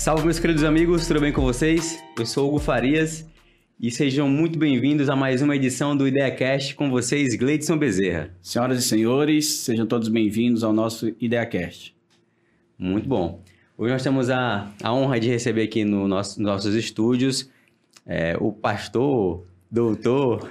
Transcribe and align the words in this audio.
Salve, 0.00 0.24
meus 0.24 0.38
queridos 0.38 0.64
amigos, 0.64 1.06
tudo 1.06 1.20
bem 1.20 1.30
com 1.30 1.42
vocês? 1.42 2.02
Eu 2.18 2.24
sou 2.24 2.48
Hugo 2.48 2.58
Farias 2.58 3.28
e 3.78 3.90
sejam 3.90 4.30
muito 4.30 4.58
bem-vindos 4.58 5.10
a 5.10 5.14
mais 5.14 5.42
uma 5.42 5.54
edição 5.54 5.94
do 5.94 6.08
IdeaCast 6.08 6.74
com 6.74 6.88
vocês, 6.88 7.36
Gleidson 7.36 7.76
Bezerra. 7.76 8.30
Senhoras 8.40 8.78
e 8.78 8.88
senhores, 8.88 9.58
sejam 9.58 9.86
todos 9.86 10.08
bem-vindos 10.08 10.64
ao 10.64 10.72
nosso 10.72 11.14
IdeaCast. 11.20 11.94
Muito 12.78 13.06
bom. 13.06 13.42
Hoje 13.76 13.92
nós 13.92 14.02
temos 14.02 14.30
a, 14.30 14.72
a 14.82 14.90
honra 14.90 15.20
de 15.20 15.28
receber 15.28 15.64
aqui 15.64 15.84
no 15.84 16.08
nosso, 16.08 16.40
nos 16.40 16.50
nossos 16.50 16.74
estúdios 16.74 17.50
é, 18.06 18.34
o 18.40 18.50
pastor, 18.50 19.44
doutor, 19.70 20.50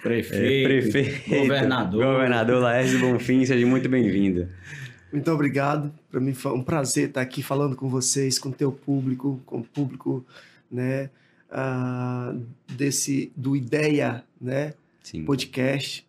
prefeito, 0.00 0.44
é, 0.44 0.80
prefeito 0.80 1.28
governador, 1.28 2.04
governador 2.04 2.62
Laércio 2.62 3.00
Bonfim, 3.00 3.44
seja 3.44 3.66
muito 3.66 3.88
bem-vindo. 3.88 4.48
Muito 5.12 5.30
obrigado. 5.30 5.92
Para 6.10 6.20
mim 6.20 6.34
foi 6.34 6.52
um 6.52 6.62
prazer 6.62 7.08
estar 7.08 7.20
aqui 7.20 7.42
falando 7.42 7.74
com 7.76 7.88
vocês, 7.88 8.38
com 8.38 8.50
o 8.50 8.52
teu 8.52 8.70
público, 8.70 9.40
com 9.44 9.58
o 9.58 9.64
público, 9.64 10.24
né, 10.70 11.10
uh, 11.50 12.40
desse 12.68 13.32
do 13.36 13.56
Ideia, 13.56 14.24
né, 14.40 14.74
Sim. 15.02 15.24
podcast. 15.24 16.06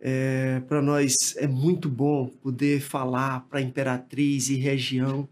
É, 0.00 0.60
para 0.68 0.82
nós 0.82 1.34
é 1.36 1.46
muito 1.46 1.88
bom 1.88 2.26
poder 2.42 2.80
falar 2.80 3.46
para 3.48 3.60
Imperatriz 3.60 4.50
e 4.50 4.56
região. 4.56 5.28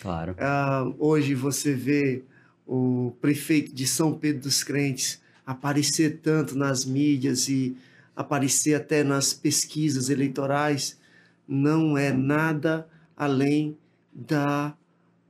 Claro. 0.00 0.32
Uh, 0.32 0.94
hoje 0.98 1.34
você 1.34 1.74
vê 1.74 2.22
o 2.66 3.12
prefeito 3.20 3.74
de 3.74 3.86
São 3.86 4.14
Pedro 4.14 4.42
dos 4.42 4.64
Crentes 4.64 5.20
aparecer 5.46 6.20
tanto 6.22 6.56
nas 6.56 6.84
mídias 6.84 7.48
e 7.48 7.76
aparecer 8.14 8.74
até 8.74 9.02
nas 9.02 9.32
pesquisas 9.32 10.08
eleitorais, 10.08 10.96
não 11.50 11.98
é 11.98 12.12
nada 12.12 12.88
além 13.16 13.76
da 14.12 14.74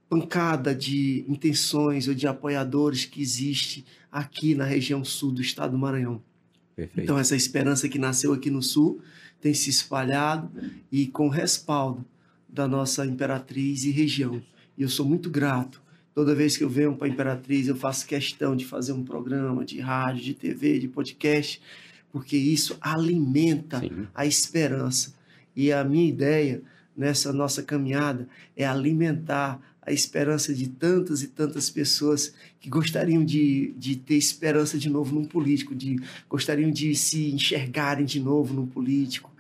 pancada 0.08 0.74
de 0.74 1.24
intenções 1.28 2.06
ou 2.06 2.14
de 2.14 2.26
apoiadores 2.26 3.04
que 3.04 3.22
existe 3.22 3.84
aqui 4.10 4.54
na 4.54 4.64
região 4.64 5.04
sul 5.04 5.32
do 5.32 5.40
estado 5.40 5.72
do 5.72 5.78
Maranhão. 5.78 6.22
Perfeito. 6.76 7.02
Então, 7.02 7.18
essa 7.18 7.34
esperança 7.34 7.88
que 7.88 7.98
nasceu 7.98 8.32
aqui 8.32 8.50
no 8.50 8.62
sul 8.62 9.00
tem 9.40 9.54
se 9.54 9.70
espalhado 9.70 10.50
e 10.92 11.06
com 11.06 11.28
respaldo 11.28 12.04
da 12.48 12.68
nossa 12.68 13.06
imperatriz 13.06 13.84
e 13.84 13.90
região. 13.90 14.42
E 14.76 14.82
eu 14.82 14.88
sou 14.88 15.06
muito 15.06 15.30
grato 15.30 15.80
Toda 16.12 16.34
vez 16.34 16.56
que 16.56 16.64
eu 16.64 16.68
venho 16.68 16.94
para 16.96 17.06
a 17.06 17.10
Imperatriz, 17.10 17.68
eu 17.68 17.76
faço 17.76 18.06
questão 18.06 18.56
de 18.56 18.66
fazer 18.66 18.92
um 18.92 19.04
programa 19.04 19.64
de 19.64 19.80
rádio, 19.80 20.24
de 20.24 20.34
TV, 20.34 20.78
de 20.78 20.88
podcast, 20.88 21.62
porque 22.10 22.36
isso 22.36 22.76
alimenta 22.80 23.80
Sim. 23.80 24.06
a 24.14 24.26
esperança. 24.26 25.14
E 25.54 25.72
a 25.72 25.82
minha 25.84 26.08
ideia 26.08 26.62
nessa 26.96 27.32
nossa 27.32 27.62
caminhada 27.62 28.28
é 28.56 28.66
alimentar 28.66 29.60
a 29.82 29.92
esperança 29.92 30.54
de 30.54 30.68
tantas 30.68 31.22
e 31.22 31.28
tantas 31.28 31.70
pessoas 31.70 32.34
que 32.60 32.68
gostariam 32.68 33.24
de, 33.24 33.72
de 33.76 33.96
ter 33.96 34.16
esperança 34.16 34.78
de 34.78 34.90
novo 34.90 35.14
num 35.14 35.24
político, 35.24 35.74
de 35.74 35.98
gostariam 36.28 36.70
de 36.70 36.94
se 36.94 37.30
enxergarem 37.30 38.04
de 38.04 38.20
novo 38.20 38.52
num 38.54 38.66
político, 38.66 39.30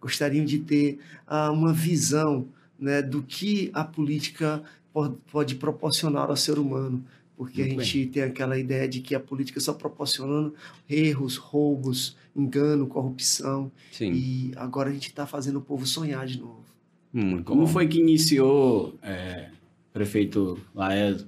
gostariam 0.00 0.44
de 0.44 0.58
ter 0.58 0.98
uh, 1.28 1.52
uma 1.52 1.72
visão 1.72 2.48
né, 2.78 3.02
do 3.02 3.22
que 3.22 3.70
a 3.74 3.84
política 3.84 4.62
pode, 4.92 5.16
pode 5.30 5.54
proporcionar 5.56 6.30
ao 6.30 6.36
ser 6.36 6.58
humano, 6.58 7.04
porque 7.40 7.62
Muito 7.62 7.80
a 7.80 7.84
gente 7.84 7.98
bem. 8.00 8.08
tem 8.10 8.22
aquela 8.24 8.58
ideia 8.58 8.86
de 8.86 9.00
que 9.00 9.14
a 9.14 9.18
política 9.18 9.58
só 9.60 9.72
proporcionando 9.72 10.54
erros, 10.86 11.38
roubos, 11.38 12.14
engano, 12.36 12.86
corrupção. 12.86 13.72
Sim. 13.90 14.12
E 14.12 14.52
agora 14.56 14.90
a 14.90 14.92
gente 14.92 15.08
está 15.08 15.26
fazendo 15.26 15.56
o 15.56 15.62
povo 15.62 15.86
sonhar 15.86 16.26
de 16.26 16.38
novo. 16.38 16.66
Hum, 17.14 17.42
como 17.42 17.66
foi 17.66 17.88
que 17.88 17.98
iniciou, 17.98 18.94
é, 19.02 19.48
prefeito 19.90 20.60
Laércio, 20.74 21.26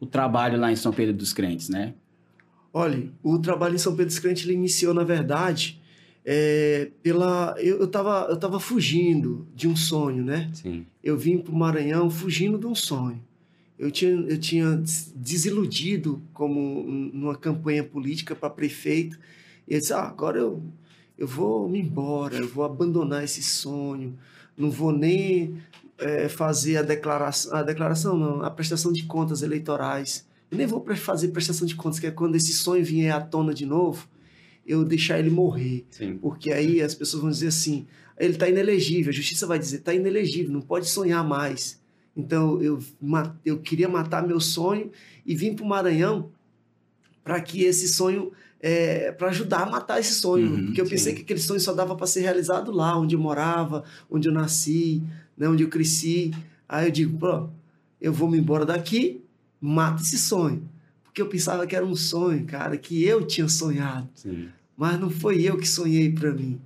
o 0.00 0.06
trabalho 0.06 0.58
lá 0.58 0.72
em 0.72 0.76
São 0.76 0.90
Pedro 0.90 1.12
dos 1.12 1.34
Crentes, 1.34 1.68
né? 1.68 1.92
Olha, 2.72 3.06
o 3.22 3.38
trabalho 3.38 3.74
em 3.74 3.78
São 3.78 3.92
Pedro 3.92 4.06
dos 4.06 4.18
Crentes 4.18 4.42
ele 4.42 4.54
iniciou, 4.54 4.94
na 4.94 5.04
verdade, 5.04 5.78
é, 6.24 6.88
pela 7.02 7.54
eu, 7.58 7.80
eu, 7.80 7.88
tava, 7.88 8.26
eu 8.30 8.38
tava 8.38 8.58
fugindo 8.58 9.46
de 9.54 9.68
um 9.68 9.76
sonho, 9.76 10.24
né? 10.24 10.48
Sim. 10.54 10.86
Eu 11.04 11.18
vim 11.18 11.36
para 11.36 11.52
o 11.52 11.56
Maranhão 11.58 12.08
fugindo 12.08 12.56
de 12.56 12.66
um 12.66 12.74
sonho. 12.74 13.22
Eu 13.78 13.90
tinha, 13.90 14.10
eu 14.10 14.38
tinha 14.38 14.82
desiludido 15.14 16.22
como 16.32 16.82
numa 17.12 17.36
campanha 17.36 17.84
política 17.84 18.34
para 18.34 18.48
prefeito. 18.48 19.18
E 19.68 19.74
eu 19.74 19.80
disse, 19.80 19.92
ah, 19.92 20.00
agora 20.00 20.38
eu, 20.38 20.62
eu 21.18 21.26
vou 21.26 21.68
me 21.68 21.80
embora, 21.80 22.36
eu 22.36 22.48
vou 22.48 22.64
abandonar 22.64 23.22
esse 23.22 23.42
sonho, 23.42 24.18
não 24.56 24.70
vou 24.70 24.92
nem 24.92 25.58
é, 25.98 26.28
fazer 26.28 26.78
a 26.78 26.82
declaração, 26.82 27.54
a 27.54 27.62
declaração 27.62 28.16
não, 28.16 28.42
a 28.42 28.50
prestação 28.50 28.92
de 28.92 29.04
contas 29.04 29.42
eleitorais. 29.42 30.26
Eu 30.50 30.56
nem 30.56 30.66
vou 30.66 30.84
fazer 30.96 31.28
prestação 31.28 31.66
de 31.66 31.74
contas, 31.74 31.98
que 31.98 32.06
é 32.06 32.10
quando 32.10 32.36
esse 32.36 32.52
sonho 32.52 32.84
vier 32.84 33.14
à 33.14 33.20
tona 33.20 33.52
de 33.52 33.66
novo, 33.66 34.08
eu 34.66 34.84
deixar 34.84 35.18
ele 35.18 35.30
morrer. 35.30 35.84
Sim. 35.90 36.16
Porque 36.18 36.52
aí 36.52 36.80
as 36.80 36.94
pessoas 36.94 37.22
vão 37.22 37.30
dizer 37.30 37.48
assim: 37.48 37.86
ele 38.18 38.34
está 38.34 38.48
inelegível, 38.48 39.10
a 39.10 39.14
justiça 39.14 39.46
vai 39.46 39.58
dizer, 39.58 39.78
está 39.78 39.92
inelegível, 39.92 40.52
não 40.52 40.60
pode 40.60 40.88
sonhar 40.88 41.26
mais. 41.26 41.80
Então 42.16 42.60
eu, 42.62 42.78
eu 43.44 43.58
queria 43.58 43.88
matar 43.88 44.26
meu 44.26 44.40
sonho 44.40 44.90
e 45.24 45.34
vim 45.34 45.54
para 45.54 45.64
o 45.64 45.68
Maranhão 45.68 46.30
para 47.22 47.40
que 47.40 47.64
esse 47.64 47.88
sonho, 47.88 48.32
é, 48.60 49.12
para 49.12 49.28
ajudar 49.28 49.62
a 49.62 49.70
matar 49.70 50.00
esse 50.00 50.14
sonho. 50.14 50.50
Uhum, 50.50 50.66
porque 50.66 50.80
eu 50.80 50.86
pensei 50.86 51.12
sim. 51.12 51.16
que 51.16 51.22
aquele 51.22 51.40
sonho 51.40 51.60
só 51.60 51.72
dava 51.72 51.94
para 51.96 52.06
ser 52.06 52.20
realizado 52.20 52.70
lá, 52.70 52.96
onde 52.96 53.14
eu 53.14 53.20
morava, 53.20 53.84
onde 54.08 54.28
eu 54.28 54.32
nasci, 54.32 55.02
né, 55.36 55.48
onde 55.48 55.62
eu 55.64 55.68
cresci. 55.68 56.32
Aí 56.68 56.86
eu 56.86 56.90
digo, 56.92 57.18
pô, 57.18 57.48
eu 58.00 58.12
vou 58.12 58.30
me 58.30 58.38
embora 58.38 58.64
daqui, 58.64 59.22
mata 59.60 60.02
esse 60.02 60.18
sonho 60.18 60.68
porque 61.16 61.22
eu 61.22 61.28
pensava 61.28 61.66
que 61.66 61.74
era 61.74 61.84
um 61.84 61.96
sonho, 61.96 62.44
cara, 62.44 62.76
que 62.76 63.02
eu 63.02 63.26
tinha 63.26 63.48
sonhado. 63.48 64.06
Sim. 64.14 64.48
Mas 64.76 65.00
não 65.00 65.08
foi 65.08 65.40
eu 65.40 65.56
que 65.56 65.66
sonhei 65.66 66.12
para 66.12 66.30
mim, 66.30 66.60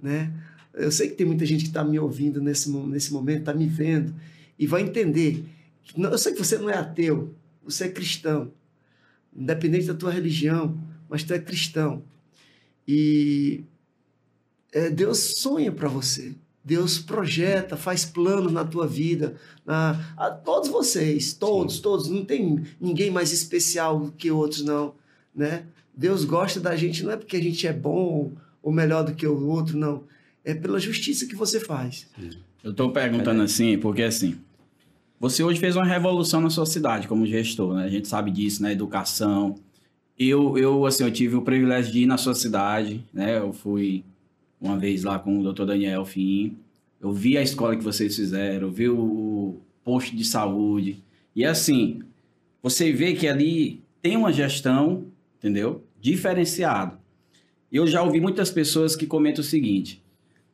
né? 0.00 0.32
Eu 0.72 0.92
sei 0.92 1.08
que 1.08 1.16
tem 1.16 1.26
muita 1.26 1.44
gente 1.44 1.62
que 1.62 1.70
está 1.70 1.82
me 1.82 1.98
ouvindo 1.98 2.40
nesse, 2.40 2.70
nesse 2.70 3.12
momento, 3.12 3.40
está 3.40 3.52
me 3.52 3.66
vendo 3.66 4.14
e 4.58 4.66
vai 4.66 4.82
entender. 4.82 5.44
Que, 5.82 6.00
eu 6.00 6.18
sei 6.18 6.32
que 6.32 6.38
você 6.38 6.58
não 6.58 6.68
é 6.68 6.76
ateu, 6.76 7.34
você 7.62 7.84
é 7.84 7.88
cristão, 7.88 8.52
independente 9.34 9.86
da 9.86 9.94
tua 9.94 10.10
religião, 10.10 10.78
mas 11.08 11.22
tu 11.22 11.32
é 11.32 11.38
cristão. 11.38 12.02
E 12.86 13.64
é, 14.72 14.90
Deus 14.90 15.18
sonha 15.38 15.70
para 15.70 15.88
você. 15.88 16.34
Deus 16.64 16.98
projeta, 16.98 17.78
faz 17.78 18.04
planos 18.04 18.52
na 18.52 18.62
tua 18.62 18.86
vida, 18.86 19.36
na, 19.64 19.98
a 20.18 20.30
todos 20.30 20.68
vocês, 20.68 21.32
todos, 21.32 21.76
Sim. 21.76 21.82
todos, 21.82 22.08
não 22.08 22.24
tem 22.24 22.62
ninguém 22.78 23.10
mais 23.10 23.32
especial 23.32 24.12
que 24.18 24.30
outros 24.30 24.62
não, 24.62 24.94
né? 25.34 25.64
Deus 25.96 26.24
gosta 26.24 26.60
da 26.60 26.76
gente 26.76 27.02
não 27.02 27.12
é 27.12 27.16
porque 27.16 27.38
a 27.38 27.42
gente 27.42 27.66
é 27.66 27.72
bom 27.72 28.32
ou 28.62 28.70
melhor 28.70 29.02
do 29.02 29.14
que 29.14 29.26
o 29.26 29.48
outro, 29.48 29.78
não. 29.78 30.04
É 30.44 30.52
pela 30.54 30.78
justiça 30.78 31.26
que 31.26 31.34
você 31.34 31.58
faz. 31.58 32.06
Eu 32.62 32.72
estou 32.72 32.92
perguntando 32.92 33.42
assim, 33.42 33.78
porque 33.78 34.02
assim, 34.02 34.38
você 35.20 35.42
hoje 35.42 35.58
fez 35.58 35.74
uma 35.74 35.84
revolução 35.84 36.40
na 36.40 36.50
sua 36.50 36.66
cidade 36.66 37.08
como 37.08 37.26
gestor, 37.26 37.74
né? 37.74 37.84
A 37.84 37.88
gente 37.88 38.06
sabe 38.06 38.30
disso, 38.30 38.62
na 38.62 38.68
né? 38.68 38.74
educação. 38.74 39.56
Eu, 40.18 40.56
eu, 40.56 40.86
assim, 40.86 41.04
eu 41.04 41.10
tive 41.10 41.36
o 41.36 41.42
privilégio 41.42 41.92
de 41.92 42.02
ir 42.02 42.06
na 42.06 42.16
sua 42.16 42.34
cidade, 42.34 43.04
né? 43.12 43.38
Eu 43.38 43.52
fui 43.52 44.04
uma 44.60 44.76
vez 44.76 45.04
lá 45.04 45.18
com 45.18 45.38
o 45.38 45.42
doutor 45.42 45.66
Daniel 45.66 46.04
Fim. 46.04 46.56
Eu 47.00 47.12
vi 47.12 47.36
a 47.38 47.42
escola 47.42 47.76
que 47.76 47.84
vocês 47.84 48.14
fizeram, 48.14 48.68
eu 48.68 48.72
vi 48.72 48.88
o 48.88 49.56
posto 49.84 50.16
de 50.16 50.24
saúde. 50.24 51.02
E 51.34 51.44
assim, 51.44 52.02
você 52.62 52.92
vê 52.92 53.14
que 53.14 53.28
ali 53.28 53.80
tem 54.02 54.16
uma 54.16 54.32
gestão, 54.32 55.04
entendeu? 55.38 55.84
Diferenciado. 56.00 56.96
Eu 57.70 57.86
já 57.86 58.02
ouvi 58.02 58.20
muitas 58.20 58.50
pessoas 58.50 58.96
que 58.96 59.06
comentam 59.06 59.40
o 59.40 59.44
seguinte: 59.44 60.02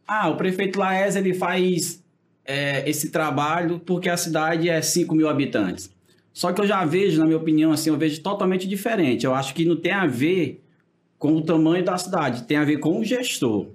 ah, 0.07 0.29
o 0.29 0.37
prefeito 0.37 0.79
Laes 0.79 1.17
ele 1.17 1.33
faz 1.33 2.04
é, 2.45 2.89
esse 2.89 3.11
trabalho 3.11 3.79
porque 3.79 4.09
a 4.09 4.17
cidade 4.17 4.69
é 4.69 4.81
5 4.81 5.15
mil 5.15 5.29
habitantes. 5.29 5.91
Só 6.33 6.53
que 6.53 6.61
eu 6.61 6.67
já 6.67 6.85
vejo, 6.85 7.19
na 7.21 7.27
minha 7.27 7.37
opinião, 7.37 7.71
assim, 7.71 7.91
eu 7.91 7.97
vejo 7.97 8.21
totalmente 8.21 8.67
diferente. 8.67 9.25
Eu 9.25 9.35
acho 9.35 9.55
que 9.55 9.65
não 9.65 9.77
tem 9.77 9.93
a 9.93 10.07
ver 10.07 10.63
com 11.17 11.37
o 11.37 11.43
tamanho 11.43 11.85
da 11.85 11.97
cidade, 11.97 12.43
tem 12.43 12.57
a 12.57 12.65
ver 12.65 12.79
com 12.79 12.99
o 12.99 13.05
gestor. 13.05 13.69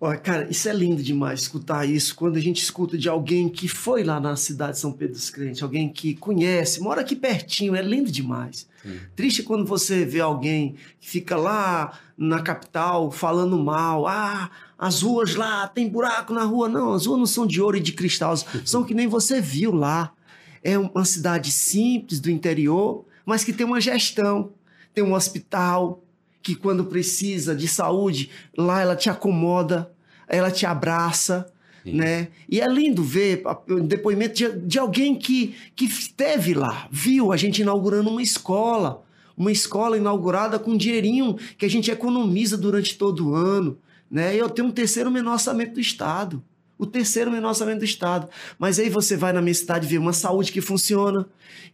Olha, 0.00 0.18
cara, 0.18 0.48
isso 0.50 0.68
é 0.68 0.72
lindo 0.72 1.00
demais 1.00 1.42
escutar 1.42 1.88
isso 1.88 2.16
quando 2.16 2.36
a 2.36 2.40
gente 2.40 2.60
escuta 2.60 2.98
de 2.98 3.08
alguém 3.08 3.48
que 3.48 3.68
foi 3.68 4.02
lá 4.02 4.18
na 4.18 4.34
cidade 4.34 4.72
de 4.72 4.78
São 4.78 4.92
Pedro 4.92 5.14
dos 5.14 5.30
Crentes, 5.30 5.62
alguém 5.62 5.88
que 5.88 6.16
conhece, 6.16 6.80
mora 6.80 7.02
aqui 7.02 7.14
pertinho, 7.14 7.76
é 7.76 7.82
lindo 7.82 8.10
demais. 8.10 8.66
Sim. 8.82 8.98
Triste 9.14 9.44
quando 9.44 9.64
você 9.64 10.04
vê 10.04 10.18
alguém 10.18 10.74
que 10.98 11.08
fica 11.08 11.36
lá 11.36 11.96
na 12.18 12.42
capital 12.42 13.12
falando 13.12 13.56
mal, 13.56 14.08
ah, 14.08 14.50
as 14.82 15.00
ruas 15.00 15.36
lá, 15.36 15.68
tem 15.68 15.88
buraco 15.88 16.34
na 16.34 16.42
rua. 16.42 16.68
Não, 16.68 16.92
as 16.92 17.06
ruas 17.06 17.20
não 17.20 17.26
são 17.26 17.46
de 17.46 17.62
ouro 17.62 17.76
e 17.76 17.80
de 17.80 17.92
cristal, 17.92 18.34
são 18.64 18.82
que 18.82 18.94
nem 18.94 19.06
você 19.06 19.40
viu 19.40 19.72
lá. 19.72 20.12
É 20.60 20.76
uma 20.76 21.04
cidade 21.04 21.52
simples 21.52 22.18
do 22.18 22.28
interior, 22.28 23.04
mas 23.24 23.44
que 23.44 23.52
tem 23.52 23.64
uma 23.64 23.80
gestão, 23.80 24.50
tem 24.92 25.04
um 25.04 25.14
hospital, 25.14 26.02
que 26.42 26.56
quando 26.56 26.84
precisa 26.86 27.54
de 27.54 27.68
saúde, 27.68 28.30
lá 28.58 28.80
ela 28.80 28.96
te 28.96 29.08
acomoda, 29.08 29.88
ela 30.26 30.50
te 30.50 30.66
abraça, 30.66 31.46
né? 31.84 32.26
E 32.48 32.60
é 32.60 32.66
lindo 32.66 33.04
ver 33.04 33.44
o 33.68 33.78
depoimento 33.78 34.34
de, 34.34 34.50
de 34.66 34.80
alguém 34.80 35.14
que, 35.14 35.54
que 35.76 35.84
esteve 35.84 36.54
lá, 36.54 36.88
viu 36.90 37.30
a 37.30 37.36
gente 37.36 37.62
inaugurando 37.62 38.10
uma 38.10 38.22
escola, 38.22 39.04
uma 39.36 39.52
escola 39.52 39.96
inaugurada 39.96 40.58
com 40.58 40.72
um 40.72 40.76
dinheirinho 40.76 41.36
que 41.56 41.64
a 41.64 41.70
gente 41.70 41.88
economiza 41.88 42.58
durante 42.58 42.98
todo 42.98 43.28
o 43.28 43.34
ano, 43.36 43.78
né? 44.12 44.36
Eu 44.36 44.50
tenho 44.50 44.68
um 44.68 44.70
terceiro 44.70 45.10
menor 45.10 45.32
orçamento 45.32 45.74
do 45.74 45.80
Estado 45.80 46.44
o 46.82 46.86
terceiro 46.86 47.30
menor 47.30 47.50
orçamento 47.50 47.78
do 47.78 47.84
Estado. 47.84 48.28
Mas 48.58 48.76
aí 48.80 48.90
você 48.90 49.16
vai 49.16 49.32
na 49.32 49.40
minha 49.40 49.54
cidade 49.54 49.86
ver 49.86 49.98
uma 49.98 50.12
saúde 50.12 50.50
que 50.50 50.60
funciona, 50.60 51.24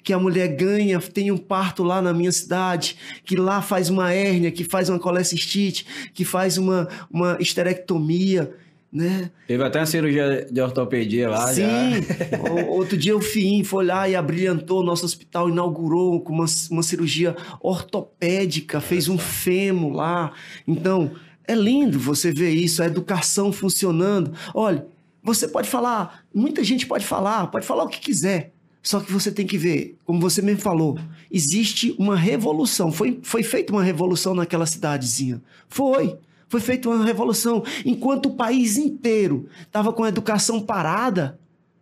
que 0.04 0.12
a 0.12 0.18
mulher 0.18 0.48
ganha, 0.48 1.00
tem 1.00 1.30
um 1.32 1.38
parto 1.38 1.82
lá 1.82 2.02
na 2.02 2.12
minha 2.12 2.30
cidade, 2.30 2.96
que 3.24 3.34
lá 3.34 3.62
faz 3.62 3.88
uma 3.88 4.12
hérnia, 4.12 4.50
que 4.50 4.64
faz 4.64 4.90
uma 4.90 4.98
colecistite, 4.98 5.86
que 6.12 6.26
faz 6.26 6.58
uma, 6.58 6.88
uma 7.10 7.38
esterectomia, 7.40 8.54
né? 8.92 9.30
Teve 9.46 9.62
até 9.62 9.80
uma 9.80 9.86
cirurgia 9.86 10.46
de 10.50 10.60
ortopedia 10.60 11.30
lá. 11.30 11.48
Sim. 11.54 11.62
Já. 11.62 12.64
Outro 12.68 12.96
dia 12.96 13.16
o 13.16 13.20
FIIM 13.20 13.64
foi 13.64 13.86
lá 13.86 14.08
e 14.08 14.14
abrilhantou 14.14 14.80
o 14.80 14.84
nosso 14.84 15.06
hospital, 15.06 15.48
inaugurou 15.48 16.20
com 16.20 16.34
uma, 16.34 16.46
uma 16.70 16.82
cirurgia 16.82 17.34
ortopédica, 17.62 18.78
fez 18.78 19.08
um 19.08 19.16
fêmur 19.16 19.92
lá. 19.92 20.32
Então, 20.66 21.12
é 21.48 21.54
lindo 21.54 21.98
você 21.98 22.30
ver 22.30 22.50
isso, 22.50 22.82
a 22.82 22.86
educação 22.86 23.50
funcionando. 23.50 24.32
Olha, 24.54 24.86
você 25.22 25.48
pode 25.48 25.68
falar, 25.68 26.22
muita 26.32 26.62
gente 26.62 26.86
pode 26.86 27.06
falar, 27.06 27.46
pode 27.46 27.66
falar 27.66 27.84
o 27.84 27.88
que 27.88 27.98
quiser. 27.98 28.52
Só 28.82 29.00
que 29.00 29.10
você 29.10 29.32
tem 29.32 29.46
que 29.46 29.58
ver, 29.58 29.96
como 30.04 30.20
você 30.20 30.42
mesmo 30.42 30.60
falou, 30.60 30.98
existe 31.30 31.96
uma 31.98 32.14
revolução. 32.14 32.92
Foi, 32.92 33.18
foi 33.22 33.42
feita 33.42 33.72
uma 33.72 33.82
revolução 33.82 34.34
naquela 34.34 34.66
cidadezinha. 34.66 35.42
Foi. 35.68 36.16
Foi 36.48 36.60
feita 36.60 36.88
uma 36.88 37.04
revolução. 37.04 37.64
Enquanto 37.84 38.26
o 38.26 38.34
país 38.34 38.76
inteiro 38.76 39.48
estava 39.62 39.92
com 39.92 40.04
a 40.04 40.08
educação 40.08 40.60
parada, 40.60 41.38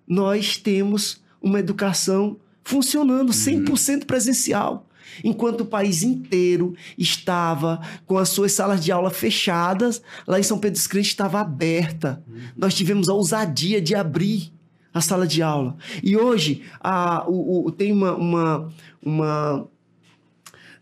nós 0.06 0.56
temos 0.56 1.20
uma 1.42 1.58
educação 1.58 2.36
funcionando 2.64 3.32
100% 3.32 3.94
uhum. 3.94 4.00
presencial 4.00 4.86
enquanto 5.23 5.62
o 5.62 5.67
país 5.67 6.03
inteiro 6.03 6.75
estava 6.97 7.81
com 8.06 8.19
as 8.19 8.29
suas 8.29 8.53
salas 8.53 8.85
de 8.85 8.93
aula 8.93 9.11
fechadas, 9.11 10.03
lá 10.26 10.38
em 10.38 10.43
São 10.43 10.58
Pedro 10.58 10.79
dos 10.79 10.87
Crentes 10.87 11.11
estava 11.11 11.41
aberta. 11.41 12.23
Nós 12.56 12.75
tivemos 12.75 13.08
a 13.08 13.14
ousadia 13.14 13.81
de 13.81 13.94
abrir 13.94 14.53
a 14.93 15.00
sala 15.00 15.26
de 15.26 15.43
aula. 15.43 15.76
E 16.03 16.17
hoje 16.17 16.62
a, 16.81 17.29
o, 17.29 17.67
o, 17.67 17.70
tem 17.70 17.93
uma, 17.93 18.14
uma, 18.14 18.73
uma 19.03 19.69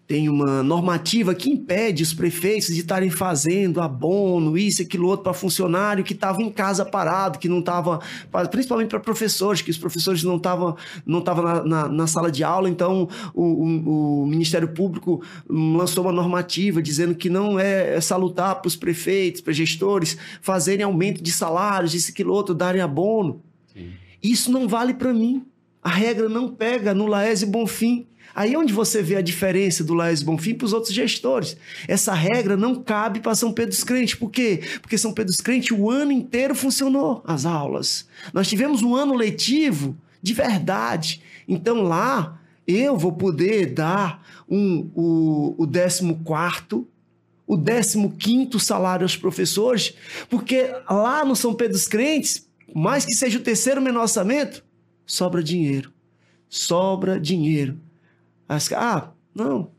tem 0.06 0.29
uma 0.29 0.62
normativa 0.62 1.35
que 1.35 1.51
impede 1.51 2.03
os 2.03 2.12
prefeitos 2.12 2.69
de 2.69 2.81
estarem 2.81 3.09
fazendo 3.09 3.81
abono, 3.81 4.56
isso, 4.59 4.83
aquilo 4.83 5.09
outro 5.09 5.25
para 5.25 5.33
funcionário 5.33 6.05
que 6.05 6.12
estava 6.12 6.43
em 6.43 6.51
casa 6.51 6.85
parado, 6.85 7.39
que 7.39 7.49
não 7.49 7.61
estava, 7.61 8.01
principalmente 8.51 8.91
para 8.91 9.01
professores, 9.01 9.62
que 9.62 9.71
os 9.71 9.79
professores 9.79 10.23
não 10.23 10.37
estavam 10.37 10.77
não 11.06 11.23
tava 11.23 11.43
na, 11.43 11.65
na, 11.65 11.89
na, 11.89 12.06
sala 12.06 12.31
de 12.31 12.45
aula, 12.45 12.69
então 12.69 13.09
o, 13.33 13.43
o, 13.43 14.23
o, 14.23 14.27
Ministério 14.27 14.69
Público 14.69 15.23
lançou 15.49 16.05
uma 16.05 16.12
normativa 16.12 16.83
dizendo 16.83 17.15
que 17.15 17.31
não 17.31 17.59
é, 17.59 17.95
é 17.97 18.01
salutar 18.01 18.56
para 18.56 18.69
os 18.69 18.77
prefeitos, 18.77 19.41
para 19.41 19.55
gestores, 19.55 20.19
fazerem 20.43 20.85
aumento 20.85 21.23
de 21.23 21.33
salários, 21.33 21.95
isso, 21.95 22.11
aquilo 22.11 22.33
outro, 22.33 22.55
darem 22.55 22.83
abono. 22.83 23.43
Sim. 23.73 23.93
Isso 24.23 24.53
não 24.53 24.69
vale 24.69 24.93
para 24.93 25.15
mim. 25.15 25.45
A 25.83 25.91
regra 25.91 26.29
não 26.29 26.49
pega 26.49 26.95
no 26.95 27.06
Laese 27.06 27.45
Bonfim. 27.45 28.06
Aí 28.34 28.54
é 28.54 28.58
onde 28.58 28.72
você 28.72 29.02
vê 29.02 29.16
a 29.16 29.22
diferença 29.22 29.84
do 29.84 29.94
Laes 29.94 30.22
Bonfim 30.22 30.54
para 30.54 30.66
os 30.66 30.72
outros 30.72 30.92
gestores. 30.92 31.56
Essa 31.86 32.12
regra 32.12 32.56
não 32.56 32.82
cabe 32.82 33.20
para 33.20 33.34
São 33.34 33.52
Pedro 33.52 33.70
dos 33.70 33.84
Crentes. 33.84 34.14
Por 34.14 34.31
quê? 34.31 34.60
Porque 34.82 34.98
São 34.98 35.12
Pedro 35.12 35.31
dos 35.31 35.40
Crentes 35.40 35.70
o 35.70 35.90
ano 35.90 36.10
inteiro 36.10 36.54
funcionou 36.54 37.22
as 37.26 37.46
aulas. 37.46 38.08
Nós 38.32 38.48
tivemos 38.48 38.82
um 38.82 38.94
ano 38.96 39.14
letivo 39.14 39.96
de 40.20 40.32
verdade. 40.32 41.22
Então 41.46 41.82
lá 41.82 42.40
eu 42.66 42.96
vou 42.96 43.12
poder 43.12 43.66
dar 43.75 44.26
um, 44.48 44.90
o, 44.94 45.54
o 45.58 45.66
14 45.66 46.82
o 47.46 48.10
15 48.10 48.58
salário 48.58 49.04
aos 49.04 49.16
professores, 49.16 49.94
porque 50.31 50.72
lá 50.88 51.25
no 51.25 51.36
São 51.36 51.54
Pedro 51.54 51.75
dos 51.75 51.86
Crentes, 51.86 52.48
mais 52.75 53.04
que 53.04 53.12
seja 53.12 53.38
o 53.38 53.42
terceiro 53.42 53.82
menor 53.82 54.02
orçamento, 54.02 54.64
sobra 55.06 55.42
dinheiro. 55.42 55.92
Sobra 56.48 57.20
dinheiro. 57.20 57.78
As, 58.55 58.71
ah, 58.73 59.11
não, 59.35 59.71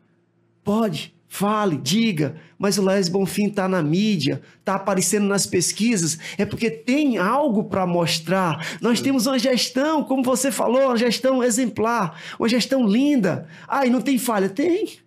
pode, 0.63 1.15
fale, 1.27 1.77
diga, 1.77 2.35
mas 2.57 2.77
o 2.77 2.81
Laes 2.81 3.09
Bonfim 3.09 3.47
está 3.47 3.67
na 3.67 3.83
mídia, 3.83 4.41
está 4.59 4.75
aparecendo 4.75 5.27
nas 5.27 5.45
pesquisas, 5.45 6.17
é 6.37 6.45
porque 6.45 6.69
tem 6.69 7.17
algo 7.17 7.65
para 7.65 7.85
mostrar. 7.85 8.65
Nós 8.81 9.01
temos 9.01 9.27
uma 9.27 9.37
gestão, 9.37 10.03
como 10.03 10.23
você 10.23 10.51
falou, 10.51 10.87
uma 10.87 10.97
gestão 10.97 11.43
exemplar, 11.43 12.19
uma 12.39 12.47
gestão 12.47 12.85
linda. 12.87 13.47
Ah, 13.67 13.85
e 13.85 13.89
não 13.89 14.01
tem 14.01 14.17
falha? 14.17 14.49
Tem. 14.49 14.97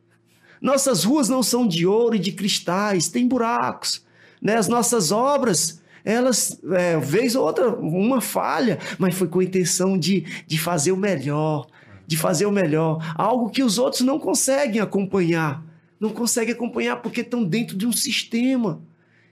Nossas 0.60 1.04
ruas 1.04 1.28
não 1.28 1.42
são 1.42 1.66
de 1.66 1.86
ouro 1.86 2.16
e 2.16 2.18
de 2.18 2.32
cristais, 2.32 3.08
tem 3.08 3.26
buracos. 3.26 4.04
Né? 4.42 4.56
As 4.56 4.68
nossas 4.68 5.10
obras, 5.10 5.80
elas, 6.04 6.60
é, 6.72 6.98
vez 6.98 7.34
ou 7.34 7.44
outra, 7.44 7.70
uma 7.70 8.20
falha, 8.20 8.78
mas 8.98 9.14
foi 9.14 9.28
com 9.28 9.40
a 9.40 9.44
intenção 9.44 9.98
de, 9.98 10.26
de 10.46 10.58
fazer 10.58 10.92
o 10.92 10.96
melhor, 10.96 11.66
de 12.08 12.16
fazer 12.16 12.46
o 12.46 12.50
melhor, 12.50 13.14
algo 13.14 13.50
que 13.50 13.62
os 13.62 13.76
outros 13.76 14.00
não 14.00 14.18
conseguem 14.18 14.80
acompanhar. 14.80 15.62
Não 16.00 16.08
conseguem 16.08 16.54
acompanhar 16.54 16.96
porque 17.02 17.20
estão 17.20 17.44
dentro 17.44 17.76
de 17.76 17.86
um 17.86 17.92
sistema. 17.92 18.80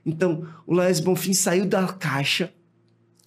Então, 0.04 0.46
o 0.66 0.74
Laes 0.74 1.00
Bonfim 1.00 1.32
saiu 1.32 1.64
da 1.64 1.88
caixa, 1.88 2.52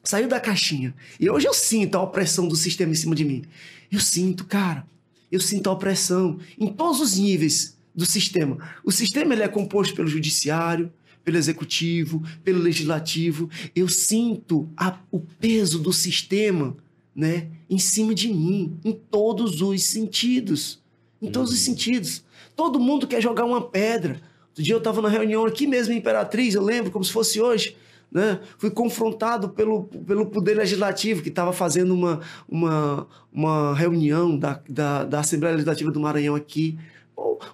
saiu 0.03 0.27
da 0.27 0.39
caixinha. 0.39 0.93
E 1.19 1.27
hoje 1.27 1.47
eu 1.47 1.53
sinto 1.53 1.95
a 1.95 2.03
opressão 2.03 2.47
do 2.47 2.55
sistema 2.55 2.91
em 2.91 2.95
cima 2.95 3.15
de 3.15 3.25
mim. 3.25 3.43
Eu 3.91 3.99
sinto, 3.99 4.45
cara. 4.45 4.85
Eu 5.31 5.39
sinto 5.39 5.67
a 5.67 5.73
opressão 5.73 6.37
em 6.59 6.67
todos 6.67 7.01
os 7.01 7.17
níveis 7.17 7.75
do 7.95 8.05
sistema. 8.05 8.55
O 8.83 8.91
sistema 8.91 9.33
ele 9.33 9.41
é 9.41 9.47
composto 9.47 9.95
pelo 9.95 10.07
judiciário, 10.07 10.93
pelo 11.25 11.37
executivo, 11.37 12.23
pelo 12.43 12.59
legislativo. 12.59 13.49
Eu 13.75 13.87
sinto 13.87 14.69
a, 14.77 14.99
o 15.09 15.19
peso 15.19 15.79
do 15.79 15.91
sistema 15.91 16.77
né, 17.15 17.47
em 17.69 17.77
cima 17.77 18.15
de 18.15 18.33
mim, 18.33 18.77
em 18.83 18.91
todos 18.91 19.61
os 19.61 19.83
sentidos. 19.83 20.81
Em 21.21 21.29
todos 21.29 21.51
os 21.51 21.59
sentidos. 21.59 22.23
Todo 22.55 22.79
mundo 22.79 23.05
quer 23.05 23.21
jogar 23.21 23.45
uma 23.45 23.61
pedra. 23.61 24.21
Outro 24.49 24.63
dia 24.63 24.73
eu 24.73 24.79
estava 24.79 25.01
na 25.01 25.09
reunião 25.09 25.45
aqui 25.45 25.67
mesmo 25.67 25.93
em 25.93 25.97
Imperatriz, 25.97 26.55
eu 26.55 26.63
lembro 26.63 26.91
como 26.91 27.05
se 27.05 27.11
fosse 27.11 27.39
hoje. 27.39 27.77
Né? 28.11 28.39
Fui 28.57 28.71
confrontado 28.71 29.49
pelo, 29.49 29.83
pelo 29.83 30.25
Poder 30.25 30.55
Legislativo, 30.55 31.21
que 31.21 31.29
estava 31.29 31.53
fazendo 31.53 31.93
uma, 31.93 32.21
uma, 32.47 33.07
uma 33.31 33.75
reunião 33.75 34.35
da, 34.37 34.59
da, 34.67 35.03
da 35.03 35.19
Assembleia 35.19 35.53
Legislativa 35.53 35.91
do 35.91 35.99
Maranhão 35.99 36.35
aqui. 36.35 36.77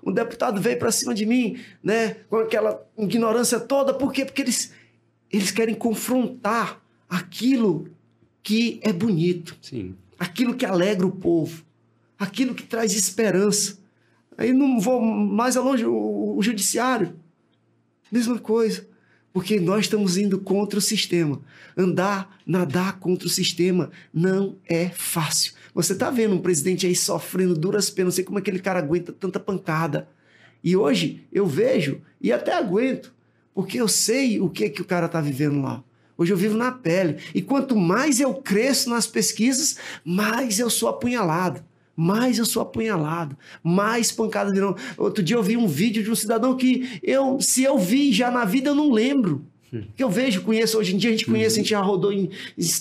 Um 0.03 0.13
deputado 0.13 0.61
veio 0.61 0.79
para 0.79 0.91
cima 0.91 1.13
de 1.13 1.25
mim, 1.25 1.59
né? 1.83 2.15
com 2.29 2.37
aquela 2.37 2.81
ignorância 2.97 3.59
toda. 3.59 3.93
Por 3.93 4.13
quê? 4.13 4.23
Porque 4.23 4.41
eles, 4.41 4.71
eles 5.29 5.51
querem 5.51 5.75
confrontar 5.75 6.81
aquilo 7.09 7.89
que 8.41 8.79
é 8.81 8.93
bonito. 8.93 9.57
Sim. 9.61 9.95
Aquilo 10.19 10.55
que 10.55 10.65
alegra 10.65 11.05
o 11.05 11.11
povo. 11.11 11.63
Aquilo 12.17 12.55
que 12.55 12.63
traz 12.63 12.93
esperança. 12.93 13.77
Aí 14.37 14.53
não 14.53 14.79
vou 14.79 15.01
mais 15.01 15.55
longe, 15.55 15.85
o, 15.85 16.35
o 16.37 16.41
judiciário. 16.41 17.15
Mesma 18.11 18.39
coisa. 18.39 18.87
Porque 19.33 19.59
nós 19.59 19.81
estamos 19.81 20.17
indo 20.17 20.39
contra 20.39 20.79
o 20.79 20.81
sistema. 20.81 21.41
Andar, 21.75 22.39
nadar 22.45 22.99
contra 22.99 23.27
o 23.27 23.29
sistema 23.29 23.91
não 24.13 24.55
é 24.65 24.89
fácil. 24.89 25.53
Você 25.73 25.91
está 25.91 26.09
vendo 26.09 26.35
um 26.35 26.41
presidente 26.41 26.87
aí 26.87 26.95
sofrendo 26.95 27.53
duras 27.53 27.89
penas, 27.89 28.13
não 28.13 28.15
sei 28.15 28.23
como 28.23 28.37
aquele 28.37 28.59
cara 28.59 28.79
aguenta 28.79 29.11
tanta 29.11 29.37
pancada. 29.37 30.07
E 30.63 30.77
hoje 30.77 31.25
eu 31.33 31.45
vejo 31.45 32.01
e 32.21 32.31
até 32.31 32.53
aguento, 32.53 33.13
porque 33.53 33.79
eu 33.79 33.89
sei 33.89 34.39
o 34.39 34.49
que, 34.49 34.69
que 34.69 34.81
o 34.81 34.85
cara 34.85 35.07
está 35.07 35.19
vivendo 35.19 35.61
lá. 35.61 35.83
Hoje 36.17 36.31
eu 36.31 36.37
vivo 36.37 36.57
na 36.57 36.71
pele. 36.71 37.17
E 37.33 37.41
quanto 37.41 37.75
mais 37.75 38.19
eu 38.19 38.33
cresço 38.33 38.89
nas 38.89 39.05
pesquisas, 39.05 39.77
mais 40.03 40.59
eu 40.59 40.69
sou 40.69 40.89
apunhalado. 40.89 41.63
Mais 41.95 42.37
eu 42.37 42.45
sou 42.45 42.61
apunhalado. 42.61 43.37
Mais 43.63 44.11
pancada 44.11 44.51
de 44.51 44.59
novo. 44.59 44.77
Outro 44.97 45.23
dia 45.23 45.35
eu 45.35 45.43
vi 45.43 45.57
um 45.57 45.67
vídeo 45.67 46.03
de 46.03 46.11
um 46.11 46.15
cidadão 46.15 46.55
que 46.55 46.99
eu, 47.03 47.39
se 47.41 47.63
eu 47.63 47.77
vi 47.77 48.11
já 48.11 48.31
na 48.31 48.45
vida, 48.45 48.69
eu 48.69 48.75
não 48.75 48.91
lembro. 48.91 49.45
Que 49.95 50.03
eu 50.03 50.09
vejo, 50.09 50.41
conheço, 50.41 50.77
hoje 50.77 50.95
em 50.95 50.97
dia 50.97 51.09
a 51.09 51.13
gente 51.13 51.25
conhece, 51.25 51.55
a 51.55 51.57
gente 51.57 51.69
já 51.69 51.81
rodou 51.81 52.11
em 52.11 52.29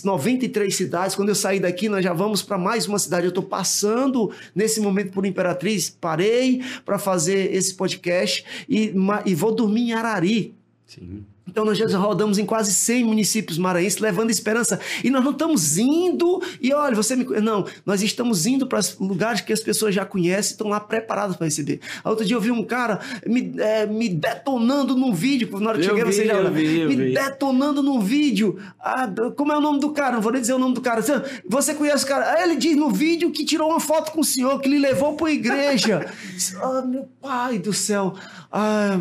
93 0.05 0.75
cidades. 0.75 1.17
Quando 1.17 1.31
eu 1.31 1.35
sair 1.35 1.61
daqui, 1.61 1.89
nós 1.89 2.05
já 2.05 2.13
vamos 2.13 2.43
para 2.43 2.59
mais 2.59 2.87
uma 2.87 2.99
cidade. 2.99 3.27
Eu 3.27 3.31
estou 3.31 3.43
passando 3.43 4.31
nesse 4.55 4.81
momento 4.81 5.11
por 5.11 5.27
Imperatriz, 5.27 5.91
parei 5.91 6.63
para 6.85 6.99
fazer 6.99 7.53
esse 7.55 7.75
podcast 7.75 8.45
e, 8.69 8.95
e 9.25 9.35
vou 9.35 9.55
dormir 9.55 9.89
em 9.89 9.93
Arari. 9.93 10.55
Sim. 10.87 11.25
Então 11.47 11.65
nós 11.65 11.77
já 11.77 11.87
rodamos 11.99 12.39
em 12.39 12.47
quase 12.47 12.73
100 12.73 13.05
municípios 13.05 13.59
maranhenses, 13.59 13.99
levando 13.99 14.31
esperança. 14.31 14.81
E 15.03 15.11
nós 15.11 15.23
não 15.23 15.33
estamos 15.33 15.77
indo, 15.77 16.43
e 16.61 16.73
olha, 16.73 16.95
você 16.97 17.15
me. 17.15 17.25
Não, 17.41 17.67
nós 17.85 18.03
estamos 18.03 18.47
indo 18.47 18.67
para 18.67 18.81
lugares 18.99 19.41
que 19.43 19.53
as 19.53 19.61
pessoas 19.61 19.95
já 19.95 20.05
conhecem, 20.07 20.53
estão 20.53 20.69
lá 20.69 20.81
preparadas 20.81 21.37
para 21.37 21.45
receber. 21.45 21.81
Outro 22.03 22.25
dia 22.25 22.35
eu 22.35 22.41
vi 22.41 22.51
um 22.51 22.65
cara 22.65 22.99
me, 23.27 23.55
é, 23.59 23.87
me 23.87 24.09
detonando 24.09 24.97
num 24.97 25.13
vídeo, 25.13 25.49
na 25.61 25.71
hora 25.71 25.79
que 25.79 25.85
Eu 25.85 25.89
cheguei, 25.97 26.05
vi, 26.05 26.13
você 26.13 26.25
já. 26.27 26.35
eu 26.35 26.51
vi, 26.53 26.81
eu 26.81 26.89
me 26.89 26.97
vi. 26.97 27.15
detonando 27.15 27.83
num 27.83 28.01
vídeo. 28.01 28.59
Ah, 28.81 29.07
como 29.37 29.53
é 29.53 29.57
o 29.59 29.61
nome 29.61 29.81
do 29.81 29.91
cara? 29.93 30.15
Não 30.15 30.23
vou 30.23 30.33
nem 30.33 30.41
dizer 30.41 30.55
o 30.55 30.59
nome 30.59 30.75
do 30.75 30.81
cara. 30.81 31.03
Você 31.47 31.75
conhece 31.75 32.05
o 32.05 32.09
cara? 32.09 32.33
Aí 32.33 32.43
ele 32.45 32.57
diz 32.57 32.75
no 32.77 32.91
vídeo 32.91 33.31
que 33.31 33.45
tirou 33.45 33.69
uma 33.69 33.81
foto 33.81 34.13
com 34.13 34.21
o 34.21 34.25
senhor, 34.25 34.59
que 34.61 34.69
lhe 34.69 34.79
levou 34.79 35.15
para 35.15 35.29
a 35.29 35.33
igreja. 35.33 36.11
ah, 36.63 36.83
meu 36.83 37.07
pai 37.21 37.59
do 37.59 37.73
céu. 37.73 38.15
Ah, 38.51 38.97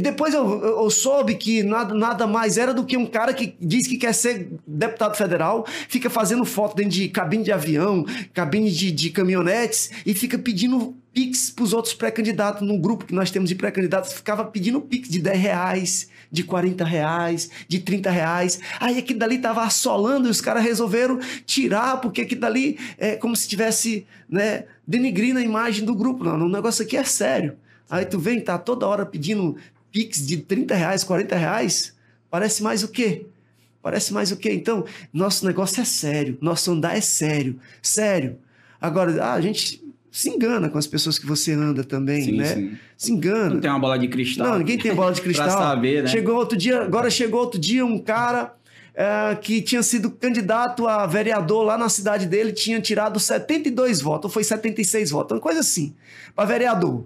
depois 0.00 0.34
eu, 0.34 0.44
eu- 0.62 0.80
eu 0.82 0.90
soube 1.32 1.34
que 1.34 1.62
nada, 1.62 1.94
nada 1.94 2.26
mais 2.26 2.58
era 2.58 2.72
do 2.72 2.84
que 2.84 2.96
um 2.96 3.06
cara 3.06 3.32
que 3.32 3.54
diz 3.60 3.86
que 3.86 3.96
quer 3.96 4.12
ser 4.12 4.50
deputado 4.66 5.16
federal, 5.16 5.66
fica 5.88 6.08
fazendo 6.10 6.44
foto 6.44 6.76
dentro 6.76 6.92
de 6.92 7.08
cabine 7.08 7.44
de 7.44 7.52
avião, 7.52 8.04
cabine 8.32 8.70
de, 8.70 8.90
de 8.90 9.10
caminhonetes 9.10 9.90
e 10.04 10.14
fica 10.14 10.38
pedindo 10.38 10.94
pix 11.12 11.50
para 11.50 11.64
os 11.64 11.72
outros 11.72 11.94
pré-candidatos. 11.94 12.66
Num 12.66 12.78
grupo 12.78 13.04
que 13.04 13.14
nós 13.14 13.30
temos 13.30 13.48
de 13.48 13.54
pré-candidatos, 13.54 14.12
ficava 14.12 14.44
pedindo 14.44 14.80
pix 14.80 15.08
de 15.08 15.18
10 15.18 15.38
reais, 15.38 16.08
de 16.30 16.42
40 16.42 16.84
reais, 16.84 17.50
de 17.68 17.78
30 17.78 18.10
reais. 18.10 18.60
Aí 18.80 18.98
aquilo 18.98 19.18
dali 19.18 19.36
estava 19.36 19.62
assolando 19.62 20.28
e 20.28 20.30
os 20.30 20.40
caras 20.40 20.62
resolveram 20.62 21.18
tirar, 21.44 22.00
porque 22.00 22.22
aquilo 22.22 22.40
dali 22.40 22.78
é 22.98 23.16
como 23.16 23.36
se 23.36 23.48
tivesse 23.48 24.06
né, 24.28 24.64
denigrindo 24.86 25.38
a 25.38 25.42
imagem 25.42 25.84
do 25.84 25.94
grupo. 25.94 26.24
Não, 26.24 26.34
o 26.46 26.48
negócio 26.48 26.84
aqui 26.84 26.96
é 26.96 27.04
sério. 27.04 27.56
Aí 27.92 28.06
tu 28.06 28.18
vem, 28.18 28.40
tá 28.40 28.56
toda 28.56 28.86
hora 28.86 29.04
pedindo 29.04 29.54
pix 29.92 30.26
de 30.26 30.38
30 30.38 30.74
reais, 30.74 31.04
40 31.04 31.36
reais. 31.36 31.94
Parece 32.30 32.62
mais 32.62 32.82
o 32.82 32.88
quê? 32.88 33.26
Parece 33.82 34.12
mais 34.12 34.30
o 34.32 34.36
quê? 34.36 34.52
Então, 34.52 34.84
nosso 35.12 35.44
negócio 35.44 35.80
é 35.80 35.84
sério. 35.84 36.38
Nosso 36.40 36.70
andar 36.70 36.96
é 36.96 37.00
sério. 37.00 37.58
Sério. 37.82 38.38
Agora, 38.80 39.22
ah, 39.22 39.34
a 39.34 39.40
gente 39.40 39.82
se 40.10 40.28
engana 40.28 40.68
com 40.68 40.78
as 40.78 40.86
pessoas 40.86 41.18
que 41.18 41.26
você 41.26 41.52
anda 41.52 41.82
também, 41.82 42.22
Sim, 42.22 42.36
né? 42.36 42.46
sim. 42.46 42.78
Se 42.96 43.12
engana. 43.12 43.54
Não 43.54 43.60
tem 43.60 43.70
uma 43.70 43.80
bola 43.80 43.98
de 43.98 44.08
cristal. 44.08 44.46
Não, 44.46 44.58
ninguém 44.58 44.78
tem 44.78 44.94
bola 44.94 45.12
de 45.12 45.20
cristal. 45.22 45.46
pra 45.46 45.56
saber, 45.56 46.02
né? 46.02 46.08
Chegou 46.08 46.36
outro 46.36 46.56
dia, 46.56 46.82
agora 46.82 47.10
chegou 47.10 47.40
outro 47.40 47.58
dia 47.58 47.84
um 47.84 47.98
cara 47.98 48.54
é, 48.94 49.34
que 49.40 49.62
tinha 49.62 49.82
sido 49.82 50.10
candidato 50.10 50.86
a 50.86 51.06
vereador 51.06 51.64
lá 51.64 51.78
na 51.78 51.88
cidade 51.88 52.26
dele, 52.26 52.52
tinha 52.52 52.80
tirado 52.80 53.18
72 53.18 54.00
votos, 54.00 54.26
ou 54.26 54.30
foi 54.30 54.44
76 54.44 55.10
votos, 55.10 55.34
uma 55.34 55.40
coisa 55.40 55.60
assim, 55.60 55.94
para 56.36 56.44
vereador. 56.44 57.04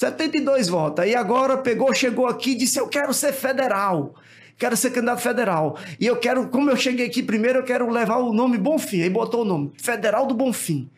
72 0.00 0.66
votos. 0.66 1.04
Aí 1.04 1.14
agora 1.14 1.58
pegou, 1.58 1.94
chegou 1.94 2.26
aqui 2.26 2.52
e 2.52 2.54
disse: 2.54 2.80
Eu 2.80 2.88
quero 2.88 3.12
ser 3.12 3.34
federal. 3.34 4.14
Quero 4.56 4.74
ser 4.74 4.90
candidato 4.92 5.20
federal. 5.20 5.78
E 5.98 6.06
eu 6.06 6.16
quero, 6.16 6.48
como 6.48 6.70
eu 6.70 6.76
cheguei 6.76 7.06
aqui 7.06 7.22
primeiro, 7.22 7.58
eu 7.58 7.62
quero 7.64 7.88
levar 7.90 8.16
o 8.16 8.32
nome 8.32 8.56
Bonfim. 8.56 9.02
Aí 9.02 9.10
botou 9.10 9.42
o 9.42 9.44
nome, 9.44 9.72
Federal 9.76 10.26
do 10.26 10.34
Bonfim. 10.34 10.88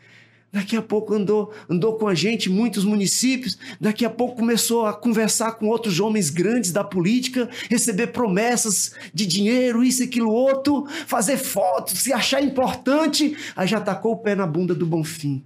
Daqui 0.53 0.77
a 0.77 0.83
pouco 0.83 1.15
andou, 1.15 1.53
andou 1.69 1.97
com 1.97 2.07
a 2.07 2.15
gente 2.15 2.49
muitos 2.49 2.85
municípios. 2.85 3.59
Daqui 3.81 4.05
a 4.05 4.11
pouco 4.11 4.37
começou 4.37 4.87
a 4.87 4.93
conversar 4.93 5.53
com 5.53 5.67
outros 5.67 5.99
homens 5.99 6.31
grandes 6.31 6.71
da 6.71 6.85
política, 6.85 7.49
receber 7.69 8.09
promessas 8.09 8.95
de 9.13 9.27
dinheiro, 9.27 9.83
isso, 9.83 10.05
aquilo, 10.05 10.31
outro, 10.31 10.87
fazer 11.09 11.39
fotos, 11.39 11.99
se 11.99 12.13
achar 12.13 12.41
importante. 12.41 13.37
Aí 13.57 13.67
já 13.67 13.81
tacou 13.81 14.13
o 14.13 14.19
pé 14.19 14.37
na 14.37 14.47
bunda 14.47 14.75
do 14.77 14.87
Bonfim. 14.87 15.43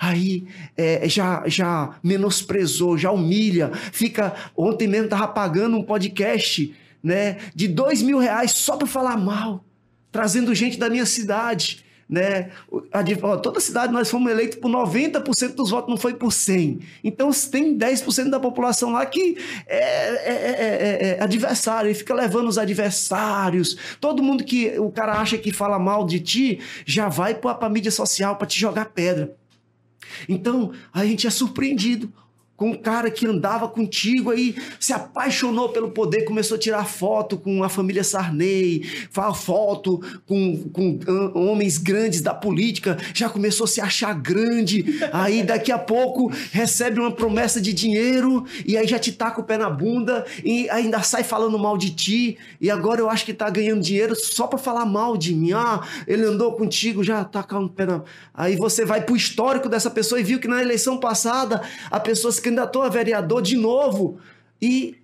Aí 0.00 0.46
é, 0.76 1.08
já, 1.08 1.42
já 1.46 1.98
menosprezou, 2.02 2.98
já 2.98 3.10
humilha. 3.10 3.70
Fica. 3.92 4.34
Ontem 4.56 4.88
mesmo 4.88 5.06
estava 5.06 5.28
pagando 5.28 5.76
um 5.76 5.82
podcast 5.82 6.74
né, 7.02 7.38
de 7.54 7.68
dois 7.68 8.02
mil 8.02 8.18
reais 8.18 8.52
só 8.52 8.76
para 8.76 8.86
falar 8.86 9.16
mal, 9.16 9.64
trazendo 10.10 10.54
gente 10.54 10.78
da 10.78 10.90
minha 10.90 11.06
cidade 11.06 11.84
né? 12.08 12.50
A, 12.90 13.04
ó, 13.22 13.36
toda 13.36 13.60
cidade 13.60 13.92
nós 13.92 14.10
fomos 14.10 14.32
eleitos 14.32 14.58
por 14.58 14.70
90% 14.70 15.54
dos 15.54 15.70
votos, 15.70 15.90
não 15.90 15.96
foi 15.96 16.14
por 16.14 16.32
100. 16.32 16.80
Então 17.04 17.30
tem 17.50 17.76
10% 17.76 18.30
da 18.30 18.40
população 18.40 18.92
lá 18.92 19.04
que 19.04 19.36
é, 19.66 19.78
é, 19.78 20.32
é, 20.32 21.18
é, 21.18 21.22
adversário, 21.22 21.90
e 21.90 21.94
fica 21.94 22.14
levando 22.14 22.48
os 22.48 22.56
adversários. 22.56 23.76
Todo 24.00 24.22
mundo 24.22 24.42
que 24.42 24.78
o 24.78 24.90
cara 24.90 25.20
acha 25.20 25.36
que 25.36 25.52
fala 25.52 25.78
mal 25.78 26.06
de 26.06 26.20
ti 26.20 26.60
já 26.86 27.08
vai 27.08 27.34
para 27.34 27.58
a 27.60 27.68
mídia 27.68 27.90
social 27.90 28.36
para 28.36 28.46
te 28.46 28.58
jogar 28.58 28.86
pedra. 28.86 29.36
Então 30.28 30.72
a 30.92 31.04
gente 31.04 31.26
é 31.26 31.30
surpreendido 31.30 32.12
com 32.58 32.70
um 32.70 32.74
cara 32.74 33.08
que 33.08 33.24
andava 33.24 33.68
contigo 33.68 34.32
aí, 34.32 34.56
se 34.80 34.92
apaixonou 34.92 35.68
pelo 35.68 35.92
poder, 35.92 36.24
começou 36.24 36.56
a 36.56 36.58
tirar 36.58 36.84
foto 36.84 37.38
com 37.38 37.62
a 37.62 37.68
família 37.68 38.02
Sarney, 38.02 38.82
foto 39.36 40.02
com, 40.26 40.68
com 40.72 40.98
homens 41.34 41.78
grandes 41.78 42.20
da 42.20 42.34
política, 42.34 42.98
já 43.14 43.28
começou 43.28 43.64
a 43.64 43.68
se 43.68 43.80
achar 43.80 44.12
grande, 44.12 44.98
aí 45.12 45.44
daqui 45.44 45.70
a 45.70 45.78
pouco 45.78 46.32
recebe 46.50 46.98
uma 46.98 47.12
promessa 47.12 47.60
de 47.60 47.72
dinheiro 47.72 48.44
e 48.66 48.76
aí 48.76 48.88
já 48.88 48.98
te 48.98 49.12
taca 49.12 49.40
o 49.40 49.44
pé 49.44 49.56
na 49.56 49.70
bunda 49.70 50.26
e 50.42 50.68
ainda 50.68 51.00
sai 51.00 51.22
falando 51.22 51.56
mal 51.60 51.78
de 51.78 51.90
ti 51.90 52.38
e 52.60 52.68
agora 52.72 53.00
eu 53.00 53.08
acho 53.08 53.24
que 53.24 53.32
tá 53.32 53.48
ganhando 53.48 53.82
dinheiro 53.82 54.16
só 54.16 54.48
para 54.48 54.58
falar 54.58 54.84
mal 54.84 55.16
de 55.16 55.32
mim. 55.32 55.52
Ah, 55.52 55.86
ele 56.08 56.24
andou 56.24 56.56
contigo, 56.56 57.04
já 57.04 57.22
tacando 57.24 57.66
o 57.66 57.70
pé 57.70 57.86
na... 57.86 58.02
Aí 58.34 58.56
você 58.56 58.84
vai 58.84 59.00
pro 59.00 59.14
histórico 59.14 59.68
dessa 59.68 59.90
pessoa 59.90 60.20
e 60.20 60.24
viu 60.24 60.40
que 60.40 60.48
na 60.48 60.60
eleição 60.60 60.98
passada 60.98 61.62
a 61.88 62.00
pessoa 62.00 62.32
se 62.32 62.47
candidatou 62.48 62.82
a 62.82 62.88
vereador 62.88 63.42
de 63.42 63.56
novo 63.56 64.18
e 64.60 64.96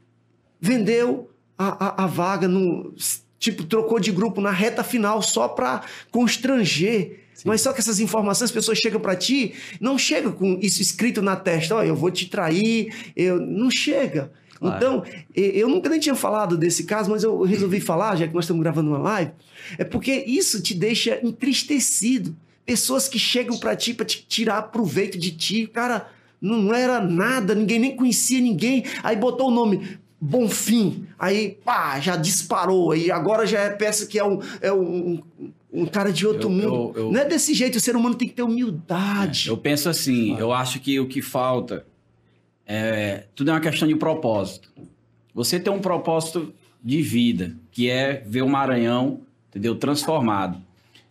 vendeu 0.60 1.30
a, 1.58 2.02
a, 2.02 2.04
a 2.04 2.06
vaga, 2.06 2.48
no, 2.48 2.94
tipo, 3.38 3.64
trocou 3.64 4.00
de 4.00 4.10
grupo 4.10 4.40
na 4.40 4.50
reta 4.50 4.82
final 4.82 5.20
só 5.22 5.46
para 5.46 5.82
constranger. 6.10 7.20
Sim. 7.34 7.48
Mas 7.48 7.60
só 7.60 7.72
que 7.72 7.80
essas 7.80 8.00
informações, 8.00 8.50
as 8.50 8.54
pessoas 8.54 8.78
chegam 8.78 9.00
para 9.00 9.14
ti, 9.14 9.54
não 9.80 9.98
chegam 9.98 10.32
com 10.32 10.58
isso 10.62 10.80
escrito 10.80 11.20
na 11.20 11.36
testa, 11.36 11.74
ó, 11.74 11.78
oh, 11.80 11.82
eu 11.82 11.94
vou 11.94 12.10
te 12.10 12.26
trair, 12.26 12.94
eu 13.14 13.40
não 13.40 13.70
chega. 13.70 14.32
Claro. 14.58 14.76
Então, 14.76 15.04
eu 15.34 15.68
nunca 15.68 15.88
nem 15.88 15.98
tinha 16.00 16.14
falado 16.14 16.56
desse 16.56 16.84
caso, 16.84 17.10
mas 17.10 17.22
eu 17.22 17.42
resolvi 17.42 17.80
falar, 17.82 18.16
já 18.16 18.26
que 18.26 18.34
nós 18.34 18.44
estamos 18.44 18.62
gravando 18.62 18.90
uma 18.90 18.98
live, 18.98 19.32
é 19.76 19.84
porque 19.84 20.24
isso 20.26 20.62
te 20.62 20.74
deixa 20.74 21.20
entristecido. 21.22 22.34
Pessoas 22.64 23.08
que 23.08 23.18
chegam 23.18 23.58
para 23.58 23.76
ti 23.76 23.92
para 23.92 24.06
te 24.06 24.24
tirar 24.26 24.62
proveito 24.62 25.18
de 25.18 25.32
ti, 25.32 25.66
cara, 25.66 26.08
não 26.44 26.74
era 26.74 27.00
nada, 27.00 27.54
ninguém 27.54 27.78
nem 27.78 27.96
conhecia 27.96 28.40
ninguém, 28.40 28.84
aí 29.02 29.16
botou 29.16 29.48
o 29.48 29.50
nome 29.50 29.98
Bonfim, 30.20 31.06
aí 31.18 31.58
pá, 31.64 32.00
já 32.00 32.16
disparou, 32.16 32.92
aí 32.92 33.10
agora 33.10 33.46
já 33.46 33.60
é 33.60 33.70
peça 33.70 34.06
que 34.06 34.18
é 34.18 34.24
um, 34.24 34.40
é 34.62 34.72
um, 34.72 35.20
um 35.72 35.84
cara 35.86 36.10
de 36.12 36.26
outro 36.26 36.44
Eu- 36.44 36.50
mundo. 36.50 36.64
eu- 36.64 36.92
eu- 37.06 37.12
Não 37.12 37.20
é 37.20 37.24
desse 37.26 37.52
jeito, 37.52 37.76
o 37.76 37.80
ser 37.80 37.94
humano 37.94 38.14
tem 38.14 38.26
que 38.28 38.34
ter 38.34 38.42
humildade. 38.42 39.48
Eu 39.48 39.56
penso 39.58 39.88
assim, 39.88 40.34
eu 40.38 40.50
acho 40.52 40.80
que 40.80 40.98
o 40.98 41.06
que 41.06 41.20
falta 41.20 41.84
é 42.66 43.24
tudo 43.34 43.50
é 43.50 43.54
uma 43.54 43.60
questão 43.60 43.86
de 43.86 43.94
propósito. 43.96 44.70
Você 45.34 45.58
tem 45.60 45.72
um 45.72 45.80
propósito 45.80 46.54
de 46.82 47.02
vida, 47.02 47.56
que 47.70 47.90
é 47.90 48.22
ver 48.26 48.42
o 48.42 48.48
Maranhão, 48.48 49.20
entendeu, 49.50 49.74
transformado. 49.74 50.58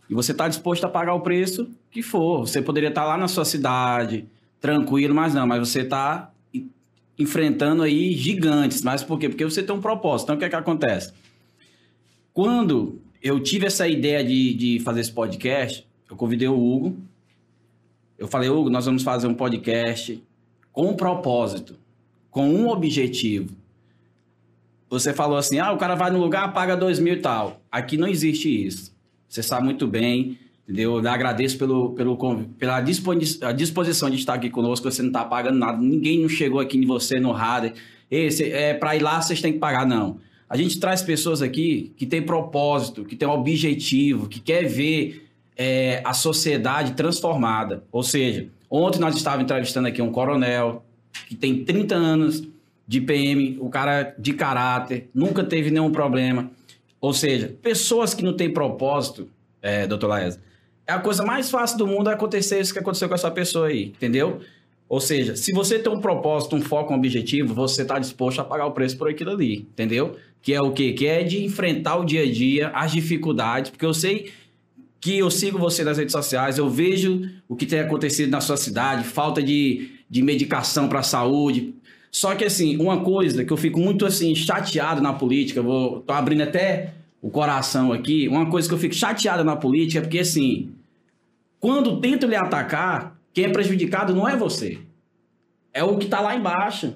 E 0.10 0.13
você 0.13 0.32
está 0.32 0.48
disposto 0.48 0.84
a 0.86 0.90
pagar 0.90 1.13
o 1.13 1.22
preço 1.22 1.70
que 1.92 2.02
for. 2.02 2.48
Você 2.48 2.62
poderia 2.62 2.90
estar 2.90 3.06
lá 3.06 3.18
na 3.18 3.28
sua 3.28 3.46
cidade, 3.46 4.25
tranquilo, 4.63 5.13
mas 5.13 5.34
não, 5.34 5.46
mas 5.46 5.60
você 5.60 5.82
está 5.82 6.32
enfrentando 7.20 7.84
aí 7.84 8.13
gigantes. 8.13 8.82
Mas 8.82 9.03
por 9.03 9.20
quê? 9.20 9.27
Porque 9.27 9.43
você 9.43 9.62
tem 9.62 9.75
um 9.75 9.82
propósito. 9.82 10.27
Então 10.27 10.36
o 10.38 10.39
que 10.39 10.46
é 10.46 10.50
que 10.50 10.55
acontece? 10.55 11.12
Quando 12.34 13.01
eu 13.22 13.41
tive 13.41 13.65
essa 13.65 13.86
ideia 13.89 14.24
de, 14.24 14.53
de 14.53 14.79
fazer 14.79 15.01
esse 15.01 15.12
podcast, 15.12 15.86
eu 16.10 16.15
convidei 16.15 16.48
o 16.48 16.58
Hugo. 16.58 16.98
Eu 18.17 18.25
falei, 18.25 18.50
Hugo, 18.50 18.70
nós 18.70 18.86
vamos 18.86 19.03
fazer 19.03 19.27
um 19.27 19.34
podcast 19.34 20.24
com 20.72 20.91
um 20.91 20.96
propósito, 20.96 21.77
com 22.32 22.50
um 22.50 22.70
objetivo. 22.70 23.53
Você 24.89 25.12
falou 25.13 25.36
assim, 25.36 25.60
ah, 25.60 25.74
o 25.74 25.77
cara 25.77 25.96
vai 25.96 26.10
no 26.10 26.20
lugar, 26.20 26.53
paga 26.53 26.77
dois 26.77 27.00
mil 27.00 27.15
e 27.15 27.20
tal. 27.20 27.60
Aqui 27.70 27.98
não 27.98 28.08
existe 28.08 28.48
isso. 28.65 28.96
Você 29.27 29.43
sabe 29.43 29.65
muito 29.65 29.86
bem, 29.88 30.39
entendeu? 30.63 31.00
Eu 31.00 31.10
agradeço 31.10 31.58
pelo, 31.58 31.91
pelo, 31.91 32.17
pela 32.58 32.82
disposição 32.82 34.10
de 34.10 34.15
estar 34.15 34.34
aqui 34.34 34.50
conosco. 34.50 34.89
Você 34.89 35.01
não 35.01 35.10
está 35.10 35.24
pagando 35.24 35.58
nada. 35.58 35.77
Ninguém 35.77 36.22
não 36.22 36.29
chegou 36.29 36.60
aqui 36.60 36.77
em 36.77 36.86
você 36.86 37.20
no 37.20 37.32
radar. 37.32 37.74
Esse, 38.10 38.51
é, 38.51 38.74
para 38.74 38.96
ir 38.96 39.01
lá, 39.01 39.22
vocês 39.22 39.41
têm 39.41 39.53
que 39.53 39.60
pagar. 39.60 39.86
Não. 39.86 40.17
A 40.50 40.55
gente 40.55 40.79
traz 40.79 41.01
pessoas 41.01 41.41
aqui 41.41 41.93
que 41.98 42.05
têm 42.05 42.22
propósito, 42.22 43.03
que 43.03 43.15
têm 43.15 43.27
um 43.27 43.32
objetivo, 43.32 44.27
que 44.27 44.39
quer 44.39 44.65
ver 44.65 45.27
é, 45.58 46.01
a 46.03 46.13
sociedade 46.13 46.93
transformada. 46.93 47.84
Ou 47.91 48.03
seja, 48.03 48.48
ontem 48.70 49.00
nós 49.00 49.15
estávamos 49.15 49.46
entrevistando 49.46 49.88
aqui 49.88 50.01
um 50.01 50.12
coronel 50.12 50.84
que 51.27 51.36
tem 51.36 51.63
30 51.63 51.96
anos 51.96 52.43
de 52.88 53.01
PM, 53.01 53.58
o 53.60 53.70
cara 53.70 54.13
de 54.17 54.34
caráter, 54.34 55.10
nunca 55.13 55.43
teve 55.43 55.72
nenhum 55.72 55.91
problema. 55.91 56.51
Ou 57.00 57.13
seja, 57.13 57.55
pessoas 57.62 58.13
que 58.13 58.24
não 58.24 58.34
têm 58.34 58.51
propósito, 58.51 59.29
é, 59.62 59.88
doutor 59.88 60.08
Laes, 60.08 60.39
é 60.86 60.94
a 60.94 61.00
coisa 61.00 61.24
mais 61.24 61.50
fácil 61.50 61.78
do 61.78 61.88
mundo 61.88 62.10
acontecer 62.10 62.60
isso 62.60 62.74
que 62.74 62.80
aconteceu 62.80 63.08
com 63.08 63.16
essa 63.16 63.32
pessoa 63.32 63.68
aí, 63.68 63.86
entendeu? 63.86 64.42
Ou 64.90 65.00
seja, 65.00 65.36
se 65.36 65.52
você 65.54 65.80
tem 65.80 65.92
um 65.92 66.00
propósito, 66.00 66.56
um 66.56 66.62
foco, 66.62 66.94
um 66.94 66.98
objetivo, 66.98 67.54
você 67.54 67.82
está 67.82 67.98
disposto 67.98 68.40
a 68.40 68.44
pagar 68.44 68.66
o 68.66 68.72
preço 68.72 68.98
por 68.98 69.10
aquilo 69.10 69.32
ali, 69.32 69.68
entendeu? 69.72 70.18
Que 70.42 70.54
é 70.54 70.62
o 70.62 70.72
quê? 70.72 70.94
Que 70.94 71.08
é 71.08 71.24
de 71.24 71.44
enfrentar 71.44 71.96
o 71.98 72.06
dia 72.06 72.24
a 72.24 72.32
dia, 72.32 72.70
as 72.70 72.92
dificuldades, 72.92 73.72
porque 73.72 73.86
eu 73.86 73.94
sei 73.94 74.32
que 75.00 75.18
eu 75.18 75.32
sigo 75.32 75.58
você 75.58 75.84
nas 75.84 75.98
redes 75.98 76.12
sociais, 76.12 76.58
eu 76.58 76.70
vejo 76.70 77.30
o 77.48 77.56
que 77.56 77.66
tem 77.66 77.80
acontecido 77.80 78.30
na 78.30 78.40
sua 78.40 78.56
cidade, 78.56 79.04
falta 79.04 79.42
de, 79.42 79.90
de 80.10 80.22
medicação 80.22 80.88
para 80.88 81.00
a 81.00 81.04
saúde. 81.04 81.74
Só 82.12 82.36
que, 82.36 82.46
assim, 82.46 82.78
uma 82.78 83.02
coisa 83.04 83.44
que 83.44 83.52
eu 83.52 83.58
fico 83.58 83.80
muito, 83.80 84.06
assim, 84.06 84.36
chateado 84.36 85.02
na 85.02 85.12
política, 85.12 85.62
vou, 85.62 86.02
tô 86.02 86.13
abrindo 86.13 86.44
até 86.44 86.94
o 87.24 87.30
coração 87.30 87.94
aqui, 87.94 88.27
uma 88.27 88.48
coisa 88.48 88.68
que 88.68 88.74
eu 88.74 88.77
fico 88.77 88.94
chateado 88.94 89.46
na 89.46 89.56
política 89.56 90.00
é 90.00 90.01
porque, 90.01 90.20
assim, 90.20 90.72
quando 91.58 92.01
tentam 92.01 92.27
lhe 92.27 92.36
atacar, 92.36 93.18
quem 93.34 93.46
é 93.46 93.50
prejudicado 93.50 94.13
não 94.13 94.27
é 94.27 94.36
você. 94.36 94.80
É 95.74 95.82
o 95.86 95.98
que 95.98 96.03
está 96.03 96.20
lá 96.20 96.36
embaixo. 96.36 96.96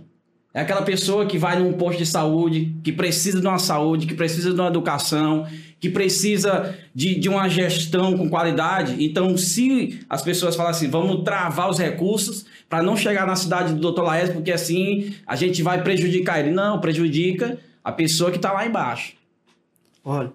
É 0.53 0.59
aquela 0.59 0.81
pessoa 0.81 1.25
que 1.25 1.37
vai 1.37 1.57
num 1.57 1.71
posto 1.71 1.99
de 1.99 2.05
saúde, 2.05 2.75
que 2.83 2.91
precisa 2.91 3.39
de 3.39 3.47
uma 3.47 3.57
saúde, 3.57 4.05
que 4.05 4.15
precisa 4.15 4.53
de 4.53 4.59
uma 4.59 4.67
educação, 4.67 5.47
que 5.79 5.89
precisa 5.89 6.75
de, 6.93 7.17
de 7.17 7.29
uma 7.29 7.47
gestão 7.47 8.17
com 8.17 8.29
qualidade. 8.29 9.01
Então, 9.01 9.37
se 9.37 10.01
as 10.09 10.21
pessoas 10.21 10.57
falam 10.57 10.71
assim, 10.71 10.89
vamos 10.89 11.23
travar 11.23 11.69
os 11.69 11.79
recursos 11.79 12.45
para 12.67 12.83
não 12.83 12.97
chegar 12.97 13.25
na 13.25 13.37
cidade 13.37 13.73
do 13.73 13.93
Dr. 13.93 14.01
Laes, 14.01 14.29
porque 14.29 14.51
assim 14.51 15.15
a 15.25 15.37
gente 15.37 15.63
vai 15.63 15.81
prejudicar 15.81 16.41
ele. 16.41 16.51
Não, 16.51 16.81
prejudica 16.81 17.57
a 17.81 17.93
pessoa 17.93 18.29
que 18.29 18.35
está 18.35 18.51
lá 18.51 18.67
embaixo. 18.67 19.16
Olha, 20.09 20.31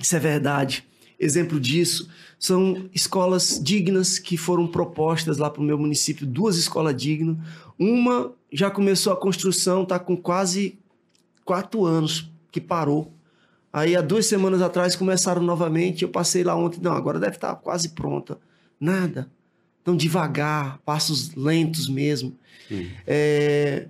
isso 0.00 0.14
é 0.14 0.18
verdade. 0.20 0.86
Exemplo 1.18 1.58
disso 1.58 2.08
são 2.38 2.88
escolas 2.94 3.60
dignas 3.60 4.20
que 4.20 4.36
foram 4.36 4.68
propostas 4.68 5.38
lá 5.38 5.50
para 5.50 5.60
o 5.60 5.64
meu 5.64 5.76
município, 5.76 6.24
duas 6.24 6.56
escolas 6.56 6.94
dignas. 6.94 7.36
Uma 7.76 8.32
já 8.52 8.70
começou 8.70 9.12
a 9.12 9.16
construção, 9.16 9.82
está 9.82 9.98
com 9.98 10.16
quase 10.16 10.78
quatro 11.44 11.84
anos 11.84 12.30
que 12.52 12.60
parou. 12.60 13.12
Aí 13.72 13.96
há 13.96 14.00
duas 14.00 14.26
semanas 14.26 14.62
atrás 14.62 14.94
começaram 14.94 15.42
novamente. 15.42 16.02
Eu 16.02 16.08
passei 16.08 16.44
lá 16.44 16.54
ontem, 16.54 16.80
não, 16.80 16.92
agora 16.92 17.18
deve 17.18 17.34
estar 17.34 17.56
tá 17.56 17.56
quase 17.56 17.88
pronta. 17.88 18.38
Nada. 18.78 19.28
Então 19.82 19.96
devagar, 19.96 20.78
passos 20.84 21.34
lentos 21.34 21.88
mesmo. 21.88 22.38
Hum. 22.70 22.88
É... 23.04 23.88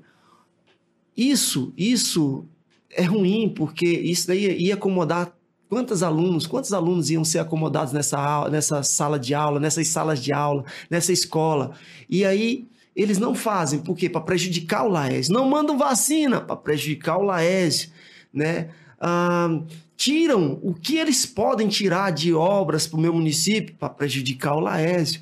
Isso, 1.15 1.75
isso 1.77 2.47
é 2.91 3.03
ruim, 3.03 3.49
porque 3.49 3.87
isso 3.87 4.27
daí 4.27 4.59
ia 4.59 4.75
acomodar 4.75 5.37
Quantos 5.69 6.01
alunos, 6.05 6.47
quantos 6.47 6.73
alunos 6.73 7.11
iam 7.11 7.25
ser 7.25 7.41
acomodados 7.41 7.93
nessa, 7.93 8.49
nessa 8.49 8.85
sala 8.85 9.19
de 9.19 9.35
aula, 9.35 9.59
nessas 9.59 9.89
salas 9.89 10.23
de 10.23 10.33
aula, 10.33 10.65
nessa 10.89 11.13
escola? 11.13 11.73
E 12.09 12.25
aí 12.25 12.69
eles 12.95 13.19
não 13.19 13.35
fazem, 13.35 13.81
por 13.81 13.97
quê? 13.97 14.09
Para 14.09 14.21
prejudicar 14.21 14.87
o 14.87 14.89
Laes. 14.89 15.29
Não 15.29 15.49
mandam 15.49 15.77
vacina 15.77 16.41
para 16.41 16.55
prejudicar 16.55 17.19
o 17.19 17.23
Laes, 17.23 17.93
né? 18.33 18.69
Ah, 19.01 19.61
tiram 19.97 20.59
o 20.63 20.73
que 20.73 20.99
eles 20.99 21.27
podem 21.27 21.69
tirar 21.69 22.13
de 22.13 22.33
obras 22.33 22.87
para 22.87 22.99
o 22.99 23.01
meu 23.01 23.13
município 23.13 23.75
para 23.75 23.89
prejudicar 23.89 24.55
o 24.55 24.61
Laésio. 24.61 25.21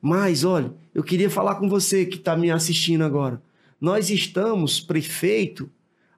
Mas, 0.00 0.44
olha, 0.44 0.72
eu 0.94 1.02
queria 1.02 1.30
falar 1.30 1.54
com 1.54 1.68
você 1.68 2.04
que 2.04 2.16
está 2.16 2.36
me 2.36 2.50
assistindo 2.50 3.04
agora. 3.04 3.40
Nós 3.80 4.10
estamos 4.10 4.80
prefeito 4.80 5.70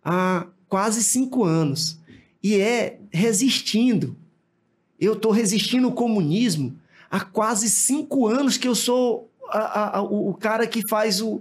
há 0.02 0.46
quase 0.74 1.04
cinco 1.04 1.44
anos 1.44 2.00
e 2.42 2.56
é 2.56 2.98
resistindo. 3.12 4.16
Eu 4.98 5.12
estou 5.12 5.30
resistindo 5.30 5.86
o 5.86 5.92
comunismo 5.92 6.76
há 7.08 7.20
quase 7.20 7.70
cinco 7.70 8.26
anos 8.26 8.56
que 8.56 8.66
eu 8.66 8.74
sou 8.74 9.30
a, 9.50 9.98
a, 9.98 10.02
o, 10.02 10.30
o 10.30 10.34
cara 10.34 10.66
que 10.66 10.82
faz 10.88 11.20
o, 11.20 11.40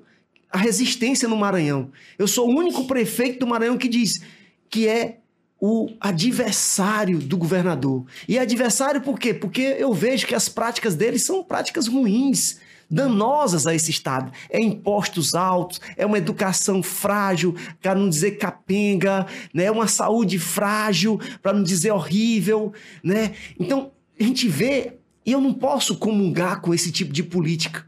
a 0.52 0.58
resistência 0.60 1.28
no 1.28 1.36
Maranhão. 1.36 1.90
Eu 2.16 2.28
sou 2.28 2.48
o 2.48 2.56
único 2.56 2.86
prefeito 2.86 3.40
do 3.40 3.48
Maranhão 3.48 3.76
que 3.76 3.88
diz 3.88 4.22
que 4.70 4.88
é 4.88 5.18
o 5.60 5.90
adversário 6.00 7.18
do 7.18 7.36
governador. 7.36 8.06
E 8.30 8.38
adversário 8.38 9.02
por 9.02 9.18
quê? 9.18 9.34
Porque 9.34 9.62
eu 9.80 9.92
vejo 9.96 10.28
que 10.28 10.36
as 10.36 10.48
práticas 10.48 10.94
dele 10.94 11.18
são 11.18 11.44
práticas 11.44 11.88
ruins 11.88 12.60
danosas 12.94 13.66
a 13.66 13.74
esse 13.74 13.90
Estado. 13.90 14.32
É 14.50 14.62
impostos 14.62 15.34
altos, 15.34 15.82
é 15.98 16.06
uma 16.06 16.18
educação 16.18 16.84
frágil, 16.84 17.56
para 17.82 17.96
não 17.96 18.08
dizer 18.08 18.38
capenga, 18.38 19.26
né? 19.54 19.66
é 19.66 19.72
uma 19.72 19.88
saúde 19.88 20.38
frágil, 20.38 21.20
para 21.42 21.54
não 21.54 21.64
dizer 21.64 21.92
horrível. 21.92 22.72
Né? 23.04 23.34
Então, 23.60 23.92
a 24.20 24.24
gente 24.24 24.48
vê, 24.48 24.94
e 25.26 25.32
eu 25.32 25.42
não 25.42 25.54
posso 25.54 25.98
comungar 25.98 26.62
com 26.62 26.74
esse 26.74 26.92
tipo 26.92 27.12
de 27.12 27.24
política. 27.24 27.86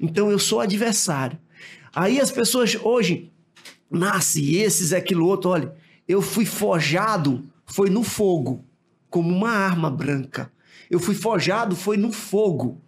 Então, 0.00 0.30
eu 0.30 0.38
sou 0.38 0.60
adversário. 0.60 1.38
Aí 1.94 2.18
as 2.20 2.30
pessoas 2.30 2.76
hoje 2.82 3.30
nasce 3.90 4.56
esses, 4.56 4.92
aquilo 4.92 5.26
outro, 5.26 5.50
olha, 5.50 5.74
eu 6.08 6.22
fui 6.22 6.44
forjado, 6.44 7.44
foi 7.66 7.90
no 7.90 8.02
fogo, 8.02 8.64
como 9.10 9.34
uma 9.34 9.50
arma 9.50 9.90
branca. 9.90 10.50
Eu 10.90 11.00
fui 11.00 11.14
forjado, 11.14 11.74
foi 11.74 11.96
no 11.96 12.12
fogo. 12.12 12.80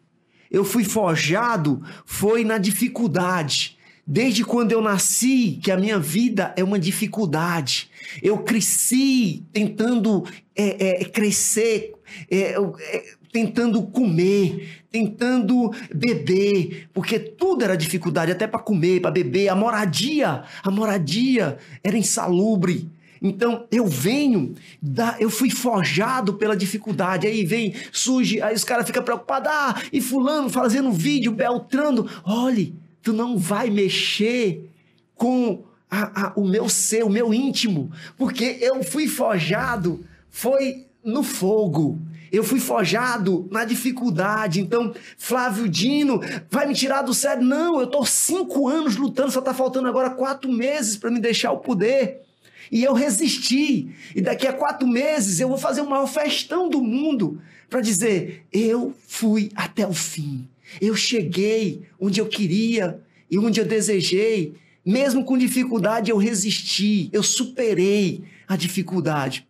Eu 0.51 0.65
fui 0.65 0.85
forjado 0.85 1.83
foi 2.05 2.45
na 2.45 2.59
dificuldade. 2.59 3.77
Desde 4.07 4.43
quando 4.43 4.73
eu 4.73 4.81
nasci, 4.81 5.61
que 5.63 5.71
a 5.71 5.77
minha 5.77 5.99
vida 5.99 6.55
é 6.57 6.65
uma 6.65 6.79
dificuldade. 6.79 7.91
Eu 8.23 8.39
cresci 8.39 9.45
tentando 9.53 10.25
é, 10.57 11.03
é, 11.03 11.05
crescer, 11.05 11.93
é, 12.31 12.55
é 12.55 13.19
tentando 13.31 13.83
comer, 13.83 14.83
tentando 14.91 15.71
beber, 15.95 16.89
porque 16.95 17.19
tudo 17.19 17.65
era 17.65 17.77
dificuldade, 17.77 18.33
até 18.33 18.47
para 18.47 18.61
comer, 18.61 19.01
para 19.01 19.11
beber. 19.11 19.49
A 19.49 19.55
moradia, 19.55 20.43
a 20.63 20.71
moradia 20.71 21.59
era 21.85 21.97
insalubre. 21.97 22.91
Então 23.23 23.67
eu 23.71 23.87
venho, 23.87 24.55
da, 24.81 25.17
eu 25.19 25.31
fui 25.31 25.51
forjado 25.51 26.35
pela 26.35 26.57
dificuldade. 26.57 27.27
Aí 27.27 27.45
vem, 27.45 27.75
surge, 27.93 28.41
aí 28.41 28.55
os 28.55 28.65
caras 28.65 28.87
ficam 28.87 29.03
preocupados. 29.03 29.51
Ah, 29.51 29.81
e 29.93 30.01
Fulano 30.01 30.49
fazendo 30.49 30.93
vídeo, 30.93 31.33
Beltrando. 31.33 32.09
Olhe, 32.25 32.75
tu 33.03 33.13
não 33.13 33.37
vai 33.37 33.71
mexer 33.71 34.71
com 35.15 35.63
a, 35.91 36.27
a, 36.27 36.33
o 36.37 36.47
meu 36.47 36.69
ser, 36.69 37.05
o 37.05 37.11
meu 37.11 37.33
íntimo, 37.33 37.91
porque 38.17 38.59
eu 38.61 38.83
fui 38.83 39.09
forjado, 39.09 40.05
foi 40.31 40.87
no 41.03 41.23
fogo. 41.23 41.99
Eu 42.31 42.45
fui 42.45 42.61
forjado 42.61 43.49
na 43.51 43.65
dificuldade. 43.65 44.61
Então, 44.61 44.95
Flávio 45.17 45.69
Dino 45.69 46.21
vai 46.51 46.67
me 46.67 46.75
tirar 46.75 47.01
do 47.01 47.15
sério? 47.15 47.43
Não, 47.43 47.79
eu 47.79 47.85
estou 47.85 48.05
cinco 48.05 48.69
anos 48.69 48.97
lutando, 48.97 49.31
só 49.31 49.39
está 49.39 49.55
faltando 49.55 49.89
agora 49.89 50.11
quatro 50.11 50.53
meses 50.53 50.97
para 50.97 51.11
me 51.11 51.21
deixar 51.21 51.53
o 51.53 51.59
poder. 51.59 52.28
E 52.71 52.85
eu 52.85 52.93
resisti. 52.93 53.91
E 54.15 54.21
daqui 54.21 54.47
a 54.47 54.53
quatro 54.53 54.87
meses 54.87 55.41
eu 55.41 55.49
vou 55.49 55.59
fazer 55.59 55.81
o 55.81 55.89
maior 55.89 56.07
festão 56.07 56.69
do 56.69 56.81
mundo 56.83 57.41
para 57.69 57.81
dizer: 57.81 58.45
eu 58.53 58.95
fui 59.07 59.51
até 59.55 59.87
o 59.87 59.93
fim. 59.93 60.49
Eu 60.81 60.95
cheguei 60.95 61.83
onde 61.99 62.21
eu 62.21 62.27
queria 62.27 63.01
e 63.31 63.39
onde 63.39 63.61
eu 63.61 63.65
desejei. 63.65 64.55
Mesmo 64.85 65.25
com 65.25 65.37
dificuldade, 65.37 66.11
eu 66.11 66.17
resisti, 66.17 67.11
eu 67.13 67.23
superei 67.23 68.25
a 68.47 68.57
dificuldade. 68.57 69.47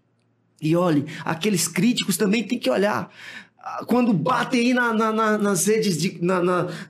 E 0.60 0.74
olhe, 0.74 1.04
aqueles 1.24 1.68
críticos 1.68 2.16
também 2.16 2.42
têm 2.42 2.58
que 2.58 2.68
olhar 2.68 3.12
quando 3.86 4.12
batem 4.12 4.60
aí 4.60 4.74
na, 4.74 4.92
na, 4.92 5.12
na, 5.12 5.38
nas, 5.38 5.66
redes 5.66 5.98
de, 5.98 6.20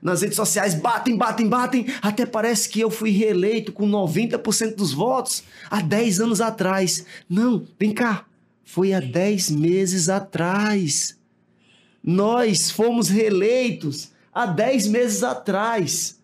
nas 0.03 0.23
redes 0.23 0.37
sociais, 0.37 0.75
batem, 0.75 1.17
batem, 1.17 1.49
batem, 1.49 1.87
até 2.01 2.25
parece 2.25 2.69
que 2.69 2.81
eu 2.81 2.91
fui 2.91 3.11
reeleito 3.11 3.73
com 3.73 3.89
90% 3.89 4.75
dos 4.75 4.93
votos 4.93 5.43
há 5.71 5.81
10 5.81 6.21
anos 6.21 6.41
atrás. 6.41 7.05
Não, 7.29 7.67
vem 7.79 7.93
cá, 7.93 8.25
foi 8.65 8.93
há 8.93 9.01
10 9.01 9.51
meses 9.51 10.09
atrás. 10.09 11.17
Nós 12.03 12.71
fomos 12.71 13.09
reeleitos 13.09 14.11
há 14.33 14.47
10 14.47 14.87
meses 14.89 15.23
atrás. 15.23 16.19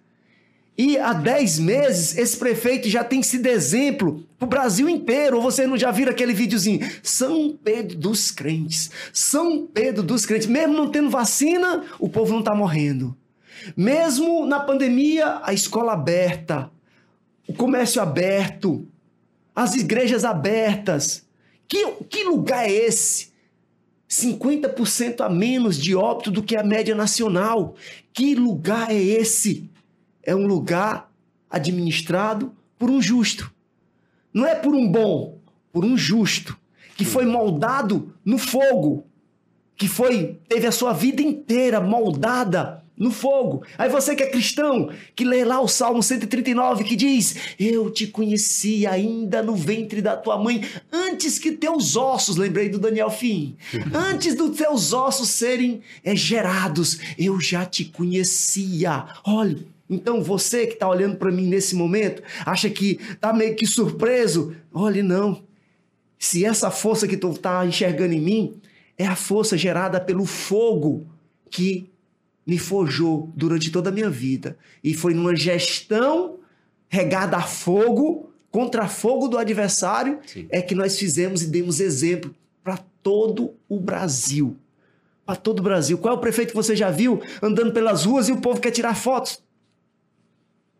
E 0.76 0.98
há 0.98 1.12
10 1.12 1.58
meses, 1.60 2.18
esse 2.18 2.36
prefeito 2.36 2.88
já 2.88 3.04
tem 3.04 3.22
sido 3.22 3.46
exemplo 3.46 4.24
o 4.44 4.48
Brasil 4.48 4.88
inteiro. 4.88 5.37
Ou 5.37 5.42
você 5.42 5.66
não 5.66 5.76
já 5.76 5.90
viram 5.90 6.12
aquele 6.12 6.33
videozinho? 6.33 6.80
São 7.02 7.59
Pedro 7.62 7.96
dos 7.96 8.30
crentes. 8.30 8.90
São 9.12 9.66
Pedro 9.66 10.02
dos 10.02 10.24
crentes. 10.24 10.46
Mesmo 10.46 10.74
não 10.74 10.90
tendo 10.90 11.11
vacina, 11.11 11.85
o 11.98 12.09
povo 12.09 12.33
não 12.33 12.40
está 12.40 12.54
morrendo. 12.54 13.16
Mesmo 13.76 14.46
na 14.46 14.61
pandemia, 14.61 15.40
a 15.42 15.52
escola 15.52 15.92
aberta, 15.92 16.70
o 17.48 17.54
comércio 17.54 18.02
aberto, 18.02 18.87
as 19.54 19.74
igrejas 19.74 20.24
abertas. 20.24 21.24
Que, 21.66 21.87
que 22.09 22.24
lugar 22.24 22.68
é 22.68 22.72
esse? 22.72 23.33
50% 24.09 25.22
a 25.22 25.28
menos 25.28 25.76
de 25.76 25.96
óbito 25.96 26.30
do 26.30 26.42
que 26.42 26.57
a 26.57 26.62
média 26.62 26.94
nacional. 26.94 27.74
Que 28.12 28.35
lugar 28.35 28.90
é 28.90 29.02
esse? 29.02 29.70
é 30.26 30.35
um 30.35 30.46
lugar 30.46 31.11
administrado 31.50 32.52
por 32.78 32.90
um 32.90 33.00
justo. 33.00 33.52
Não 34.34 34.44
é 34.44 34.56
por 34.56 34.74
um 34.74 34.90
bom, 34.90 35.38
por 35.72 35.84
um 35.84 35.96
justo, 35.96 36.58
que 36.96 37.04
foi 37.04 37.24
moldado 37.24 38.12
no 38.24 38.36
fogo, 38.36 39.06
que 39.76 39.86
foi 39.86 40.40
teve 40.48 40.66
a 40.66 40.72
sua 40.72 40.92
vida 40.92 41.22
inteira 41.22 41.80
moldada 41.80 42.84
no 42.96 43.10
fogo. 43.10 43.64
Aí 43.76 43.88
você 43.88 44.14
que 44.14 44.22
é 44.22 44.30
cristão, 44.30 44.90
que 45.14 45.24
lê 45.24 45.44
lá 45.44 45.60
o 45.60 45.68
Salmo 45.68 46.02
139, 46.02 46.84
que 46.84 46.96
diz: 46.96 47.36
Eu 47.58 47.90
te 47.90 48.06
conheci 48.06 48.86
ainda 48.86 49.42
no 49.42 49.54
ventre 49.54 50.00
da 50.00 50.16
tua 50.16 50.38
mãe, 50.38 50.64
antes 50.92 51.38
que 51.38 51.52
teus 51.52 51.96
ossos, 51.96 52.36
lembrei 52.36 52.68
do 52.68 52.78
Daniel 52.78 53.10
Fim, 53.10 53.56
antes 53.92 54.34
dos 54.34 54.56
teus 54.56 54.92
ossos 54.92 55.28
serem 55.28 55.80
é, 56.02 56.14
gerados, 56.14 56.98
eu 57.18 57.40
já 57.40 57.64
te 57.64 57.84
conhecia. 57.84 59.06
Olha, 59.24 59.73
então 59.94 60.22
você 60.22 60.66
que 60.66 60.74
está 60.74 60.88
olhando 60.88 61.16
para 61.16 61.30
mim 61.30 61.46
nesse 61.46 61.74
momento, 61.74 62.22
acha 62.44 62.68
que 62.68 62.98
está 63.11 63.33
meio 63.33 63.54
que 63.57 63.66
surpreso? 63.66 64.54
Olhe, 64.72 65.02
não. 65.02 65.42
Se 66.18 66.44
essa 66.44 66.70
força 66.70 67.07
que 67.07 67.16
tu 67.16 67.30
está 67.30 67.64
enxergando 67.66 68.14
em 68.14 68.20
mim 68.20 68.61
é 68.96 69.07
a 69.07 69.16
força 69.16 69.57
gerada 69.57 70.00
pelo 70.00 70.24
fogo 70.24 71.07
que 71.50 71.90
me 72.46 72.59
forjou 72.59 73.30
durante 73.35 73.70
toda 73.70 73.90
a 73.90 73.92
minha 73.92 74.11
vida. 74.11 74.57
E 74.83 74.94
foi 74.94 75.14
numa 75.14 75.35
gestão 75.35 76.38
regada 76.88 77.37
a 77.37 77.42
fogo, 77.42 78.30
contra 78.50 78.87
fogo 78.87 79.26
do 79.26 79.37
adversário, 79.37 80.20
Sim. 80.26 80.46
é 80.48 80.62
que 80.62 80.74
nós 80.74 80.96
fizemos 80.98 81.42
e 81.42 81.48
demos 81.48 81.80
exemplo 81.80 82.35
para 82.62 82.78
todo 83.02 83.52
o 83.68 83.80
Brasil. 83.80 84.57
Para 85.26 85.37
todo 85.37 85.59
o 85.59 85.62
Brasil. 85.62 85.98
Qual 85.98 86.14
é 86.14 86.16
o 86.16 86.20
prefeito 86.20 86.50
que 86.50 86.57
você 86.57 86.76
já 86.76 86.90
viu 86.90 87.20
andando 87.42 87.72
pelas 87.72 88.04
ruas 88.04 88.28
e 88.28 88.33
o 88.33 88.40
povo 88.40 88.61
quer 88.61 88.70
tirar 88.70 88.94
fotos? 88.94 89.42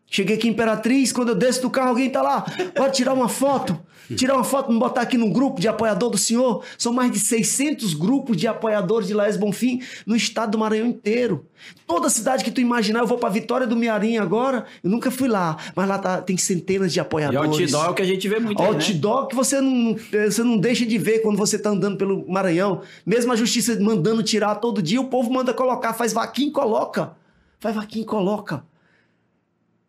Cheguei 0.09 0.35
aqui 0.37 0.47
em 0.47 0.51
Imperatriz, 0.51 1.11
quando 1.11 1.29
eu 1.29 1.35
desço 1.35 1.61
do 1.61 1.69
carro, 1.69 1.89
alguém 1.89 2.09
tá 2.09 2.21
lá. 2.21 2.45
Pode 2.75 2.95
tirar 2.95 3.13
uma 3.13 3.27
foto. 3.27 3.79
Tirar 4.15 4.35
uma 4.35 4.43
foto, 4.43 4.71
me 4.71 4.77
botar 4.77 5.01
aqui 5.01 5.17
num 5.17 5.31
grupo 5.31 5.59
de 5.59 5.67
apoiador 5.67 6.11
do 6.11 6.17
senhor. 6.17 6.63
São 6.77 6.93
mais 6.93 7.11
de 7.11 7.19
600 7.19 7.95
grupos 7.95 8.37
de 8.37 8.47
apoiadores 8.47 9.07
de 9.07 9.13
Laes 9.15 9.35
Bonfim 9.35 9.81
no 10.05 10.15
estado 10.15 10.51
do 10.51 10.59
Maranhão 10.59 10.85
inteiro. 10.85 11.45
Toda 11.87 12.07
cidade 12.09 12.43
que 12.43 12.51
tu 12.51 12.61
imaginar, 12.61 12.99
eu 12.99 13.07
vou 13.07 13.17
pra 13.17 13.29
Vitória 13.29 13.65
do 13.65 13.75
Mearim 13.75 14.17
agora. 14.17 14.65
Eu 14.83 14.91
nunca 14.91 15.09
fui 15.09 15.27
lá, 15.27 15.57
mas 15.75 15.87
lá 15.87 15.97
tá, 15.97 16.21
tem 16.21 16.37
centenas 16.37 16.93
de 16.93 16.99
apoiadores. 16.99 17.57
E 17.57 17.63
outdoor 17.63 17.85
é 17.85 17.89
o 17.89 17.93
que 17.95 18.01
a 18.03 18.05
gente 18.05 18.27
vê 18.27 18.39
muito 18.39 18.61
né? 18.61 18.67
Outdoor 18.67 19.23
né? 19.23 19.27
que 19.29 19.35
você 19.35 19.59
não, 19.59 19.95
você 20.29 20.43
não 20.43 20.57
deixa 20.57 20.85
de 20.85 20.97
ver 20.99 21.19
quando 21.19 21.37
você 21.37 21.57
tá 21.57 21.71
andando 21.71 21.97
pelo 21.97 22.29
Maranhão. 22.29 22.81
Mesmo 23.03 23.33
a 23.33 23.35
justiça 23.35 23.79
mandando 23.79 24.21
tirar 24.21 24.55
todo 24.55 24.83
dia, 24.83 25.01
o 25.01 25.05
povo 25.05 25.33
manda 25.33 25.51
colocar, 25.53 25.93
faz 25.93 26.13
vaquinha 26.13 26.49
e 26.49 26.51
coloca. 26.51 27.13
Faz 27.59 27.75
vaquinha 27.75 28.03
e 28.03 28.05
coloca. 28.05 28.63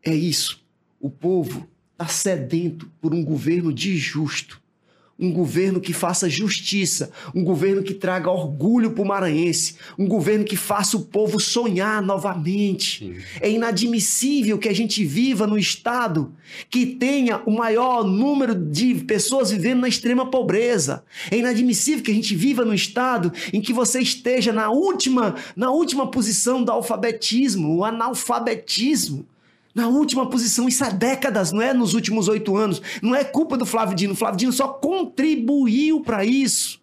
É 0.07 0.15
isso. 0.15 0.65
O 1.01 1.11
povo 1.11 1.67
está 1.93 2.07
sedento 2.07 2.89
por 3.01 3.13
um 3.13 3.25
governo 3.25 3.73
de 3.73 3.97
justo. 3.97 4.65
Um 5.19 5.33
governo 5.33 5.81
que 5.81 5.95
faça 5.95 6.29
justiça, 6.29 7.11
um 7.35 7.43
governo 7.43 7.83
que 7.83 7.95
traga 7.95 8.31
orgulho 8.31 8.91
para 8.91 9.03
o 9.03 9.07
maranhense, 9.07 9.77
um 9.99 10.07
governo 10.07 10.45
que 10.45 10.57
faça 10.57 10.95
o 10.97 11.07
povo 11.07 11.41
sonhar 11.41 12.03
novamente. 12.03 12.99
Sim. 12.99 13.17
É 13.41 13.51
inadmissível 13.51 14.59
que 14.59 14.69
a 14.69 14.75
gente 14.75 15.03
viva 15.07 15.47
no 15.47 15.59
estado 15.59 16.35
que 16.69 16.85
tenha 16.85 17.39
o 17.47 17.51
maior 17.51 18.05
número 18.05 18.55
de 18.55 18.95
pessoas 19.07 19.51
vivendo 19.51 19.81
na 19.81 19.89
extrema 19.89 20.31
pobreza. 20.31 21.03
É 21.31 21.39
inadmissível 21.39 22.05
que 22.05 22.11
a 22.11 22.15
gente 22.15 22.37
viva 22.37 22.63
no 22.63 22.75
estado 22.75 23.33
em 23.55 23.61
que 23.63 23.73
você 23.73 24.01
esteja 24.01 24.53
na 24.53 24.71
última, 24.71 25.35
na 25.57 25.71
última 25.71 26.11
posição 26.11 26.63
do 26.63 26.71
alfabetismo, 26.71 27.79
o 27.79 27.85
analfabetismo 27.85 29.27
na 29.77 29.89
última 29.89 30.25
posição, 30.25 30.67
isso 30.67 30.83
há 30.83 30.89
décadas, 30.89 31.53
não 31.53 31.61
é 31.61 31.75
nos 31.75 31.93
últimos 31.93 32.29
oito 32.29 32.57
anos. 32.57 32.81
Não 33.03 33.15
é 33.15 33.23
culpa 33.23 33.59
do 33.59 33.67
Flávio 33.67 33.95
Dino. 33.95 34.15
O 34.15 34.17
Flávio 34.17 34.39
Dino 34.39 34.53
só 34.53 34.69
contribuiu 34.69 36.01
para 36.01 36.25
isso. 36.25 36.81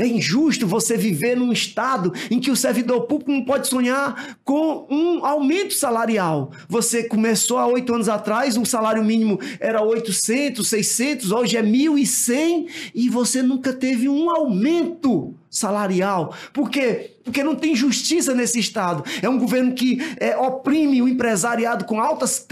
É 0.00 0.06
injusto 0.06 0.66
você 0.66 0.96
viver 0.96 1.36
num 1.36 1.52
estado 1.52 2.10
em 2.30 2.40
que 2.40 2.50
o 2.50 2.56
servidor 2.56 3.02
público 3.02 3.30
não 3.30 3.44
pode 3.44 3.68
sonhar 3.68 4.38
com 4.42 4.86
um 4.88 5.26
aumento 5.26 5.74
salarial. 5.74 6.52
Você 6.70 7.04
começou 7.04 7.58
há 7.58 7.66
oito 7.66 7.92
anos 7.92 8.08
atrás, 8.08 8.56
o 8.56 8.64
salário 8.64 9.04
mínimo 9.04 9.38
era 9.60 9.82
800, 9.82 10.66
600, 10.66 11.32
hoje 11.32 11.58
é 11.58 11.62
1.100 11.62 12.68
e 12.94 13.10
você 13.10 13.42
nunca 13.42 13.74
teve 13.74 14.08
um 14.08 14.30
aumento 14.30 15.34
salarial. 15.50 16.34
Por 16.50 16.70
quê? 16.70 17.10
Porque 17.22 17.44
não 17.44 17.54
tem 17.54 17.76
justiça 17.76 18.34
nesse 18.34 18.58
estado. 18.58 19.04
É 19.20 19.28
um 19.28 19.38
governo 19.38 19.74
que 19.74 20.00
é, 20.16 20.34
oprime 20.34 21.02
o 21.02 21.08
empresariado 21.08 21.84
com 21.84 22.00
altas 22.00 22.42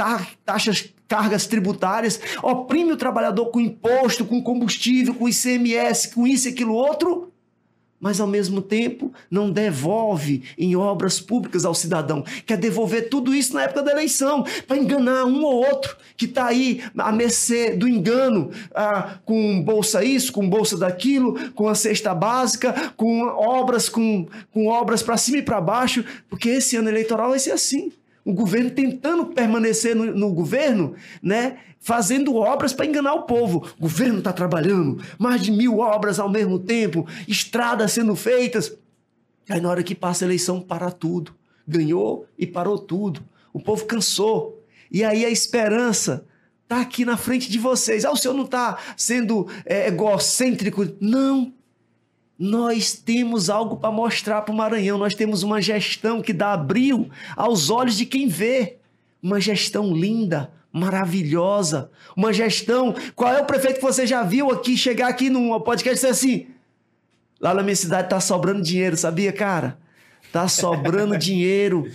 taxas 0.44 0.92
cargas 1.08 1.46
tributárias, 1.46 2.20
oprime 2.42 2.92
o 2.92 2.96
trabalhador 2.96 3.46
com 3.46 3.58
imposto, 3.58 4.26
com 4.26 4.42
combustível, 4.42 5.14
com 5.14 5.26
ICMS, 5.26 6.14
com 6.14 6.26
isso 6.26 6.46
e 6.46 6.52
aquilo 6.52 6.74
outro, 6.74 7.27
mas 8.00 8.20
ao 8.20 8.26
mesmo 8.26 8.62
tempo 8.62 9.12
não 9.30 9.50
devolve 9.50 10.42
em 10.56 10.76
obras 10.76 11.20
públicas 11.20 11.64
ao 11.64 11.74
cidadão. 11.74 12.24
Quer 12.46 12.56
devolver 12.56 13.08
tudo 13.08 13.34
isso 13.34 13.54
na 13.54 13.62
época 13.62 13.82
da 13.82 13.92
eleição, 13.92 14.44
para 14.66 14.76
enganar 14.76 15.24
um 15.24 15.44
ou 15.44 15.64
outro 15.64 15.96
que 16.16 16.24
está 16.24 16.46
aí 16.46 16.82
à 16.96 17.12
mercê 17.12 17.70
do 17.76 17.88
engano, 17.88 18.50
ah, 18.74 19.18
com 19.24 19.62
bolsa 19.62 20.04
isso, 20.04 20.32
com 20.32 20.48
bolsa 20.48 20.76
daquilo, 20.76 21.52
com 21.52 21.68
a 21.68 21.74
cesta 21.74 22.14
básica, 22.14 22.92
com 22.96 23.22
obras, 23.22 23.88
com, 23.88 24.26
com 24.52 24.66
obras 24.66 25.02
para 25.02 25.16
cima 25.16 25.38
e 25.38 25.42
para 25.42 25.60
baixo, 25.60 26.04
porque 26.28 26.48
esse 26.48 26.76
ano 26.76 26.88
eleitoral 26.88 27.30
vai 27.30 27.38
ser 27.38 27.52
assim 27.52 27.92
o 28.28 28.34
governo 28.34 28.70
tentando 28.70 29.24
permanecer 29.24 29.96
no, 29.96 30.04
no 30.14 30.34
governo, 30.34 30.94
né? 31.22 31.60
Fazendo 31.80 32.36
obras 32.36 32.74
para 32.74 32.84
enganar 32.84 33.14
o 33.14 33.22
povo. 33.22 33.66
O 33.78 33.80
governo 33.80 34.18
está 34.18 34.34
trabalhando, 34.34 35.02
mais 35.18 35.40
de 35.40 35.50
mil 35.50 35.78
obras 35.78 36.18
ao 36.18 36.28
mesmo 36.28 36.58
tempo, 36.58 37.06
estradas 37.26 37.92
sendo 37.92 38.14
feitas. 38.14 38.76
Aí 39.48 39.62
na 39.62 39.70
hora 39.70 39.82
que 39.82 39.94
passa 39.94 40.24
a 40.24 40.26
eleição, 40.26 40.60
para 40.60 40.90
tudo. 40.90 41.34
Ganhou 41.66 42.26
e 42.38 42.46
parou 42.46 42.78
tudo. 42.78 43.22
O 43.50 43.60
povo 43.60 43.86
cansou. 43.86 44.62
E 44.92 45.02
aí 45.02 45.24
a 45.24 45.30
esperança 45.30 46.26
está 46.64 46.82
aqui 46.82 47.06
na 47.06 47.16
frente 47.16 47.50
de 47.50 47.58
vocês. 47.58 48.04
Ah, 48.04 48.12
o 48.12 48.16
senhor 48.16 48.34
não 48.34 48.44
está 48.44 48.76
sendo 48.94 49.48
é, 49.64 49.88
egocêntrico. 49.88 50.86
Não. 51.00 51.50
Nós 52.38 52.92
temos 52.92 53.50
algo 53.50 53.76
para 53.78 53.90
mostrar 53.90 54.42
para 54.42 54.52
o 54.52 54.56
Maranhão. 54.56 54.96
Nós 54.96 55.14
temos 55.14 55.42
uma 55.42 55.60
gestão 55.60 56.22
que 56.22 56.32
dá 56.32 56.52
abril 56.52 57.10
aos 57.36 57.68
olhos 57.68 57.96
de 57.96 58.06
quem 58.06 58.28
vê. 58.28 58.76
Uma 59.20 59.40
gestão 59.40 59.92
linda, 59.92 60.52
maravilhosa. 60.72 61.90
Uma 62.16 62.32
gestão. 62.32 62.94
Qual 63.16 63.32
é 63.32 63.40
o 63.40 63.44
prefeito 63.44 63.76
que 63.76 63.82
você 63.82 64.06
já 64.06 64.22
viu 64.22 64.50
aqui 64.52 64.76
chegar 64.76 65.08
aqui 65.08 65.28
no 65.28 65.60
podcast 65.60 65.90
e 65.90 65.94
dizer 65.94 66.08
assim: 66.08 66.46
lá 67.40 67.52
na 67.52 67.62
minha 67.62 67.74
cidade 67.74 68.08
tá 68.08 68.20
sobrando 68.20 68.62
dinheiro, 68.62 68.96
sabia, 68.96 69.32
cara? 69.32 69.76
Tá 70.32 70.46
sobrando 70.46 71.16
dinheiro. 71.18 71.90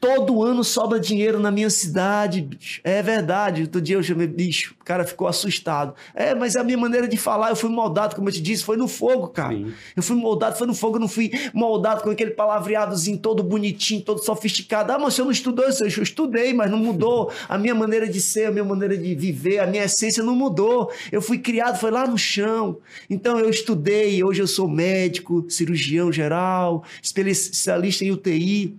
Todo 0.00 0.42
ano 0.42 0.62
sobra 0.62 1.00
dinheiro 1.00 1.40
na 1.40 1.50
minha 1.50 1.70
cidade, 1.70 2.40
bicho. 2.40 2.80
É 2.84 3.02
verdade. 3.02 3.62
Outro 3.62 3.80
dia 3.80 3.96
eu 3.96 4.02
chamei, 4.02 4.26
bicho, 4.26 4.74
o 4.80 4.84
cara 4.84 5.04
ficou 5.04 5.26
assustado. 5.26 5.94
É, 6.14 6.34
mas 6.34 6.54
é 6.54 6.60
a 6.60 6.64
minha 6.64 6.78
maneira 6.78 7.08
de 7.08 7.16
falar. 7.16 7.50
Eu 7.50 7.56
fui 7.56 7.68
moldado, 7.68 8.14
como 8.14 8.28
eu 8.28 8.32
te 8.32 8.40
disse, 8.40 8.62
foi 8.62 8.76
no 8.76 8.86
fogo, 8.86 9.28
cara. 9.28 9.54
Sim. 9.54 9.72
Eu 9.96 10.02
fui 10.02 10.16
moldado, 10.16 10.56
foi 10.56 10.66
no 10.66 10.74
fogo. 10.74 10.96
Eu 10.96 11.00
não 11.00 11.08
fui 11.08 11.30
moldado 11.52 12.02
com 12.02 12.10
aquele 12.10 12.30
palavreadozinho 12.30 13.18
todo 13.18 13.42
bonitinho, 13.42 14.00
todo 14.00 14.22
sofisticado. 14.22 14.92
Ah, 14.92 14.98
mas 14.98 15.14
você 15.14 15.22
não 15.22 15.30
estudou 15.30 15.68
isso? 15.68 15.82
Eu 15.82 16.02
estudei, 16.02 16.54
mas 16.54 16.70
não 16.70 16.78
mudou. 16.78 17.32
A 17.48 17.58
minha 17.58 17.74
maneira 17.74 18.08
de 18.08 18.20
ser, 18.20 18.46
a 18.46 18.50
minha 18.52 18.64
maneira 18.64 18.96
de 18.96 19.14
viver, 19.14 19.58
a 19.58 19.66
minha 19.66 19.84
essência 19.84 20.22
não 20.22 20.34
mudou. 20.34 20.92
Eu 21.10 21.20
fui 21.20 21.38
criado, 21.38 21.78
foi 21.78 21.90
lá 21.90 22.06
no 22.06 22.16
chão. 22.16 22.78
Então 23.10 23.38
eu 23.38 23.50
estudei, 23.50 24.22
hoje 24.22 24.40
eu 24.40 24.46
sou 24.46 24.68
médico, 24.68 25.44
cirurgião 25.48 26.12
geral, 26.12 26.84
especialista 27.02 28.04
em 28.04 28.12
UTI 28.12 28.78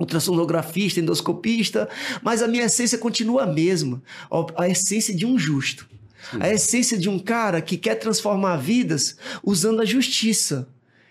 ultrassonografista, 0.00 0.98
endoscopista, 0.98 1.88
mas 2.22 2.42
a 2.42 2.48
minha 2.48 2.64
essência 2.64 2.98
continua 2.98 3.44
a 3.44 3.46
mesma, 3.46 4.02
a 4.56 4.68
essência 4.68 5.14
de 5.14 5.26
um 5.26 5.38
justo. 5.38 5.88
A 6.38 6.48
essência 6.50 6.98
de 6.98 7.08
um 7.08 7.18
cara 7.18 7.62
que 7.62 7.76
quer 7.76 7.94
transformar 7.94 8.56
vidas 8.56 9.16
usando 9.42 9.80
a 9.80 9.84
justiça. 9.84 10.68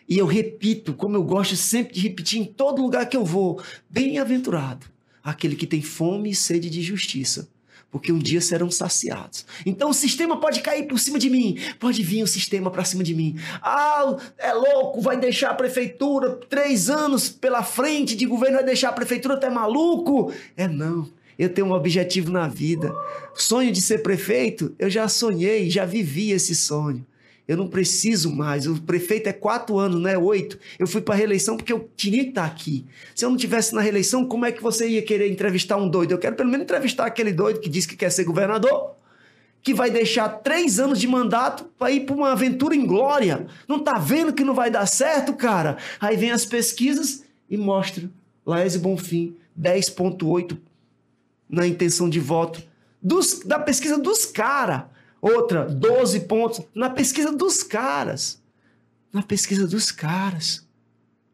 E 0.08 0.18
eu 0.18 0.26
repito, 0.26 0.94
como 0.94 1.16
eu 1.16 1.24
gosto 1.24 1.56
sempre 1.56 1.94
de 1.94 2.02
repetir 2.02 2.40
em 2.40 2.46
todo 2.46 2.82
lugar 2.82 3.08
que 3.08 3.18
eu 3.18 3.26
vou: 3.26 3.62
bem-aventurado 3.90 4.86
aquele 5.24 5.56
que 5.56 5.68
tem 5.68 5.82
fome 5.82 6.30
e 6.30 6.36
sede 6.36 6.70
de 6.70 6.82
justiça, 6.82 7.50
porque 7.92 8.12
um 8.12 8.20
dia 8.20 8.42
serão 8.42 8.70
saciados. 8.70 9.46
Então 9.66 9.90
o 9.90 9.94
sistema 9.94 10.40
pode 10.40 10.62
cair 10.62 10.88
por 10.88 11.00
cima 11.00 11.18
de 11.18 11.30
mim, 11.30 11.58
pode 11.80 12.04
vir 12.04 12.24
o 12.24 12.28
sistema 12.28 12.70
para 12.70 12.86
cima 12.86 13.04
de 13.04 13.16
mim. 13.16 13.38
Ah, 13.62 14.18
é 14.38 14.54
louco, 14.54 15.02
vai 15.02 15.18
deixar 15.18 15.52
a 15.52 15.56
prefeitura 15.56 16.40
três 16.50 16.90
anos 16.90 17.30
pela 17.30 17.64
frente 17.64 18.16
de 18.16 18.26
governo, 18.26 18.58
vai 18.58 18.66
deixar 18.66 18.90
a 18.90 18.94
prefeitura 18.94 19.36
até 19.36 19.50
maluco? 19.50 20.34
É 20.56 20.68
não. 20.68 21.10
Eu 21.38 21.48
tenho 21.48 21.68
um 21.68 21.72
objetivo 21.72 22.30
na 22.30 22.50
vida. 22.50 22.94
Sonho 23.34 23.72
de 23.72 23.82
ser 23.82 24.00
prefeito, 24.00 24.76
eu 24.78 24.90
já 24.90 25.08
sonhei, 25.08 25.70
já 25.70 25.86
vivi 25.86 26.32
esse 26.32 26.54
sonho. 26.54 27.06
Eu 27.50 27.58
não 27.58 27.68
preciso 27.68 28.32
mais. 28.32 28.68
O 28.68 28.80
prefeito 28.80 29.28
é 29.28 29.34
quatro 29.34 29.80
anos, 29.80 30.00
não 30.00 30.08
é 30.08 30.16
oito. 30.16 30.60
Eu 30.78 30.86
fui 30.86 31.02
para 31.02 31.16
a 31.16 31.18
reeleição 31.18 31.58
porque 31.58 31.74
eu 31.74 31.90
tinha 31.98 32.24
que 32.24 32.30
estar 32.30 32.46
aqui. 32.46 32.86
Se 33.16 33.26
eu 33.26 33.30
não 33.32 33.36
tivesse 33.36 33.74
na 33.74 33.82
reeleição, 33.82 34.24
como 34.24 34.46
é 34.46 34.52
que 34.52 34.62
você 34.62 34.88
ia 34.88 35.02
querer 35.02 35.32
entrevistar 35.32 35.76
um 35.78 35.90
doido? 35.90 36.12
Eu 36.12 36.20
quero 36.20 36.36
pelo 36.36 36.48
menos 36.48 36.66
entrevistar 36.66 37.08
aquele 37.08 37.34
doido 37.34 37.60
que 37.60 37.68
diz 37.68 37.88
que 37.88 37.96
quer 37.96 38.12
ser 38.12 38.24
governador, 38.24 38.92
que 39.64 39.74
vai 39.74 39.90
deixar 39.90 40.30
três 40.30 40.80
anos 40.80 41.00
de 41.00 41.08
mandato 41.08 41.66
para 41.76 41.90
ir 41.90 42.02
para 42.02 42.16
uma 42.16 42.34
aventura 42.34 42.76
em 42.76 42.86
glória. 42.86 43.48
Não 43.68 43.78
está 43.78 43.98
vendo 43.98 44.32
que 44.32 44.44
não 44.44 44.54
vai 44.54 44.70
dar 44.70 44.86
certo, 44.86 45.34
cara? 45.34 45.78
Aí 46.00 46.16
vem 46.16 46.30
as 46.30 46.46
pesquisas 46.46 47.24
e 47.50 47.58
mostra 47.58 48.08
Laésio 48.46 48.80
Bonfim, 48.80 49.36
10,8 49.60 50.56
na 51.50 51.66
intenção 51.66 52.08
de 52.08 52.20
voto. 52.20 52.62
Dos, 53.02 53.40
da 53.40 53.58
pesquisa 53.58 53.98
dos 53.98 54.24
caras. 54.24 54.84
Outra, 55.22 55.66
12 55.66 56.22
pontos 56.22 56.62
na 56.74 56.90
pesquisa 56.90 57.32
dos 57.32 57.64
caras. 57.64 58.42
Na 59.12 59.22
pesquisa 59.22 59.68
dos 59.68 59.92
caras. 59.92 60.66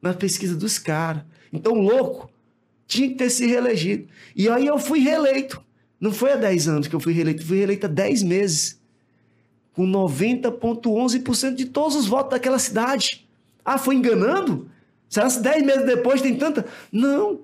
Na 0.02 0.14
pesquisa 0.14 0.56
dos 0.56 0.80
caras. 0.80 1.24
Então, 1.52 1.74
louco, 1.74 2.30
tinha 2.88 3.10
que 3.10 3.16
ter 3.16 3.30
se 3.30 3.46
reelegido. 3.46 4.08
E 4.36 4.50
aí 4.50 4.66
eu 4.66 4.78
fui 4.80 5.00
reeleito. 5.00 5.64
Não 6.00 6.12
foi 6.12 6.34
há 6.34 6.36
10 6.36 6.68
anos 6.68 6.88
que 6.88 6.96
eu 6.96 7.00
fui 7.00 7.14
reeleito, 7.14 7.46
fui 7.46 7.58
reeleito 7.58 7.86
há 7.86 7.90
10 7.90 8.24
meses. 8.24 8.80
Com 9.74 9.86
90,11% 9.86 11.56
de 11.56 11.66
todos 11.66 11.96
os 11.96 12.08
votos 12.08 12.32
daquela 12.32 12.60
cidade. 12.60 13.28
Ah, 13.64 13.78
foi 13.78 13.96
enganando? 13.96 14.70
Será 15.10 15.30
que 15.30 15.40
10 15.40 15.66
meses 15.66 15.86
depois 15.86 16.22
tem 16.22 16.36
tanta. 16.38 16.66
Não. 16.92 17.42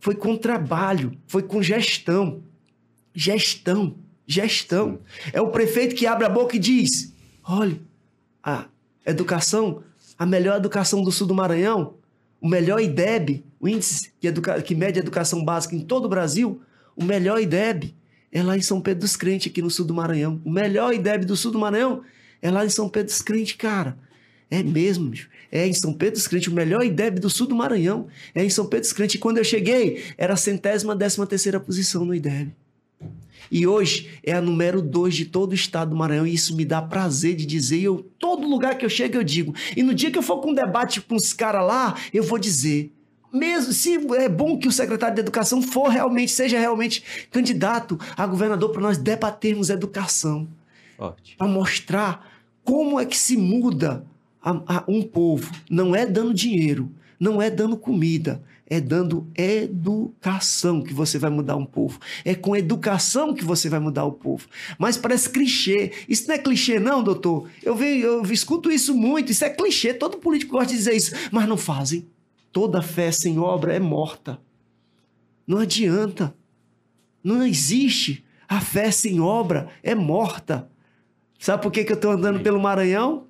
Foi 0.00 0.14
com 0.14 0.36
trabalho, 0.36 1.16
foi 1.26 1.42
com 1.42 1.62
gestão. 1.62 2.42
Gestão, 3.14 3.96
gestão. 4.28 5.00
É 5.32 5.40
o 5.40 5.48
prefeito 5.48 5.94
que 5.94 6.06
abre 6.06 6.26
a 6.26 6.28
boca 6.28 6.54
e 6.54 6.58
diz: 6.58 7.14
olha, 7.42 7.80
a 8.44 8.66
educação, 9.06 9.82
a 10.18 10.26
melhor 10.26 10.58
educação 10.58 11.02
do 11.02 11.10
sul 11.10 11.26
do 11.26 11.34
Maranhão, 11.34 11.94
o 12.40 12.46
melhor 12.46 12.78
IDEB, 12.78 13.44
o 13.58 13.66
índice 13.66 14.12
que, 14.20 14.28
educa... 14.28 14.60
que 14.60 14.74
mede 14.74 14.98
a 14.98 15.02
educação 15.02 15.42
básica 15.42 15.74
em 15.74 15.80
todo 15.80 16.04
o 16.04 16.08
Brasil, 16.08 16.60
o 16.94 17.02
melhor 17.02 17.40
IDEB 17.40 17.96
é 18.30 18.42
lá 18.42 18.56
em 18.56 18.60
São 18.60 18.80
Pedro 18.80 19.00
dos 19.00 19.16
Crentes, 19.16 19.50
aqui 19.50 19.62
no 19.62 19.70
sul 19.70 19.86
do 19.86 19.94
Maranhão. 19.94 20.40
O 20.44 20.50
melhor 20.50 20.92
IDEB 20.92 21.24
do 21.24 21.34
sul 21.34 21.50
do 21.50 21.58
Maranhão 21.58 22.02
é 22.42 22.50
lá 22.50 22.64
em 22.64 22.68
São 22.68 22.88
Pedro 22.88 23.10
dos 23.10 23.22
Crentes, 23.22 23.56
cara. 23.56 23.96
É 24.50 24.62
mesmo. 24.62 25.12
É 25.50 25.66
em 25.66 25.72
São 25.72 25.94
Pedro 25.94 26.14
dos 26.16 26.28
Crentes, 26.28 26.48
o 26.48 26.54
melhor 26.54 26.84
IDEB 26.84 27.18
do 27.18 27.30
sul 27.30 27.46
do 27.46 27.56
Maranhão. 27.56 28.06
É 28.34 28.44
em 28.44 28.50
São 28.50 28.66
Pedro 28.66 28.82
dos 28.82 28.92
Crentes. 28.92 29.14
E 29.16 29.18
quando 29.18 29.38
eu 29.38 29.44
cheguei, 29.44 30.04
era 30.18 30.34
a 30.34 30.36
centésima, 30.36 30.94
décima 30.94 31.26
terceira 31.26 31.58
posição 31.58 32.04
no 32.04 32.14
IDEB. 32.14 32.54
E 33.50 33.66
hoje 33.66 34.10
é 34.22 34.32
a 34.32 34.40
número 34.40 34.82
dois 34.82 35.14
de 35.14 35.24
todo 35.24 35.52
o 35.52 35.54
estado 35.54 35.90
do 35.90 35.96
Maranhão. 35.96 36.26
E 36.26 36.34
isso 36.34 36.54
me 36.54 36.64
dá 36.64 36.82
prazer 36.82 37.34
de 37.34 37.46
dizer. 37.46 37.80
Eu, 37.80 38.06
todo 38.18 38.46
lugar 38.46 38.76
que 38.76 38.84
eu 38.84 38.90
chego, 38.90 39.16
eu 39.16 39.24
digo. 39.24 39.54
E 39.76 39.82
no 39.82 39.94
dia 39.94 40.10
que 40.10 40.18
eu 40.18 40.22
for 40.22 40.38
com 40.40 40.50
um 40.50 40.54
debate 40.54 41.00
com 41.00 41.14
os 41.14 41.32
caras 41.32 41.66
lá, 41.66 41.94
eu 42.12 42.22
vou 42.22 42.38
dizer. 42.38 42.92
Mesmo 43.32 43.72
se 43.72 43.94
é 44.16 44.28
bom 44.28 44.58
que 44.58 44.68
o 44.68 44.72
secretário 44.72 45.14
de 45.14 45.20
Educação 45.20 45.60
for 45.60 45.88
realmente, 45.88 46.32
seja 46.32 46.58
realmente 46.58 47.02
candidato 47.30 47.98
a 48.16 48.26
governador 48.26 48.70
para 48.70 48.80
nós 48.80 48.96
debatermos 48.96 49.68
educação. 49.68 50.48
Para 51.36 51.46
mostrar 51.46 52.26
como 52.64 52.98
é 52.98 53.04
que 53.04 53.16
se 53.16 53.36
muda 53.36 54.04
a, 54.42 54.78
a 54.78 54.84
um 54.88 55.02
povo. 55.02 55.52
Não 55.70 55.94
é 55.94 56.06
dando 56.06 56.32
dinheiro, 56.32 56.90
não 57.20 57.40
é 57.40 57.50
dando 57.50 57.76
comida, 57.76 58.42
é 58.70 58.80
dando 58.80 59.26
educação 59.34 60.82
que 60.82 60.92
você 60.92 61.18
vai 61.18 61.30
mudar 61.30 61.56
um 61.56 61.64
povo. 61.64 61.98
É 62.24 62.34
com 62.34 62.54
educação 62.54 63.34
que 63.34 63.44
você 63.44 63.68
vai 63.68 63.80
mudar 63.80 64.04
o 64.04 64.12
povo. 64.12 64.46
Mas 64.78 64.96
parece 64.96 65.30
clichê. 65.30 65.92
Isso 66.08 66.28
não 66.28 66.34
é 66.34 66.38
clichê, 66.38 66.78
não, 66.78 67.02
doutor. 67.02 67.48
Eu, 67.62 67.74
vejo, 67.74 68.06
eu 68.06 68.22
escuto 68.26 68.70
isso 68.70 68.94
muito. 68.94 69.32
Isso 69.32 69.44
é 69.44 69.50
clichê. 69.50 69.94
Todo 69.94 70.18
político 70.18 70.52
gosta 70.52 70.68
de 70.68 70.76
dizer 70.76 70.94
isso. 70.94 71.14
Mas 71.32 71.48
não 71.48 71.56
fazem. 71.56 72.06
Toda 72.52 72.82
fé 72.82 73.10
sem 73.10 73.38
obra 73.38 73.74
é 73.74 73.80
morta. 73.80 74.38
Não 75.46 75.58
adianta. 75.58 76.34
Não 77.24 77.46
existe. 77.46 78.24
A 78.46 78.60
fé 78.60 78.90
sem 78.90 79.18
obra 79.20 79.68
é 79.82 79.94
morta. 79.94 80.70
Sabe 81.38 81.62
por 81.62 81.72
que, 81.72 81.84
que 81.84 81.92
eu 81.92 81.96
estou 81.96 82.10
andando 82.10 82.40
pelo 82.40 82.60
Maranhão? 82.60 83.27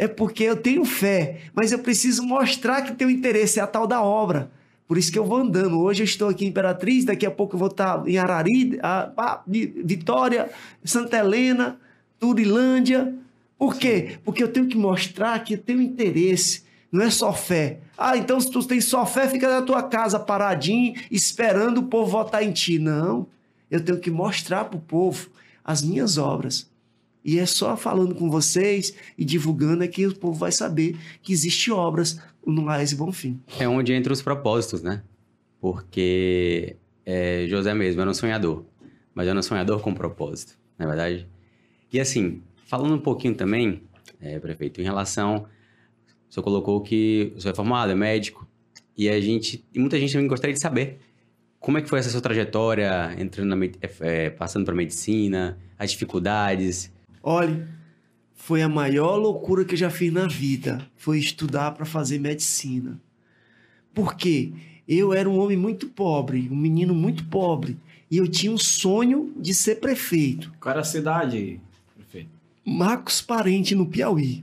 É 0.00 0.08
porque 0.08 0.44
eu 0.44 0.56
tenho 0.56 0.82
fé, 0.82 1.40
mas 1.52 1.72
eu 1.72 1.78
preciso 1.78 2.22
mostrar 2.22 2.80
que 2.80 2.94
tenho 2.94 3.10
interesse, 3.10 3.60
é 3.60 3.62
a 3.62 3.66
tal 3.66 3.86
da 3.86 4.02
obra. 4.02 4.50
Por 4.88 4.96
isso 4.96 5.12
que 5.12 5.18
eu 5.18 5.26
vou 5.26 5.36
andando. 5.36 5.78
Hoje 5.78 6.00
eu 6.00 6.06
estou 6.06 6.30
aqui 6.30 6.46
em 6.46 6.48
Imperatriz, 6.48 7.04
daqui 7.04 7.26
a 7.26 7.30
pouco 7.30 7.54
eu 7.54 7.58
vou 7.58 7.68
estar 7.68 8.08
em 8.08 8.16
Arari, 8.16 8.78
a, 8.82 9.12
a, 9.14 9.42
Vitória, 9.46 10.48
Santa 10.82 11.18
Helena, 11.18 11.78
Turilândia. 12.18 13.14
Por 13.58 13.76
quê? 13.76 14.16
Porque 14.24 14.42
eu 14.42 14.48
tenho 14.48 14.68
que 14.68 14.76
mostrar 14.76 15.38
que 15.44 15.52
eu 15.52 15.58
tenho 15.58 15.82
interesse. 15.82 16.62
Não 16.90 17.04
é 17.04 17.10
só 17.10 17.30
fé. 17.34 17.80
Ah, 17.98 18.16
então 18.16 18.40
se 18.40 18.50
tu 18.50 18.64
tem 18.64 18.80
só 18.80 19.04
fé, 19.04 19.28
fica 19.28 19.50
na 19.50 19.60
tua 19.60 19.82
casa 19.82 20.18
paradinho, 20.18 20.94
esperando 21.10 21.76
o 21.76 21.88
povo 21.88 22.10
votar 22.10 22.42
em 22.42 22.52
ti. 22.52 22.78
Não. 22.78 23.26
Eu 23.70 23.84
tenho 23.84 24.00
que 24.00 24.10
mostrar 24.10 24.64
para 24.64 24.78
o 24.78 24.80
povo 24.80 25.28
as 25.62 25.82
minhas 25.82 26.16
obras. 26.16 26.69
E 27.24 27.38
é 27.38 27.46
só 27.46 27.76
falando 27.76 28.14
com 28.14 28.30
vocês 28.30 28.94
e 29.16 29.24
divulgando 29.24 29.84
é 29.84 29.88
que 29.88 30.06
o 30.06 30.14
povo 30.14 30.38
vai 30.38 30.52
saber 30.52 30.96
que 31.22 31.32
existe 31.32 31.70
obras 31.70 32.18
no 32.46 32.64
Laes 32.64 32.92
e 32.92 32.96
Bonfim. 32.96 33.40
É 33.58 33.68
onde 33.68 33.92
entra 33.92 34.12
os 34.12 34.22
propósitos, 34.22 34.82
né? 34.82 35.02
Porque 35.60 36.76
é, 37.04 37.46
José 37.48 37.74
mesmo 37.74 38.00
era 38.00 38.10
um 38.10 38.14
sonhador, 38.14 38.64
mas 39.14 39.28
era 39.28 39.38
um 39.38 39.42
sonhador 39.42 39.80
com 39.80 39.92
propósito, 39.92 40.58
na 40.78 40.86
é 40.86 40.88
verdade. 40.88 41.28
E 41.92 42.00
assim, 42.00 42.42
falando 42.66 42.94
um 42.94 43.00
pouquinho 43.00 43.34
também, 43.34 43.82
é, 44.20 44.38
prefeito, 44.38 44.80
em 44.80 44.84
relação, 44.84 45.46
o 46.28 46.32
senhor 46.32 46.44
colocou 46.44 46.80
que 46.80 47.32
o 47.36 47.40
senhor 47.40 47.52
é 47.52 47.56
formado, 47.56 47.92
é 47.92 47.94
médico, 47.94 48.48
e 48.96 49.08
a 49.08 49.20
gente, 49.20 49.64
e 49.74 49.78
muita 49.78 49.98
gente 49.98 50.12
também 50.12 50.28
gostaria 50.28 50.54
de 50.54 50.60
saber 50.60 50.98
como 51.58 51.76
é 51.76 51.82
que 51.82 51.88
foi 51.88 51.98
essa 51.98 52.08
sua 52.08 52.20
trajetória, 52.20 53.14
entrando 53.18 53.54
na, 53.54 53.66
é, 54.00 54.30
passando 54.30 54.64
para 54.64 54.74
medicina, 54.74 55.58
as 55.78 55.90
dificuldades, 55.90 56.90
Olhe, 57.22 57.66
foi 58.34 58.62
a 58.62 58.68
maior 58.68 59.16
loucura 59.16 59.64
que 59.64 59.74
eu 59.74 59.78
já 59.78 59.90
fiz 59.90 60.12
na 60.12 60.26
vida. 60.26 60.86
Foi 60.96 61.18
estudar 61.18 61.72
para 61.72 61.84
fazer 61.84 62.18
medicina. 62.18 63.00
Por 63.92 64.14
quê? 64.16 64.52
Eu 64.88 65.12
era 65.12 65.28
um 65.28 65.38
homem 65.38 65.56
muito 65.56 65.88
pobre, 65.88 66.48
um 66.50 66.56
menino 66.56 66.94
muito 66.94 67.24
pobre. 67.26 67.76
E 68.10 68.16
eu 68.16 68.26
tinha 68.26 68.50
um 68.50 68.58
sonho 68.58 69.32
de 69.36 69.54
ser 69.54 69.76
prefeito. 69.76 70.52
Qual 70.58 70.72
era 70.72 70.80
a 70.80 70.84
cidade, 70.84 71.60
prefeito? 71.94 72.30
Marcos 72.64 73.20
Parente, 73.20 73.74
no 73.74 73.86
Piauí. 73.86 74.42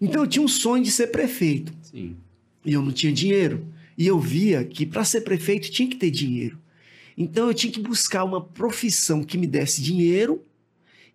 Então 0.00 0.22
eu 0.22 0.26
tinha 0.26 0.44
um 0.44 0.48
sonho 0.48 0.82
de 0.82 0.90
ser 0.90 1.08
prefeito. 1.08 1.72
Sim. 1.82 2.16
E 2.64 2.72
eu 2.72 2.82
não 2.82 2.90
tinha 2.90 3.12
dinheiro. 3.12 3.64
E 3.96 4.06
eu 4.06 4.18
via 4.18 4.64
que 4.64 4.84
para 4.84 5.04
ser 5.04 5.20
prefeito 5.20 5.70
tinha 5.70 5.88
que 5.88 5.96
ter 5.96 6.10
dinheiro. 6.10 6.58
Então 7.16 7.46
eu 7.46 7.54
tinha 7.54 7.72
que 7.72 7.80
buscar 7.80 8.24
uma 8.24 8.40
profissão 8.40 9.22
que 9.22 9.38
me 9.38 9.46
desse 9.46 9.80
dinheiro 9.80 10.42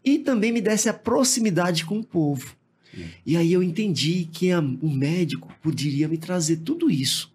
e 0.04 0.20
também 0.20 0.52
me 0.52 0.62
desse 0.62 0.90
a 0.90 0.94
proximidade 0.94 1.86
com 1.86 2.00
o 2.00 2.04
povo. 2.04 2.56
Sim. 2.94 3.06
E 3.26 3.38
aí 3.38 3.54
eu 3.54 3.62
entendi 3.62 4.28
que 4.32 4.52
a, 4.52 4.60
o 4.60 4.90
médico 4.90 5.54
poderia 5.62 6.08
me 6.08 6.18
trazer 6.18 6.58
tudo 6.58 6.90
isso. 6.90 7.32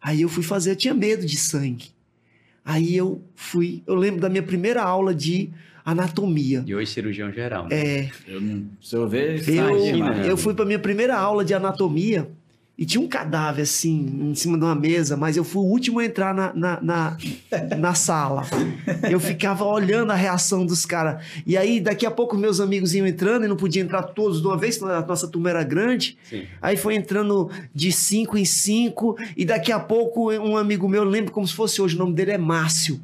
Aí 0.00 0.22
eu 0.22 0.28
fui 0.28 0.42
fazer, 0.42 0.72
eu 0.72 0.76
tinha 0.76 0.94
medo 0.94 1.26
de 1.26 1.36
sangue. 1.36 1.86
Aí 2.64 2.96
eu 2.96 3.22
fui, 3.34 3.82
eu 3.86 3.94
lembro 3.94 4.20
da 4.20 4.28
minha 4.28 4.42
primeira 4.42 4.82
aula 4.82 5.14
de 5.14 5.50
anatomia. 5.84 6.64
E 6.66 6.74
hoje 6.74 6.90
cirurgião 6.90 7.32
geral. 7.32 7.68
Né? 7.68 7.76
É. 7.76 8.10
Eu 8.26 8.40
não, 8.40 8.66
se 8.82 8.96
eu 8.96 9.08
ver, 9.08 9.48
eu, 9.48 10.06
eu 10.24 10.36
fui 10.36 10.52
para 10.52 10.64
minha 10.64 10.78
primeira 10.78 11.16
aula 11.16 11.44
de 11.44 11.54
anatomia 11.54 12.28
e 12.78 12.84
tinha 12.84 13.00
um 13.00 13.08
cadáver 13.08 13.62
assim, 13.62 14.30
em 14.30 14.34
cima 14.34 14.58
de 14.58 14.64
uma 14.64 14.74
mesa, 14.74 15.16
mas 15.16 15.36
eu 15.36 15.44
fui 15.44 15.62
o 15.62 15.66
último 15.66 15.98
a 15.98 16.04
entrar 16.04 16.34
na, 16.34 16.52
na, 16.52 16.80
na, 16.82 17.16
na 17.78 17.94
sala. 17.94 18.42
Eu 19.10 19.18
ficava 19.18 19.64
olhando 19.64 20.12
a 20.12 20.14
reação 20.14 20.66
dos 20.66 20.84
caras. 20.84 21.24
E 21.46 21.56
aí, 21.56 21.80
daqui 21.80 22.04
a 22.04 22.10
pouco, 22.10 22.36
meus 22.36 22.60
amigos 22.60 22.94
iam 22.94 23.06
entrando 23.06 23.46
e 23.46 23.48
não 23.48 23.56
podia 23.56 23.82
entrar 23.82 24.02
todos 24.02 24.42
de 24.42 24.46
uma 24.46 24.58
vez, 24.58 24.76
porque 24.76 24.92
a 24.92 25.00
nossa 25.00 25.26
turma 25.26 25.48
era 25.48 25.64
grande. 25.64 26.18
Sim. 26.28 26.44
Aí 26.60 26.76
foi 26.76 26.94
entrando 26.96 27.50
de 27.74 27.90
cinco 27.90 28.36
em 28.36 28.44
cinco, 28.44 29.16
e 29.34 29.46
daqui 29.46 29.72
a 29.72 29.80
pouco, 29.80 30.30
um 30.32 30.56
amigo 30.56 30.86
meu, 30.86 31.02
lembro 31.02 31.32
como 31.32 31.48
se 31.48 31.54
fosse 31.54 31.80
hoje, 31.80 31.96
o 31.96 31.98
nome 31.98 32.12
dele 32.12 32.32
é 32.32 32.38
Márcio. 32.38 33.00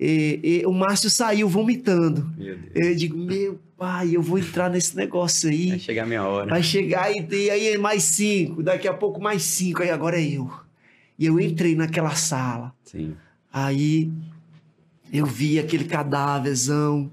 E, 0.00 0.40
e, 0.42 0.66
o 0.66 0.72
Márcio 0.72 1.08
saiu 1.08 1.48
vomitando. 1.48 2.28
Eu 2.74 2.96
digo, 2.96 3.16
meu 3.16 3.60
pai, 3.82 4.14
eu 4.14 4.22
vou 4.22 4.38
entrar 4.38 4.70
nesse 4.70 4.96
negócio 4.96 5.50
aí. 5.50 5.70
Vai 5.70 5.78
chegar 5.80 6.04
a 6.04 6.06
minha 6.06 6.24
hora. 6.24 6.48
Vai 6.48 6.62
chegar 6.62 7.10
e, 7.10 7.26
e 7.28 7.50
aí 7.50 7.76
mais 7.76 8.04
cinco, 8.04 8.62
daqui 8.62 8.86
a 8.86 8.94
pouco 8.94 9.20
mais 9.20 9.42
cinco, 9.42 9.82
aí 9.82 9.90
agora 9.90 10.20
é 10.20 10.24
eu. 10.24 10.48
E 11.18 11.26
eu 11.26 11.40
entrei 11.40 11.74
naquela 11.74 12.14
sala. 12.14 12.72
Sim. 12.84 13.16
Aí 13.52 14.08
eu 15.12 15.26
vi 15.26 15.58
aquele 15.58 15.82
cadáverzão. 15.82 17.10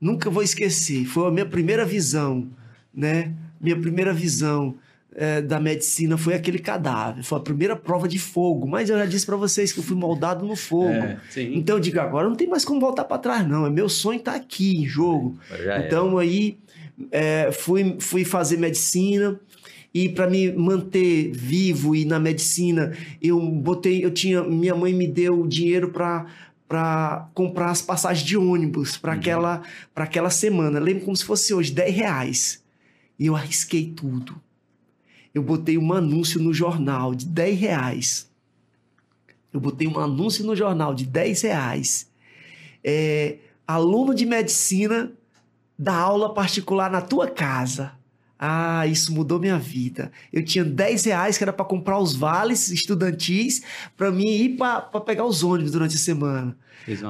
Nunca 0.00 0.28
vou 0.28 0.42
esquecer. 0.42 1.04
Foi 1.04 1.28
a 1.28 1.30
minha 1.30 1.46
primeira 1.46 1.84
visão, 1.84 2.48
né? 2.92 3.32
Minha 3.60 3.78
primeira 3.78 4.12
visão 4.12 4.74
é, 5.14 5.42
da 5.42 5.58
medicina 5.58 6.16
foi 6.16 6.34
aquele 6.34 6.58
cadáver. 6.58 7.22
Foi 7.24 7.38
a 7.38 7.42
primeira 7.42 7.74
prova 7.74 8.06
de 8.06 8.18
fogo. 8.18 8.66
Mas 8.66 8.88
eu 8.90 8.98
já 8.98 9.06
disse 9.06 9.26
para 9.26 9.36
vocês 9.36 9.72
que 9.72 9.80
eu 9.80 9.84
fui 9.84 9.96
moldado 9.96 10.46
no 10.46 10.56
fogo. 10.56 10.90
É, 10.90 11.18
então 11.36 11.76
eu 11.76 11.80
digo, 11.80 12.00
agora 12.00 12.28
não 12.28 12.36
tem 12.36 12.48
mais 12.48 12.64
como 12.64 12.80
voltar 12.80 13.04
para 13.04 13.18
trás, 13.18 13.46
não. 13.46 13.66
É 13.66 13.70
meu 13.70 13.88
sonho 13.88 14.18
estar 14.18 14.32
tá 14.32 14.36
aqui 14.36 14.78
em 14.78 14.86
jogo. 14.86 15.38
Então 15.84 16.18
aí 16.18 16.58
é, 17.10 17.50
fui, 17.52 17.96
fui 17.98 18.24
fazer 18.24 18.56
medicina. 18.56 19.38
E 19.92 20.08
para 20.08 20.30
me 20.30 20.52
manter 20.52 21.32
vivo 21.32 21.96
e 21.96 22.04
na 22.04 22.20
medicina, 22.20 22.92
eu 23.20 23.40
botei, 23.40 24.04
eu 24.04 24.12
tinha, 24.12 24.40
minha 24.44 24.72
mãe 24.72 24.94
me 24.94 25.06
deu 25.06 25.46
dinheiro 25.46 25.90
para 25.90 26.26
para 26.68 27.28
comprar 27.34 27.70
as 27.70 27.82
passagens 27.82 28.24
de 28.24 28.36
ônibus 28.36 28.96
para 28.96 29.10
uhum. 29.10 29.18
aquela, 29.18 29.62
aquela 29.96 30.30
semana. 30.30 30.78
lembro 30.78 31.04
como 31.04 31.16
se 31.16 31.24
fosse 31.24 31.52
hoje, 31.52 31.72
10 31.72 31.96
reais. 31.96 32.62
E 33.18 33.26
eu 33.26 33.34
arrisquei 33.34 33.86
tudo 33.90 34.40
eu 35.34 35.42
botei 35.42 35.78
um 35.78 35.92
anúncio 35.92 36.40
no 36.40 36.52
jornal 36.52 37.14
de 37.14 37.26
10 37.26 37.60
reais. 37.60 38.30
Eu 39.52 39.60
botei 39.60 39.86
um 39.86 39.98
anúncio 39.98 40.44
no 40.44 40.54
jornal 40.54 40.94
de 40.94 41.06
10 41.06 41.42
reais. 41.42 42.10
É, 42.82 43.38
aluno 43.66 44.14
de 44.14 44.26
medicina 44.26 45.12
dá 45.78 45.94
aula 45.94 46.34
particular 46.34 46.90
na 46.90 47.00
tua 47.00 47.28
casa. 47.28 47.92
Ah, 48.42 48.86
isso 48.86 49.12
mudou 49.12 49.38
minha 49.38 49.58
vida. 49.58 50.10
Eu 50.32 50.42
tinha 50.42 50.64
10 50.64 51.04
reais 51.04 51.36
que 51.36 51.44
era 51.44 51.52
para 51.52 51.66
comprar 51.66 51.98
os 51.98 52.16
vales 52.16 52.70
estudantis 52.70 53.60
para 53.98 54.10
mim 54.10 54.30
ir 54.30 54.56
para 54.56 54.80
pegar 55.04 55.26
os 55.26 55.44
ônibus 55.44 55.72
durante 55.72 55.96
a 55.96 55.98
semana. 55.98 56.56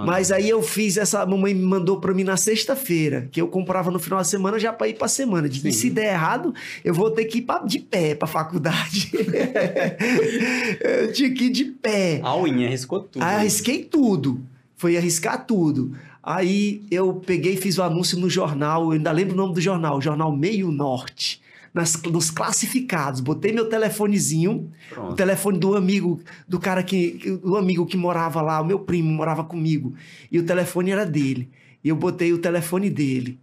Mas 0.04 0.32
aí 0.32 0.48
eu 0.48 0.60
fiz 0.60 0.96
essa. 0.96 1.24
Mamãe 1.24 1.54
me 1.54 1.64
mandou 1.64 2.00
para 2.00 2.12
mim 2.12 2.24
na 2.24 2.36
sexta-feira, 2.36 3.28
que 3.30 3.40
eu 3.40 3.46
comprava 3.46 3.92
no 3.92 4.00
final 4.00 4.18
da 4.18 4.24
semana 4.24 4.58
já 4.58 4.72
para 4.72 4.88
ir 4.88 4.94
para 4.94 5.06
semana. 5.06 5.48
De, 5.48 5.72
se 5.72 5.88
der 5.88 6.14
errado, 6.14 6.52
eu 6.84 6.92
vou 6.92 7.12
ter 7.12 7.26
que 7.26 7.38
ir 7.38 7.42
pra, 7.42 7.60
de 7.60 7.78
pé 7.78 8.16
para 8.16 8.26
faculdade. 8.26 9.12
eu 10.80 11.12
tinha 11.12 11.32
que 11.32 11.44
ir 11.44 11.50
de 11.50 11.64
pé. 11.66 12.20
A 12.24 12.36
unha 12.36 12.66
arriscou 12.66 13.00
tudo. 13.04 13.22
Aí 13.22 13.36
arrisquei 13.36 13.84
tudo. 13.84 14.42
Foi 14.76 14.96
arriscar 14.96 15.46
tudo. 15.46 15.94
Aí 16.22 16.82
eu 16.90 17.14
peguei 17.14 17.54
e 17.54 17.56
fiz 17.56 17.78
o 17.78 17.82
anúncio 17.82 18.18
no 18.18 18.28
jornal, 18.28 18.84
eu 18.84 18.90
ainda 18.92 19.10
lembro 19.10 19.34
o 19.34 19.36
nome 19.36 19.54
do 19.54 19.60
jornal, 19.60 19.98
o 19.98 20.00
jornal 20.00 20.34
Meio 20.34 20.70
Norte. 20.70 21.40
Nas, 21.72 22.02
nos 22.02 22.32
classificados, 22.32 23.20
botei 23.20 23.52
meu 23.52 23.68
telefonezinho, 23.68 24.72
Pronto. 24.88 25.12
o 25.12 25.14
telefone 25.14 25.56
do 25.56 25.76
amigo, 25.76 26.20
do 26.48 26.58
cara 26.58 26.82
que, 26.82 27.38
do 27.40 27.56
amigo 27.56 27.86
que 27.86 27.96
morava 27.96 28.42
lá, 28.42 28.60
o 28.60 28.64
meu 28.64 28.80
primo 28.80 29.08
morava 29.12 29.44
comigo, 29.44 29.94
e 30.32 30.38
o 30.40 30.44
telefone 30.44 30.90
era 30.90 31.06
dele. 31.06 31.48
E 31.84 31.88
eu 31.88 31.94
botei 31.94 32.32
o 32.32 32.38
telefone 32.38 32.90
dele 32.90 33.38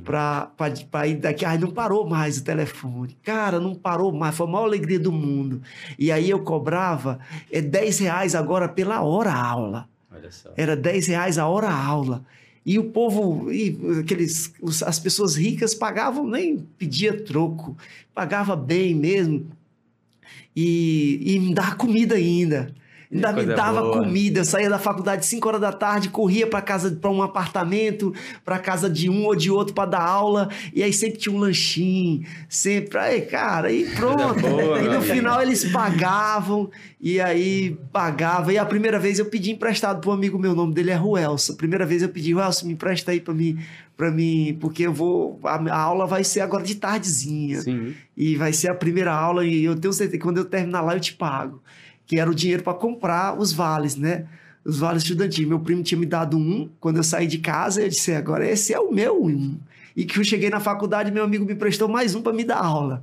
para 0.00 1.08
ir 1.08 1.16
daqui. 1.16 1.44
Ai, 1.44 1.58
não 1.58 1.70
parou 1.70 2.08
mais 2.08 2.38
o 2.38 2.44
telefone. 2.44 3.16
Cara, 3.22 3.60
não 3.60 3.74
parou 3.74 4.12
mais. 4.12 4.34
Foi 4.34 4.46
a 4.46 4.50
maior 4.50 4.64
alegria 4.64 4.98
do 4.98 5.12
mundo. 5.12 5.60
E 5.98 6.10
aí 6.10 6.30
eu 6.30 6.40
cobrava 6.40 7.18
é 7.50 7.60
10 7.60 7.98
reais 7.98 8.34
agora 8.34 8.68
pela 8.68 9.02
hora 9.02 9.32
aula. 9.32 9.88
Era 10.56 10.76
10 10.76 11.06
reais 11.08 11.38
a 11.38 11.46
hora 11.46 11.70
aula. 11.70 12.24
E 12.64 12.78
o 12.78 12.84
povo, 12.84 13.52
e 13.52 13.76
aqueles, 14.00 14.52
as 14.86 14.98
pessoas 14.98 15.34
ricas 15.34 15.74
pagavam, 15.74 16.26
nem 16.26 16.58
pedia 16.58 17.12
troco, 17.12 17.76
pagava 18.14 18.54
bem 18.54 18.94
mesmo. 18.94 19.50
E, 20.54 21.20
e 21.22 21.38
me 21.40 21.54
dava 21.54 21.74
comida 21.74 22.14
ainda. 22.14 22.72
Ainda 23.12 23.32
me 23.32 23.44
dava 23.44 23.82
boa. 23.82 23.98
comida. 23.98 24.40
Eu 24.40 24.44
saía 24.44 24.70
da 24.70 24.78
faculdade 24.78 25.26
5 25.26 25.46
horas 25.46 25.60
da 25.60 25.70
tarde, 25.70 26.08
corria 26.08 26.46
para 26.46 26.62
casa 26.62 26.90
para 26.90 27.10
um 27.10 27.22
apartamento, 27.22 28.14
para 28.42 28.58
casa 28.58 28.88
de 28.88 29.10
um 29.10 29.26
ou 29.26 29.36
de 29.36 29.50
outro 29.50 29.74
para 29.74 29.90
dar 29.90 30.02
aula, 30.02 30.48
e 30.74 30.82
aí 30.82 30.92
sempre 30.92 31.18
tinha 31.18 31.34
um 31.34 31.38
lanchinho, 31.38 32.26
sempre, 32.48 32.98
aí, 32.98 33.20
cara, 33.22 33.70
e 33.70 33.84
pronto. 33.90 34.40
Boa, 34.40 34.80
e 34.80 34.88
no 34.88 35.02
final 35.02 35.42
eles 35.42 35.64
pagavam, 35.70 36.70
e 36.98 37.20
aí 37.20 37.76
pagava. 37.92 38.52
E 38.52 38.56
a 38.56 38.64
primeira 38.64 38.98
vez 38.98 39.18
eu 39.18 39.26
pedi 39.26 39.50
emprestado 39.50 40.00
para 40.00 40.10
um 40.10 40.14
amigo 40.14 40.38
meu, 40.38 40.52
o 40.52 40.56
nome 40.56 40.72
dele 40.72 40.90
é 40.90 40.94
Ruelson. 40.94 41.52
A 41.52 41.56
primeira 41.56 41.84
vez 41.84 42.02
eu 42.02 42.08
pedi, 42.08 42.32
Ruelson, 42.32 42.66
me 42.66 42.72
empresta 42.72 43.10
aí 43.10 43.20
para 43.20 43.34
mim, 43.34 43.58
para 43.94 44.10
mim, 44.10 44.56
porque 44.58 44.84
eu 44.84 44.92
vou 44.92 45.38
a, 45.44 45.56
a, 45.56 45.78
aula 45.78 46.06
vai 46.06 46.24
ser 46.24 46.40
agora 46.40 46.64
de 46.64 46.76
tardezinha. 46.76 47.60
Sim. 47.60 47.94
E 48.16 48.36
vai 48.36 48.54
ser 48.54 48.68
a 48.68 48.74
primeira 48.74 49.12
aula 49.12 49.44
e 49.44 49.64
eu 49.64 49.76
tenho 49.76 49.92
certeza 49.92 50.16
que 50.16 50.22
quando 50.22 50.38
eu 50.38 50.44
terminar 50.46 50.80
lá 50.80 50.94
eu 50.94 51.00
te 51.00 51.12
pago 51.12 51.62
que 52.06 52.18
era 52.18 52.30
o 52.30 52.34
dinheiro 52.34 52.62
para 52.62 52.74
comprar 52.74 53.38
os 53.38 53.52
vales, 53.52 53.96
né? 53.96 54.26
Os 54.64 54.78
vales 54.78 55.02
estudantis. 55.02 55.46
Meu 55.46 55.60
primo 55.60 55.82
tinha 55.82 55.98
me 55.98 56.06
dado 56.06 56.36
um 56.36 56.68
quando 56.78 56.98
eu 56.98 57.02
saí 57.02 57.26
de 57.26 57.38
casa, 57.38 57.82
eu 57.82 57.88
disse: 57.88 58.12
agora 58.12 58.46
esse 58.48 58.72
é 58.72 58.78
o 58.78 58.92
meu 58.92 59.24
um. 59.24 59.56
E 59.96 60.04
que 60.04 60.18
eu 60.18 60.24
cheguei 60.24 60.48
na 60.48 60.60
faculdade, 60.60 61.10
meu 61.10 61.24
amigo 61.24 61.44
me 61.44 61.54
prestou 61.54 61.88
mais 61.88 62.14
um 62.14 62.22
para 62.22 62.32
me 62.32 62.44
dar 62.44 62.58
aula. 62.58 63.02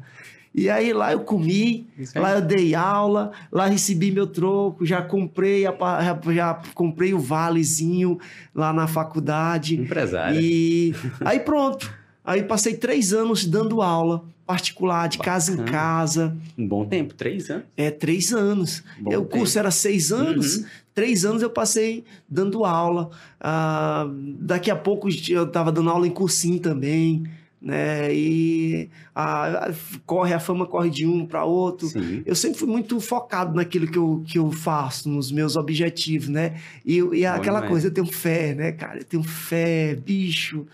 E 0.54 0.68
aí 0.70 0.92
lá 0.94 1.12
eu 1.12 1.20
comi, 1.20 1.88
lá 2.16 2.34
eu 2.34 2.42
dei 2.42 2.74
aula, 2.74 3.32
lá 3.52 3.68
recebi 3.68 4.12
meu 4.12 4.26
troco, 4.26 4.84
já 4.84 5.00
comprei, 5.00 5.68
a, 5.68 5.72
já, 5.72 6.34
já, 6.34 6.62
comprei 6.74 7.14
o 7.14 7.20
valezinho 7.20 8.20
lá 8.54 8.74
na 8.74 8.88
faculdade. 8.88 9.80
Empresário. 9.80 10.40
E 10.42 10.96
aí 11.24 11.40
pronto. 11.40 11.94
Aí 12.26 12.44
passei 12.44 12.76
três 12.76 13.14
anos 13.14 13.46
dando 13.46 13.82
aula 13.82 14.24
particular, 14.50 15.08
de 15.08 15.20
Bacana. 15.20 15.36
casa 15.36 15.54
em 15.54 15.66
casa. 15.66 16.38
Um 16.58 16.68
bom 16.68 16.84
tempo, 16.84 17.14
três 17.14 17.52
anos? 17.52 17.66
É, 17.78 17.92
três 17.92 18.34
anos. 18.34 18.84
Bom 19.00 19.16
o 19.18 19.26
curso 19.26 19.60
era 19.60 19.70
seis 19.70 20.12
anos, 20.12 20.58
uhum. 20.58 20.66
três 20.96 21.24
anos 21.24 21.44
eu 21.44 21.52
passei 21.52 22.04
dando 22.28 22.66
aula. 22.66 23.12
Ah, 23.40 24.08
daqui 24.40 24.72
a 24.72 24.76
pouco 24.76 25.08
eu 25.30 25.44
estava 25.44 25.72
dando 25.72 25.92
aula 25.92 26.08
em 26.08 26.12
cursinho 26.12 26.60
também, 26.60 27.24
né? 27.62 28.12
E 28.12 28.90
a, 29.14 29.68
a, 29.68 29.74
corre, 30.04 30.34
a 30.34 30.40
fama 30.40 30.66
corre 30.66 30.90
de 30.90 31.06
um 31.06 31.28
para 31.28 31.46
outro. 31.46 31.88
Sim. 31.88 32.24
Eu 32.26 32.34
sempre 32.34 32.58
fui 32.58 32.68
muito 32.68 33.00
focado 33.00 33.56
naquilo 33.56 33.86
que 33.86 34.00
eu, 34.00 34.24
que 34.26 34.40
eu 34.40 34.52
faço, 34.52 35.10
nos 35.10 35.32
meus 35.32 35.56
objetivos, 35.56 36.28
né? 36.28 36.56
E, 36.84 36.98
e 37.14 37.24
aquela 37.24 37.68
coisa, 37.68 37.86
eu 37.86 37.94
tenho 37.94 38.08
fé, 38.08 38.56
né, 38.56 38.72
cara? 38.72 38.98
Eu 38.98 39.06
tenho 39.06 39.22
fé, 39.22 39.96
bicho 39.96 40.66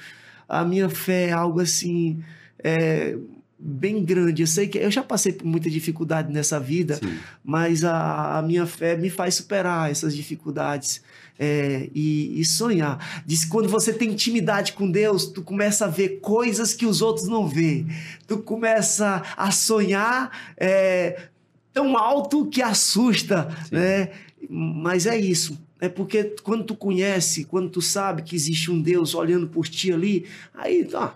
a 0.47 0.63
minha 0.63 0.89
fé 0.89 1.29
é 1.29 1.31
algo 1.31 1.59
assim. 1.59 2.23
É, 2.63 3.17
bem 3.65 4.05
grande. 4.05 4.43
Eu 4.43 4.47
sei 4.47 4.67
que 4.67 4.77
eu 4.77 4.91
já 4.91 5.01
passei 5.01 5.33
por 5.33 5.45
muita 5.45 5.69
dificuldade 5.69 6.31
nessa 6.31 6.59
vida, 6.59 6.95
Sim. 6.95 7.17
mas 7.43 7.83
a, 7.83 8.37
a, 8.37 8.41
minha 8.43 8.67
fé 8.67 8.95
me 8.95 9.09
faz 9.09 9.35
superar 9.35 9.89
essas 9.89 10.15
dificuldades 10.15 11.01
é, 11.39 11.89
e, 11.93 12.39
e, 12.39 12.45
sonhar. 12.45 13.23
Diz 13.25 13.45
que 13.45 13.49
quando 13.49 13.67
você 13.67 13.91
tem 13.91 14.11
intimidade 14.11 14.73
com 14.73 14.89
Deus, 14.89 15.25
tu 15.25 15.41
começa 15.41 15.85
a 15.85 15.87
ver 15.87 16.19
coisas 16.19 16.73
que 16.75 16.85
os 16.85 17.01
outros 17.01 17.27
não 17.27 17.47
vê. 17.47 17.83
Tu 18.27 18.37
começa 18.37 19.23
a 19.35 19.49
sonhar 19.49 20.53
é, 20.55 21.29
tão 21.73 21.97
alto 21.97 22.45
que 22.45 22.61
assusta, 22.61 23.49
Sim. 23.67 23.75
né? 23.75 24.09
Mas 24.47 25.07
é 25.07 25.17
isso. 25.17 25.59
É 25.81 25.89
porque 25.89 26.35
quando 26.43 26.63
tu 26.63 26.75
conhece, 26.75 27.45
quando 27.45 27.69
tu 27.69 27.81
sabe 27.81 28.21
que 28.21 28.35
existe 28.35 28.69
um 28.69 28.79
Deus 28.79 29.15
olhando 29.15 29.47
por 29.47 29.67
ti 29.67 29.91
ali, 29.91 30.25
aí, 30.53 30.87
ah, 30.93 31.13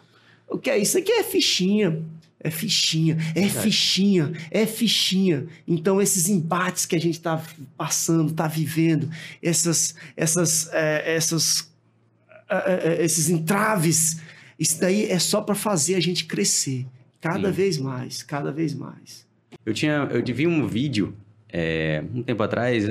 o 0.48 0.58
que 0.58 0.70
é 0.70 0.78
isso 0.80 0.98
aqui 0.98 1.12
é 1.12 1.24
fichinha. 1.24 2.04
É 2.42 2.50
fichinha, 2.50 3.18
é 3.36 3.50
fichinha, 3.50 4.32
é 4.50 4.66
fichinha. 4.66 5.46
Então, 5.68 6.02
esses 6.02 6.30
embates 6.30 6.86
que 6.86 6.96
a 6.96 7.00
gente 7.00 7.16
está 7.16 7.44
passando, 7.78 8.32
está 8.32 8.48
vivendo, 8.48 9.10
essas, 9.44 9.94
essas, 10.16 10.70
é, 10.72 11.16
essas, 11.16 11.70
é, 12.50 13.00
é, 13.02 13.04
esses 13.04 13.30
entraves, 13.30 14.22
isso 14.58 14.80
daí 14.80 15.06
é 15.06 15.20
só 15.20 15.42
para 15.42 15.54
fazer 15.54 15.96
a 15.96 16.00
gente 16.00 16.26
crescer. 16.26 16.88
Cada 17.20 17.50
Sim. 17.50 17.54
vez 17.54 17.78
mais, 17.78 18.24
cada 18.24 18.52
vez 18.54 18.74
mais. 18.74 19.28
Eu 19.66 19.74
tinha, 19.74 20.08
eu 20.10 20.24
vi 20.34 20.48
um 20.48 20.66
vídeo 20.66 21.14
é, 21.50 22.04
um 22.14 22.24
tempo 22.24 22.42
atrás, 22.42 22.88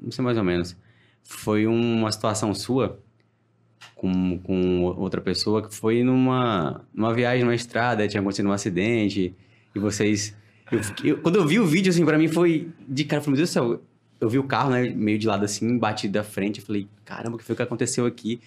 não 0.00 0.10
sei 0.10 0.24
mais 0.24 0.36
ou 0.36 0.44
menos, 0.44 0.76
foi 1.22 1.66
uma 1.66 2.10
situação 2.10 2.52
sua 2.54 2.98
com, 3.94 4.38
com 4.38 4.82
outra 4.82 5.20
pessoa 5.20 5.66
que 5.66 5.74
foi 5.74 6.02
numa, 6.02 6.84
numa 6.94 7.14
viagem 7.14 7.44
numa 7.44 7.54
estrada, 7.54 8.06
tinha 8.08 8.20
acontecido 8.20 8.48
um 8.48 8.52
acidente 8.52 9.34
e 9.74 9.78
vocês... 9.78 10.36
Eu, 10.70 10.80
eu, 11.04 11.18
quando 11.18 11.36
eu 11.36 11.46
vi 11.46 11.60
o 11.60 11.66
vídeo, 11.66 11.90
assim, 11.90 12.04
pra 12.04 12.16
mim 12.16 12.28
foi 12.28 12.70
de 12.88 13.04
cara, 13.04 13.20
falei, 13.20 13.32
meu 13.32 13.36
Deus 13.38 13.50
do 13.50 13.52
céu, 13.52 13.82
eu 14.20 14.28
vi 14.28 14.38
o 14.38 14.44
carro, 14.44 14.70
né, 14.70 14.88
meio 14.88 15.18
de 15.18 15.26
lado 15.26 15.44
assim, 15.44 15.78
batido 15.78 16.14
da 16.14 16.24
frente, 16.24 16.60
eu 16.60 16.66
falei, 16.66 16.88
caramba, 17.04 17.36
o 17.36 17.38
que 17.38 17.44
foi 17.44 17.54
que 17.54 17.62
aconteceu 17.62 18.06
aqui? 18.06 18.40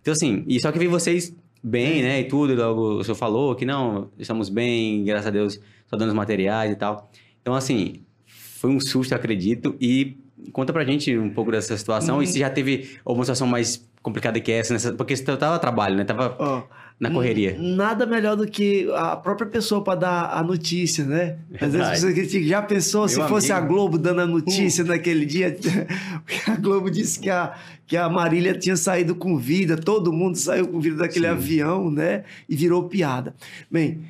Então, 0.00 0.12
assim, 0.12 0.44
e 0.46 0.60
só 0.60 0.70
que 0.70 0.78
vi 0.78 0.86
vocês 0.86 1.34
bem, 1.62 2.02
né, 2.02 2.20
e 2.20 2.24
tudo, 2.24 2.54
logo 2.54 2.98
o 2.98 3.04
senhor 3.04 3.14
falou 3.14 3.54
que 3.54 3.64
não, 3.64 4.10
estamos 4.18 4.48
bem, 4.48 5.04
graças 5.04 5.26
a 5.26 5.30
Deus, 5.30 5.60
só 5.86 5.96
dando 5.96 6.08
os 6.08 6.14
materiais 6.14 6.72
e 6.72 6.76
tal. 6.76 7.10
Então, 7.40 7.54
assim, 7.54 8.02
foi 8.26 8.70
um 8.70 8.78
susto, 8.78 9.14
acredito, 9.14 9.74
e 9.80 10.18
Conta 10.52 10.72
pra 10.72 10.84
gente 10.84 11.16
um 11.16 11.30
pouco 11.30 11.50
dessa 11.50 11.76
situação 11.76 12.16
uhum. 12.16 12.22
e 12.22 12.26
se 12.26 12.38
já 12.38 12.50
teve 12.50 12.98
alguma 13.04 13.24
situação 13.24 13.46
mais 13.46 13.88
complicada 14.02 14.40
que 14.40 14.50
essa, 14.50 14.72
nessa, 14.72 14.92
porque 14.92 15.16
você 15.16 15.24
tava 15.36 15.58
trabalho, 15.58 15.96
né? 15.96 16.04
Tava 16.04 16.36
oh, 16.38 16.62
na 16.98 17.10
correria. 17.10 17.56
Nada 17.58 18.06
melhor 18.06 18.36
do 18.36 18.46
que 18.46 18.90
a 18.94 19.16
própria 19.16 19.46
pessoa 19.48 19.82
para 19.82 20.00
dar 20.00 20.30
a 20.32 20.42
notícia, 20.42 21.04
né? 21.04 21.38
Às 21.60 21.72
vezes 21.72 22.00
você 22.00 22.12
critica, 22.12 22.46
já 22.46 22.62
pensou 22.62 23.02
Meu 23.02 23.08
se 23.08 23.28
fosse 23.28 23.52
amigo. 23.52 23.66
a 23.66 23.68
Globo 23.68 23.98
dando 23.98 24.20
a 24.20 24.26
notícia 24.26 24.84
uh. 24.84 24.86
naquele 24.86 25.24
dia? 25.26 25.56
a 26.46 26.56
Globo 26.56 26.90
disse 26.90 27.18
que 27.18 27.30
a, 27.30 27.54
que 27.86 27.96
a 27.96 28.08
Marília 28.08 28.54
tinha 28.54 28.76
saído 28.76 29.14
com 29.14 29.36
vida, 29.36 29.76
todo 29.76 30.12
mundo 30.12 30.36
saiu 30.36 30.68
com 30.68 30.80
vida 30.80 30.96
daquele 30.96 31.26
Sim. 31.26 31.32
avião, 31.32 31.90
né? 31.90 32.24
E 32.48 32.56
virou 32.56 32.88
piada. 32.88 33.34
Bem, 33.70 34.02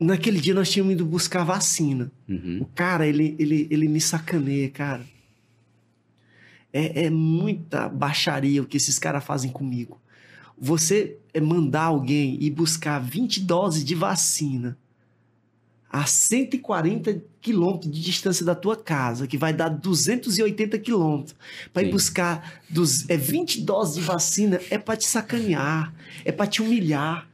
Naquele 0.00 0.40
dia 0.40 0.54
nós 0.54 0.70
tínhamos 0.70 0.92
ido 0.92 1.04
buscar 1.04 1.42
vacina. 1.42 2.10
Uhum. 2.28 2.58
O 2.60 2.66
cara, 2.66 3.06
ele, 3.06 3.34
ele, 3.38 3.66
ele 3.68 3.88
me 3.88 4.00
sacaneia, 4.00 4.70
cara. 4.70 5.02
É, 6.78 7.06
é 7.06 7.10
muita 7.10 7.88
baixaria 7.88 8.62
o 8.62 8.66
que 8.66 8.76
esses 8.76 8.98
caras 8.98 9.24
fazem 9.24 9.50
comigo. 9.50 10.00
Você 10.56 11.16
é 11.34 11.40
mandar 11.40 11.84
alguém 11.84 12.38
ir 12.40 12.50
buscar 12.50 13.00
20 13.00 13.40
doses 13.40 13.84
de 13.84 13.94
vacina 13.94 14.78
a 15.90 16.04
140 16.04 17.22
quilômetros 17.40 17.90
de 17.90 18.00
distância 18.00 18.44
da 18.44 18.54
tua 18.54 18.76
casa, 18.76 19.26
que 19.26 19.38
vai 19.38 19.52
dar 19.52 19.70
280 19.70 20.78
quilômetros, 20.78 21.34
para 21.72 21.82
ir 21.82 21.90
buscar 21.90 22.60
dos, 22.68 23.08
é 23.08 23.16
20 23.16 23.62
doses 23.62 23.94
de 23.94 24.02
vacina, 24.02 24.60
é 24.70 24.76
para 24.76 24.96
te 24.96 25.06
sacanear, 25.06 25.92
é 26.24 26.30
para 26.30 26.46
te 26.46 26.62
humilhar. 26.62 27.26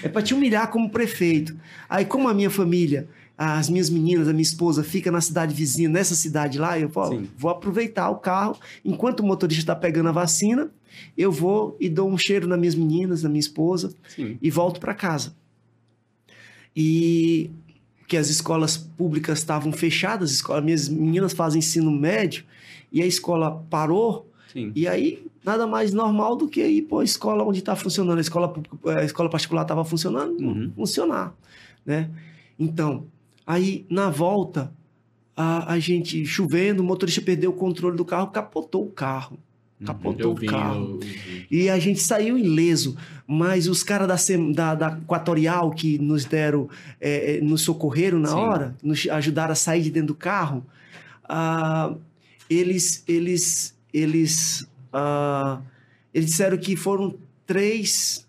É 0.00 0.08
para 0.08 0.22
te 0.22 0.32
humilhar 0.32 0.70
como 0.70 0.88
prefeito. 0.90 1.56
Aí, 1.88 2.04
como 2.04 2.28
a 2.28 2.34
minha 2.34 2.50
família, 2.50 3.08
as 3.44 3.68
minhas 3.68 3.88
meninas, 3.90 4.28
a 4.28 4.32
minha 4.32 4.42
esposa 4.42 4.84
fica 4.84 5.10
na 5.10 5.20
cidade 5.20 5.54
vizinha, 5.54 5.88
nessa 5.88 6.14
cidade 6.14 6.58
lá, 6.58 6.78
eu 6.78 6.88
falo, 6.88 7.18
Sim. 7.18 7.28
vou 7.36 7.50
aproveitar 7.50 8.08
o 8.10 8.16
carro, 8.16 8.56
enquanto 8.84 9.20
o 9.20 9.26
motorista 9.26 9.62
está 9.62 9.74
pegando 9.76 10.08
a 10.10 10.12
vacina, 10.12 10.70
eu 11.16 11.32
vou 11.32 11.76
e 11.80 11.88
dou 11.88 12.08
um 12.08 12.18
cheiro 12.18 12.46
nas 12.46 12.58
minhas 12.58 12.74
meninas, 12.74 13.22
na 13.22 13.28
minha 13.28 13.40
esposa, 13.40 13.94
Sim. 14.14 14.36
e 14.40 14.50
volto 14.50 14.78
para 14.78 14.94
casa. 14.94 15.34
E 16.76 17.50
que 18.08 18.16
as 18.16 18.28
escolas 18.28 18.76
públicas 18.76 19.38
estavam 19.38 19.72
fechadas, 19.72 20.30
as 20.30 20.36
escolas, 20.36 20.62
minhas 20.62 20.88
meninas 20.88 21.32
fazem 21.32 21.60
ensino 21.60 21.90
médio, 21.90 22.44
e 22.92 23.00
a 23.02 23.06
escola 23.06 23.64
parou, 23.70 24.30
Sim. 24.52 24.70
e 24.74 24.86
aí 24.86 25.24
nada 25.44 25.66
mais 25.66 25.92
normal 25.92 26.36
do 26.36 26.46
que 26.46 26.62
ir 26.64 26.82
para 26.82 27.00
a 27.00 27.04
escola 27.04 27.42
onde 27.42 27.60
está 27.60 27.74
funcionando. 27.74 28.18
A 28.18 28.20
escola, 28.20 28.52
a 28.98 29.02
escola 29.04 29.28
particular 29.30 29.62
estava 29.62 29.84
funcionando, 29.84 30.38
Uhum. 30.40 30.70
funcionar, 30.76 31.34
né? 31.86 32.10
Então, 32.58 33.06
aí 33.46 33.86
na 33.88 34.10
volta, 34.10 34.72
a, 35.36 35.72
a 35.72 35.78
gente 35.78 36.24
chovendo, 36.24 36.82
o 36.82 36.84
motorista 36.84 37.20
perdeu 37.20 37.50
o 37.50 37.54
controle 37.54 37.96
do 37.96 38.04
carro, 38.04 38.28
capotou 38.28 38.84
o 38.84 38.90
carro. 38.90 39.38
Capotou 39.84 40.30
Eu 40.30 40.30
o 40.32 40.46
carro. 40.46 41.00
E 41.50 41.68
a 41.68 41.78
gente 41.78 42.00
saiu 42.00 42.38
ileso, 42.38 42.96
mas 43.26 43.66
os 43.66 43.82
caras 43.82 44.06
da, 44.06 44.36
da, 44.52 44.74
da 44.74 44.98
Equatorial 44.98 45.70
que 45.72 45.98
nos 45.98 46.24
deram, 46.24 46.68
é, 47.00 47.36
é, 47.36 47.40
nos 47.40 47.62
socorreram 47.62 48.18
na 48.18 48.28
Sim. 48.28 48.34
hora, 48.34 48.76
nos 48.82 49.08
ajudaram 49.08 49.52
a 49.52 49.56
sair 49.56 49.82
de 49.82 49.90
dentro 49.90 50.08
do 50.08 50.14
carro, 50.14 50.64
ah, 51.28 51.94
eles, 52.48 53.02
eles, 53.08 53.76
eles, 53.92 54.68
ah, 54.92 55.60
eles 56.14 56.30
disseram 56.30 56.56
que 56.58 56.76
foram 56.76 57.16
três 57.46 58.26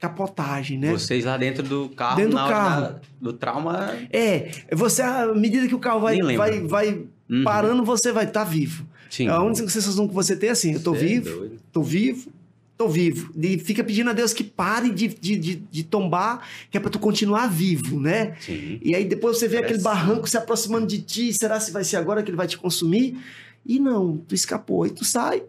capotagens, 0.00 0.80
né? 0.80 0.90
Vocês 0.92 1.24
lá 1.24 1.36
dentro 1.36 1.62
do 1.62 1.88
carro, 1.90 2.16
Dentro 2.16 2.30
do 2.32 2.36
carro. 2.36 2.80
da- 2.82 3.00
do 3.20 3.32
trauma. 3.34 3.94
É, 4.10 4.50
você, 4.72 5.02
à 5.02 5.32
medida 5.34 5.68
que 5.68 5.74
o 5.74 5.78
carro 5.78 6.00
vai, 6.00 6.18
vai, 6.36 6.60
vai 6.62 7.02
Uhum. 7.28 7.44
parando, 7.44 7.84
você 7.84 8.10
vai 8.10 8.24
estar 8.24 8.44
vivo. 8.44 8.86
Sim. 9.10 9.28
A 9.28 9.40
única 9.42 9.68
sensação 9.68 10.08
que 10.08 10.14
você 10.14 10.34
tem 10.34 10.48
é 10.48 10.52
assim, 10.52 10.72
eu 10.72 10.82
tô 10.82 10.94
Cê 10.94 11.00
é 11.04 11.08
vivo, 11.08 11.36
doido. 11.36 11.56
tô 11.72 11.82
vivo, 11.82 12.30
tô 12.78 12.88
vivo. 12.88 13.30
E 13.36 13.58
fica 13.58 13.84
pedindo 13.84 14.08
a 14.08 14.12
Deus 14.12 14.32
que 14.32 14.42
pare 14.42 14.90
de, 14.90 15.08
de, 15.08 15.36
de, 15.36 15.54
de 15.56 15.82
tombar, 15.84 16.46
que 16.70 16.78
é 16.78 16.80
pra 16.80 16.88
tu 16.90 16.98
continuar 16.98 17.48
vivo, 17.48 18.00
né? 18.00 18.36
Sim. 18.40 18.80
E 18.82 18.94
aí 18.94 19.04
depois 19.04 19.38
você 19.38 19.46
vê 19.48 19.58
aquele 19.58 19.80
Parece- 19.82 19.84
barranco 20.06 20.28
se 20.28 20.36
aproximando 20.38 20.86
de 20.86 21.02
ti, 21.02 21.32
será 21.34 21.60
se 21.60 21.70
vai 21.72 21.84
ser 21.84 21.96
agora 21.96 22.22
que 22.22 22.30
ele 22.30 22.36
vai 22.36 22.46
te 22.46 22.56
consumir? 22.56 23.18
E 23.66 23.78
não, 23.78 24.16
tu 24.16 24.34
escapou, 24.34 24.84
aí 24.84 24.90
tu 24.90 25.04
sai, 25.04 25.42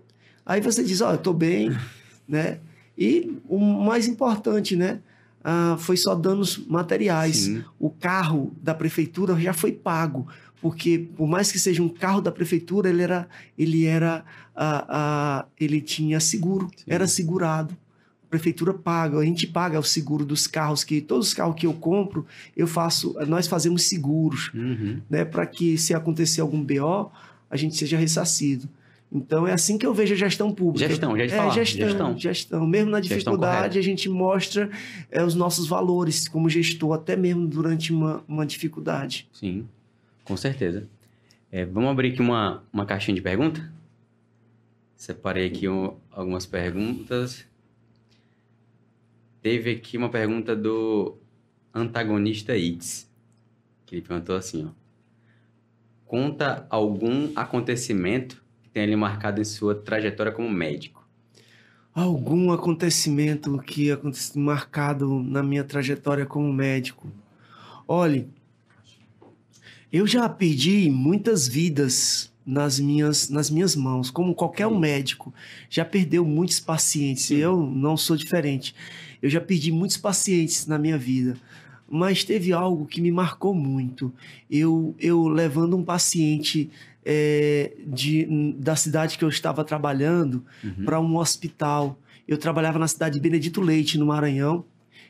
aí 0.45 0.59
você 0.59 0.83
diz, 0.83 0.99
ó, 0.99 1.13
eu 1.13 1.17
tô 1.17 1.31
bem, 1.33 1.71
né? 2.27 2.59
E 2.97 3.37
o 3.47 3.57
mais 3.59 4.07
importante, 4.07 4.75
né? 4.75 4.99
ah, 5.43 5.75
foi 5.79 5.97
só 5.97 6.13
danos 6.15 6.57
materiais 6.67 7.37
Sim. 7.37 7.63
o 7.79 7.89
carro 7.89 8.53
da 8.61 8.73
prefeitura 8.73 9.39
já 9.39 9.53
foi 9.53 9.71
pago, 9.71 10.27
porque 10.61 11.07
por 11.15 11.27
mais 11.27 11.51
que 11.51 11.57
seja 11.59 11.81
um 11.81 11.89
carro 11.89 12.21
da 12.21 12.31
prefeitura, 12.31 12.89
ele 12.89 13.01
era, 13.01 13.27
ele 13.57 13.85
era, 13.85 14.23
ah, 14.55 14.85
ah, 14.87 15.45
ele 15.59 15.81
tinha 15.81 16.19
seguro, 16.19 16.69
Sim. 16.75 16.83
era 16.87 17.07
segurado. 17.07 17.75
A 18.23 18.27
prefeitura 18.31 18.73
paga, 18.73 19.17
a 19.17 19.25
gente 19.25 19.47
paga 19.47 19.79
o 19.79 19.83
seguro 19.83 20.23
dos 20.25 20.47
carros 20.47 20.83
que 20.83 21.01
todos 21.01 21.29
os 21.29 21.33
carros 21.33 21.55
que 21.55 21.65
eu 21.65 21.73
compro, 21.73 22.25
eu 22.55 22.67
faço, 22.67 23.15
nós 23.27 23.47
fazemos 23.47 23.89
seguros, 23.89 24.51
Uhum. 24.53 25.01
né, 25.09 25.25
para 25.25 25.45
que 25.45 25.77
se 25.77 25.93
acontecer 25.93 26.39
algum 26.41 26.63
BO, 26.63 27.11
a 27.49 27.57
gente 27.57 27.75
seja 27.75 27.97
ressarcido. 27.97 28.69
Então 29.11 29.45
é 29.45 29.51
assim 29.51 29.77
que 29.77 29.85
eu 29.85 29.93
vejo 29.93 30.13
a 30.13 30.17
gestão 30.17 30.53
pública. 30.53 30.87
Gestão, 30.87 31.17
já 31.17 31.25
ia 31.25 31.33
é, 31.33 31.35
falar. 31.35 31.49
gestão, 31.53 31.87
Gestão. 31.89 32.17
gestão. 32.17 32.67
Mesmo 32.67 32.91
na 32.91 32.99
dificuldade, 33.01 33.77
a 33.77 33.81
gente 33.81 34.07
mostra 34.07 34.69
é, 35.11 35.21
os 35.21 35.35
nossos 35.35 35.67
valores 35.67 36.27
como 36.29 36.49
gestor, 36.49 36.93
até 36.93 37.15
mesmo 37.17 37.45
durante 37.47 37.91
uma, 37.91 38.23
uma 38.27 38.45
dificuldade. 38.45 39.27
Sim, 39.33 39.67
com 40.23 40.37
certeza. 40.37 40.87
É, 41.51 41.65
vamos 41.65 41.89
abrir 41.89 42.13
aqui 42.13 42.21
uma, 42.21 42.63
uma 42.71 42.85
caixinha 42.85 43.13
de 43.15 43.21
pergunta? 43.21 43.69
Separei 44.95 45.47
aqui 45.47 45.67
um- 45.67 45.95
algumas 46.11 46.45
perguntas. 46.45 47.45
Teve 49.41 49.71
aqui 49.71 49.97
uma 49.97 50.07
pergunta 50.09 50.55
do 50.55 51.17
antagonista 51.73 52.53
X, 52.57 53.09
que 53.85 53.95
ele 53.95 54.01
perguntou 54.03 54.35
assim, 54.35 54.65
ó. 54.67 54.69
Conta 56.05 56.65
algum 56.69 57.31
acontecimento 57.35 58.41
tenha 58.73 58.85
lhe 58.85 58.95
marcado 58.95 59.41
em 59.41 59.43
sua 59.43 59.75
trajetória 59.75 60.31
como 60.31 60.49
médico. 60.49 61.05
Algum 61.93 62.51
acontecimento 62.51 63.57
que 63.59 63.91
aconteceu 63.91 64.41
marcado 64.41 65.21
na 65.21 65.43
minha 65.43 65.63
trajetória 65.63 66.25
como 66.25 66.51
médico? 66.53 67.11
Olhe, 67.87 68.29
eu 69.91 70.07
já 70.07 70.29
perdi 70.29 70.89
muitas 70.89 71.49
vidas 71.49 72.31
nas 72.45 72.79
minhas, 72.79 73.29
nas 73.29 73.49
minhas 73.49 73.75
mãos, 73.75 74.09
como 74.09 74.33
qualquer 74.33 74.67
um 74.67 74.79
médico. 74.79 75.33
Já 75.69 75.83
perdeu 75.83 76.25
muitos 76.25 76.61
pacientes, 76.61 77.29
e 77.29 77.35
eu 77.35 77.61
não 77.61 77.97
sou 77.97 78.15
diferente. 78.15 78.73
Eu 79.21 79.29
já 79.29 79.41
perdi 79.41 79.71
muitos 79.71 79.97
pacientes 79.97 80.65
na 80.65 80.77
minha 80.77 80.97
vida, 80.97 81.35
mas 81.89 82.23
teve 82.23 82.53
algo 82.53 82.85
que 82.85 83.01
me 83.01 83.11
marcou 83.11 83.53
muito. 83.53 84.13
Eu, 84.49 84.95
eu 84.97 85.27
levando 85.27 85.75
um 85.75 85.83
paciente 85.83 86.71
eh, 87.05 87.73
de, 87.87 88.53
da 88.57 88.75
cidade 88.75 89.17
que 89.17 89.23
eu 89.23 89.29
estava 89.29 89.63
trabalhando, 89.63 90.43
Uhum. 90.63 90.85
para 90.85 90.99
um 90.99 91.17
hospital. 91.17 91.97
Eu 92.27 92.37
trabalhava 92.37 92.77
na 92.79 92.87
cidade 92.87 93.15
de 93.15 93.19
Benedito 93.21 93.59
Leite, 93.61 93.97
no 93.97 94.05
Maranhão. 94.05 94.63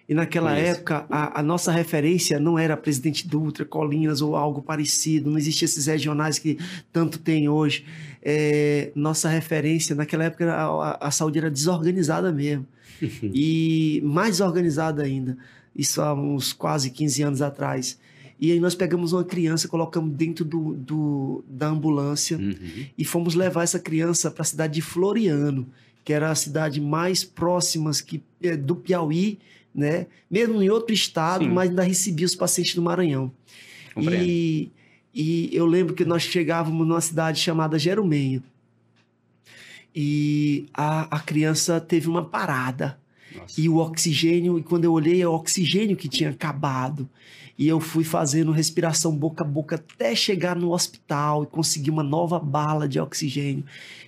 E 0.10 0.14
naquela 0.14 0.58
época, 0.58 1.06
a, 1.10 1.40
a 1.40 1.44
nossa 1.44 1.72
referência 1.72 2.38
não 2.40 2.60
era 2.60 2.76
Presidente 2.76 3.26
Dutra, 3.28 3.64
Colinas 3.64 4.22
ou 4.22 4.36
algo 4.36 4.62
parecido. 4.62 5.30
Não 5.30 5.38
existiam 5.38 5.66
esses 5.66 5.86
regionais 5.86 6.38
que 6.40 6.58
tanto 6.92 7.18
tem 7.20 7.48
hoje. 7.48 7.86
É, 8.22 8.92
nossa 8.94 9.30
referência, 9.30 9.96
naquela 9.96 10.26
época, 10.26 10.52
a, 10.52 11.08
a- 11.08 11.12
saúde 11.12 11.38
era 11.38 11.50
desorganizada 11.50 12.32
mesmo. 12.32 12.66
e 13.24 14.02
mais 14.04 14.32
desorganizada 14.32 15.04
ainda. 15.04 15.38
Isso 15.76 16.02
há 16.02 16.14
uns 16.14 16.52
quase 16.52 16.90
15 16.90 17.24
anos 17.24 17.42
atrás. 17.42 17.98
E 18.42 18.52
aí 18.52 18.60
nós 18.60 18.74
pegamos 18.74 19.14
uma 19.14 19.24
criança, 19.24 19.68
colocamos 19.68 20.12
dentro 20.16 20.44
do, 20.44 20.74
do- 20.74 21.44
da 21.48 21.68
ambulância 21.68 22.38
Uhum. 22.40 22.86
e 22.98 23.06
fomos 23.06 23.36
levar 23.36 23.62
essa 23.64 23.80
criança 23.80 24.32
para 24.32 24.42
a 24.42 24.46
cidade 24.46 24.74
de 24.74 24.82
Floriano, 24.82 25.68
que 26.04 26.12
era 26.12 26.32
a 26.32 26.36
cidade 26.36 26.82
mais 26.82 27.24
próxima 27.24 27.92
que, 28.04 28.20
eh, 28.42 28.58
do 28.58 28.76
Piauí, 28.76 29.38
né? 29.74 30.08
Mesmo 30.30 30.60
em 30.62 30.70
outro 30.72 30.92
estado, 30.92 31.46
Sim. 31.46 31.52
mas 31.52 31.70
ainda 31.70 31.84
recebia 31.84 32.26
os 32.26 32.34
pacientes 32.36 32.74
do 32.74 32.82
Maranhão. 32.82 33.32
Compreendo. 33.94 34.26
E, 34.26 34.72
e 35.14 35.50
eu 35.56 35.68
lembro 35.68 35.94
que 35.94 36.04
nós 36.04 36.24
chegávamos 36.24 36.88
numa 36.88 37.00
cidade 37.02 37.40
chamada 37.40 37.78
Jerumenho. 37.78 38.42
E 39.96 40.66
a, 40.74 41.16
a 41.18 41.20
criança 41.20 41.80
teve 41.80 42.08
uma 42.08 42.24
parada. 42.26 42.98
Nossa. 43.36 43.60
E 43.62 43.70
o 43.70 43.78
oxigênio, 43.78 44.58
e 44.58 44.64
quando 44.64 44.86
eu 44.86 44.92
olhei, 44.94 45.22
é 45.22 45.28
o 45.28 45.34
oxigênio 45.34 45.96
que 45.98 46.08
tinha 46.10 46.30
acabado. 46.30 47.08
E 47.62 47.68
eu 47.68 47.80
fui 47.80 48.04
fazendo 48.04 48.52
respiração 48.52 49.16
boca 49.16 49.44
a 49.44 49.48
boca 49.48 49.76
até 49.76 50.16
chegar 50.16 50.56
no 50.56 50.72
hospital 50.74 51.44
e 51.44 51.46
conseguir 51.46 51.92
uma 51.92 52.02
nova 52.02 52.40
bala 52.40 52.88
de 52.88 53.00
oxigênio. 53.00 53.64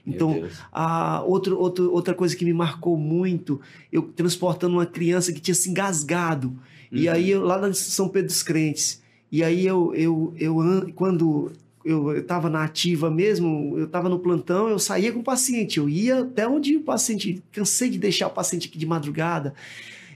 Então, 0.07 0.43
a 0.71 1.21
outro, 1.21 1.59
outro, 1.59 1.91
outra 1.93 2.15
coisa 2.15 2.35
que 2.35 2.43
me 2.43 2.53
marcou 2.53 2.97
muito, 2.97 3.61
eu 3.91 4.01
transportando 4.01 4.73
uma 4.77 4.87
criança 4.87 5.31
que 5.31 5.39
tinha 5.39 5.53
se 5.53 5.69
engasgado. 5.69 6.57
E 6.91 7.07
Uhum. 7.07 7.13
aí, 7.13 7.29
eu, 7.29 7.43
lá 7.43 7.59
na 7.59 7.71
São 7.73 8.07
Pedro 8.09 8.27
dos 8.27 8.41
Crentes. 8.41 9.01
E 9.31 9.43
aí, 9.43 9.65
eu, 9.67 9.93
eu, 9.93 10.33
eu 10.39 10.59
an- 10.59 10.87
quando 10.95 11.51
eu 11.85 12.17
estava 12.17 12.49
na 12.49 12.63
ativa 12.63 13.11
mesmo, 13.11 13.77
eu 13.77 13.85
estava 13.85 14.09
no 14.09 14.17
plantão, 14.17 14.67
eu 14.67 14.79
saía 14.79 15.11
com 15.11 15.19
o 15.19 15.23
paciente. 15.23 15.77
Eu 15.77 15.87
ia 15.87 16.21
até 16.21 16.47
onde 16.47 16.75
o 16.77 16.81
paciente... 16.81 17.43
Cansei 17.51 17.89
de 17.89 17.99
deixar 17.99 18.27
o 18.27 18.31
paciente 18.31 18.67
aqui 18.67 18.77
de 18.79 18.85
madrugada. 18.85 19.53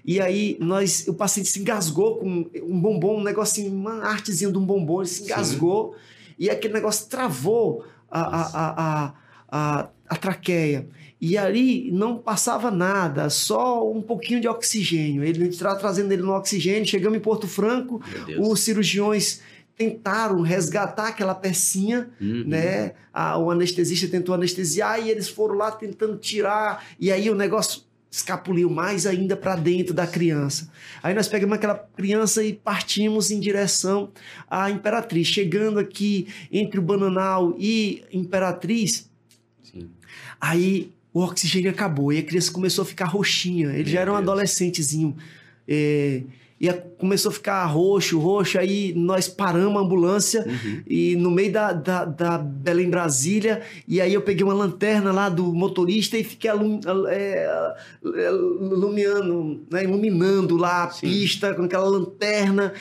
E 0.08 0.22
aí, 0.22 0.56
nós, 0.62 1.06
o 1.08 1.14
paciente 1.14 1.50
se 1.50 1.60
engasgou 1.60 2.18
com 2.20 2.50
um 2.64 2.80
bombom, 2.80 3.20
um 3.20 3.24
negocinho, 3.24 3.70
uma 3.74 4.04
artezinha 4.06 4.50
de 4.50 4.58
um 4.58 4.66
bombom, 4.66 5.02
ele 5.02 5.10
se 5.10 5.16
Sim. 5.16 5.26
engasgou. 5.26 5.96
E 6.40 6.50
aquele 6.50 6.74
negócio 6.74 7.08
travou 7.10 7.84
a, 8.10 8.22
a, 8.22 8.48
a, 8.72 9.14
a, 9.52 9.90
a, 10.08 10.16
traqueia. 10.16 10.88
E 11.20 11.38
ali 11.38 11.92
não 11.92 12.18
passava 12.18 12.72
nada, 12.72 13.30
só 13.30 13.92
um 13.92 14.02
pouquinho 14.02 14.40
de 14.40 14.48
oxigênio. 14.48 15.24
Ele 15.26 15.48
estava 15.50 15.76
trazendo 15.76 16.12
ele 16.14 16.22
no 16.22 16.32
oxigênio. 16.32 16.86
Chegamos 16.86 17.18
em 17.18 17.22
Porto 17.22 17.48
Franco, 17.48 18.00
os 18.40 18.60
cirurgiões 18.62 19.42
tentaram 19.76 20.42
resgatar 20.42 21.10
aquela 21.10 21.36
pecinha, 21.36 22.10
Uhum. 22.22 22.44
né? 22.48 22.94
A- 23.14 23.38
o 23.38 23.52
anestesista 23.52 24.08
tentou 24.08 24.34
anestesiar 24.36 25.00
e 25.06 25.10
eles 25.10 25.28
foram 25.28 25.56
lá 25.56 25.70
tentando 25.72 26.18
tirar. 26.18 26.84
E 27.00 27.12
aí 27.12 27.30
o 27.30 27.36
negócio 27.36 27.82
escapuliu 28.10 28.70
mais 28.70 29.06
ainda 29.06 29.36
para 29.36 29.56
dentro 29.56 29.94
da 29.94 30.08
criança. 30.08 30.72
Aí 31.04 31.14
nós 31.14 31.28
pegamos 31.28 31.56
aquela 31.56 31.76
criança 31.76 32.44
e 32.44 32.54
partimos 32.54 33.32
em 33.32 33.40
direção 33.40 34.10
à 34.50 34.72
Imperatriz. 34.72 35.28
Chegando 35.28 35.80
aqui 35.80 36.28
entre 36.52 36.80
o 36.80 36.84
Bananal 36.84 37.56
e 37.58 38.04
Imperatriz, 38.12 39.10
Sim. 39.64 39.90
Aí 40.40 40.92
o 41.14 41.22
oxigênio 41.22 41.72
acabou 41.72 42.14
e 42.14 42.20
a 42.20 42.24
criança 42.24 42.52
começou 42.52 42.84
a 42.84 42.86
ficar 42.86 43.06
roxinha. 43.06 43.70
Ele 43.70 43.84
Meu 43.84 43.92
já 43.92 44.00
era 44.02 44.12
um 44.12 44.16
Deus. 44.16 44.24
adolescentezinho. 44.30 45.16
É, 45.68 46.22
E 46.60 46.72
começou 46.98 47.30
a 47.30 47.34
ficar 47.34 47.66
roxo, 47.66 48.18
roxo. 48.20 48.58
Aí 48.58 48.92
nós 48.96 49.28
paramos 49.28 49.78
a 49.78 49.86
ambulância 49.86 50.44
Uhum. 50.48 50.82
e 50.88 51.16
no 51.16 51.30
meio 51.30 51.52
da, 51.52 51.72
da, 51.72 52.04
da 52.06 52.38
Belém 52.40 52.90
Brasília. 52.90 53.62
E 53.88 54.02
aí 54.02 54.14
eu 54.14 54.22
peguei 54.22 54.44
uma 54.44 54.54
lanterna 54.56 55.12
lá 55.12 55.30
do 55.30 55.54
motorista 55.54 56.18
e 56.18 56.24
fiquei 56.24 56.50
alum, 56.50 56.80
é, 57.10 57.76
iluminando, 58.60 59.62
né, 59.70 59.84
iluminando 59.84 60.58
lá 60.58 60.86
a 60.86 60.90
Sim. 60.90 61.08
pista 61.08 61.54
com 61.54 61.64
aquela 61.64 61.88
lanterna, 61.88 62.74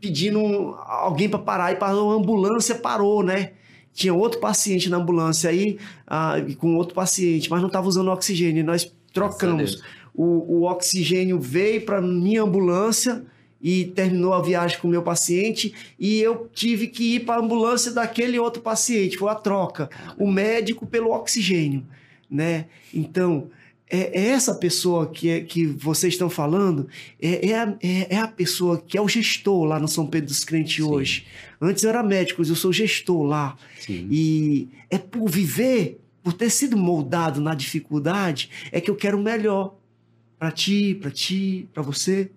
pedindo 0.00 0.38
alguém 0.86 1.28
para 1.28 1.38
parar. 1.38 1.72
E 1.72 1.76
parou, 1.76 2.12
a 2.12 2.14
ambulância 2.16 2.74
parou, 2.74 3.22
né? 3.22 3.52
Tinha 3.92 4.14
outro 4.14 4.40
paciente 4.40 4.88
na 4.88 4.96
ambulância 4.96 5.50
aí, 5.50 5.78
ah, 6.06 6.36
com 6.58 6.76
outro 6.76 6.94
paciente, 6.94 7.50
mas 7.50 7.60
não 7.60 7.66
estava 7.66 7.86
usando 7.86 8.08
oxigênio. 8.10 8.60
E 8.60 8.62
nós 8.62 8.90
trocamos. 9.12 9.82
O, 10.14 10.58
o 10.58 10.62
oxigênio 10.64 11.40
veio 11.40 11.82
para 11.82 12.00
minha 12.00 12.42
ambulância 12.42 13.24
e 13.62 13.84
terminou 13.84 14.34
a 14.34 14.42
viagem 14.42 14.78
com 14.78 14.88
o 14.88 14.90
meu 14.90 15.02
paciente 15.02 15.72
e 15.98 16.20
eu 16.20 16.50
tive 16.52 16.88
que 16.88 17.14
ir 17.14 17.20
para 17.20 17.40
a 17.40 17.44
ambulância 17.44 17.92
daquele 17.92 18.38
outro 18.38 18.60
paciente, 18.60 19.16
foi 19.16 19.30
a 19.30 19.36
troca, 19.36 19.88
o 20.18 20.28
médico 20.28 20.84
pelo 20.84 21.12
oxigênio, 21.12 21.86
né? 22.28 22.66
Então, 22.92 23.48
é, 23.88 24.20
é 24.20 24.28
essa 24.30 24.54
pessoa 24.54 25.06
que, 25.06 25.28
é, 25.28 25.40
que 25.42 25.66
vocês 25.66 26.14
estão 26.14 26.30
falando, 26.30 26.88
é, 27.20 27.50
é, 27.50 27.58
a, 27.58 27.74
é, 27.80 28.16
é 28.16 28.18
a 28.18 28.26
pessoa 28.26 28.78
que 28.78 28.96
é 28.96 29.00
o 29.00 29.06
gestor 29.06 29.64
lá 29.64 29.78
no 29.78 29.86
São 29.86 30.06
Pedro 30.06 30.28
dos 30.28 30.44
Crentes 30.44 30.82
Sim. 30.82 30.90
hoje. 30.90 31.26
Antes 31.60 31.84
eu 31.84 31.90
era 31.90 32.02
médico, 32.02 32.42
eu 32.42 32.56
sou 32.56 32.72
gestor 32.72 33.22
lá. 33.22 33.54
Sim. 33.78 34.08
E 34.10 34.68
é 34.90 34.96
por 34.96 35.28
viver, 35.28 36.00
por 36.22 36.32
ter 36.32 36.48
sido 36.48 36.76
moldado 36.76 37.38
na 37.38 37.54
dificuldade, 37.54 38.48
é 38.72 38.80
que 38.80 38.90
eu 38.90 38.96
quero 38.96 39.18
o 39.18 39.22
melhor 39.22 39.76
para 40.42 40.50
ti, 40.50 40.98
para 41.00 41.08
ti, 41.12 41.68
para 41.72 41.84
você, 41.84 42.28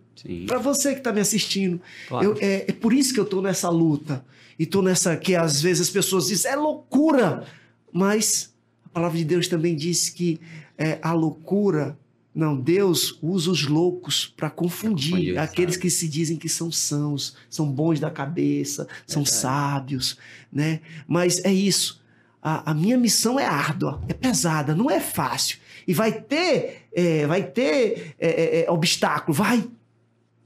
para 0.46 0.60
você 0.60 0.92
que 0.92 1.00
está 1.00 1.12
me 1.12 1.20
assistindo. 1.20 1.82
Claro. 2.08 2.24
Eu- 2.24 2.38
é, 2.40 2.66
é 2.68 2.72
por 2.72 2.94
isso 2.94 3.12
que 3.12 3.20
eu 3.20 3.26
tô 3.26 3.42
nessa 3.42 3.68
luta 3.68 4.24
e 4.60 4.66
tô 4.68 4.84
nessa 4.84 5.18
que 5.18 5.34
às 5.36 5.60
vezes 5.60 5.88
as 5.88 5.90
pessoas 5.90 6.28
dizem 6.28 6.52
é 6.52 6.56
loucura, 6.56 7.46
mas 7.92 8.54
a 8.86 8.90
palavra 8.90 9.18
de 9.18 9.26
Deus 9.26 9.48
também 9.48 9.76
diz 9.76 10.08
que 10.10 10.40
é, 10.78 11.00
a 11.02 11.14
loucura 11.14 11.98
não, 12.34 12.56
Deus 12.56 13.18
usa 13.24 13.50
os 13.50 13.66
loucos 13.66 14.28
para 14.38 14.52
confundir 14.52 15.10
Confundir, 15.12 15.38
aqueles 15.40 15.74
sabe? 15.76 15.82
que 15.82 15.90
se 15.90 16.08
dizem 16.08 16.38
que 16.38 16.48
são 16.50 16.70
sãos, 16.72 17.36
são 17.50 17.68
bons 17.72 18.00
da 18.00 18.12
cabeça, 18.12 18.88
são 19.08 19.24
Verdade. 19.24 19.42
sábios, 19.42 20.18
né? 20.54 20.80
Mas 21.08 21.44
é 21.44 21.52
isso. 21.52 22.04
A, 22.40 22.70
a 22.70 22.74
minha 22.76 22.98
missão 23.00 23.40
é 23.40 23.46
árdua, 23.48 24.00
é 24.08 24.14
pesada, 24.14 24.76
não 24.76 24.92
é 24.92 25.00
fácil. 25.00 25.58
E 25.88 25.94
vai 25.94 26.12
ter, 26.12 26.88
é, 26.94 27.28
vai 27.28 27.44
ter 27.44 28.16
é, 28.20 28.28
é, 28.28 28.66
é, 28.66 28.72
obstáculo, 28.72 29.34
vai. 29.34 29.68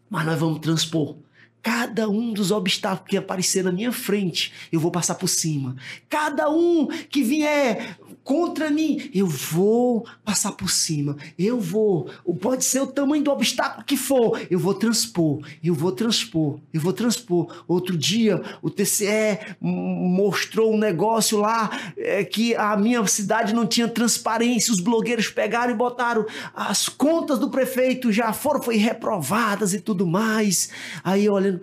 Mas 0.10 0.26
nós 0.26 0.40
vamos 0.40 0.60
transpor. 0.60 1.16
Cada 1.62 2.10
um 2.10 2.32
dos 2.34 2.52
obstáculos 2.52 3.10
que 3.10 3.18
aparecer 3.18 3.64
na 3.64 3.72
minha 3.72 3.92
frente, 3.92 4.54
eu 4.72 4.80
vou 4.80 4.92
passar 4.92 5.16
por 5.16 5.28
cima. 5.28 5.76
Cada 6.08 6.50
um 6.50 6.88
que 6.88 7.22
vier 7.22 7.98
contra 8.24 8.70
mim, 8.70 9.10
eu 9.14 9.28
vou 9.28 10.06
passar 10.24 10.52
por 10.52 10.70
cima. 10.70 11.18
Eu 11.38 11.60
vou. 11.60 12.10
Pode 12.42 12.64
ser 12.64 12.82
o 12.82 12.88
tamanho 12.88 13.24
do 13.24 13.32
obstáculo 13.32 13.84
que 13.84 13.98
for, 13.98 14.40
eu 14.50 14.60
vou 14.60 14.74
transpor. 14.74 15.42
Eu 15.64 15.74
vou 15.74 15.92
transpor. 15.92 16.60
Eu 16.74 16.82
vou 16.82 16.94
transpor. 16.94 17.64
Outro 17.68 17.98
dia, 17.98 18.42
o 18.62 18.70
TCE 18.70 19.40
mostrou 19.60 20.74
um 20.74 20.78
negócio 20.78 21.40
lá 21.40 21.70
é, 21.98 22.24
que 22.24 22.56
a 22.56 22.76
minha 22.78 23.06
cidade 23.08 23.54
não 23.54 23.66
tinha 23.66 23.88
transparência. 23.88 24.74
Os 24.74 24.80
blogueiros 24.80 25.30
pegaram 25.30 25.72
e 25.72 25.76
botaram 25.76 26.26
as 26.54 26.88
contas 26.88 27.40
do 27.40 27.50
prefeito 27.50 28.12
já 28.12 28.32
foram 28.34 28.62
foi 28.62 28.78
reprovadas 28.78 29.74
e 29.74 29.80
tudo 29.80 30.06
mais. 30.06 30.70
Aí 31.04 31.30
olhando, 31.30 31.62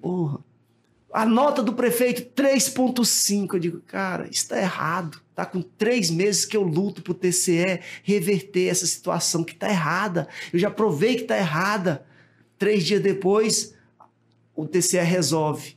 porra, 0.00 0.38
a 1.12 1.24
nota 1.24 1.62
do 1.62 1.72
prefeito 1.72 2.22
3.5. 2.34 3.54
Eu 3.54 3.60
digo, 3.60 3.80
cara, 3.86 4.28
isso 4.28 4.48
tá 4.48 4.58
errado. 4.58 5.23
Tá 5.34 5.44
com 5.44 5.60
três 5.60 6.10
meses 6.10 6.44
que 6.44 6.56
eu 6.56 6.62
luto 6.62 7.02
pro 7.02 7.12
TCE 7.14 7.80
reverter 8.04 8.68
essa 8.68 8.86
situação 8.86 9.42
que 9.42 9.54
tá 9.54 9.68
errada. 9.68 10.28
Eu 10.52 10.58
já 10.58 10.70
provei 10.70 11.16
que 11.16 11.24
tá 11.24 11.36
errada. 11.36 12.04
Três 12.58 12.84
dias 12.84 13.02
depois, 13.02 13.74
o 14.54 14.64
TCE 14.66 14.98
resolve. 14.98 15.76